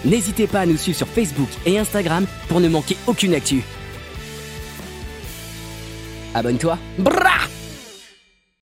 [0.04, 3.62] N'hésitez pas à nous suivre sur Facebook et Instagram pour ne manquer aucune actu.
[6.34, 6.78] Abonne-toi.
[6.98, 7.40] Brrra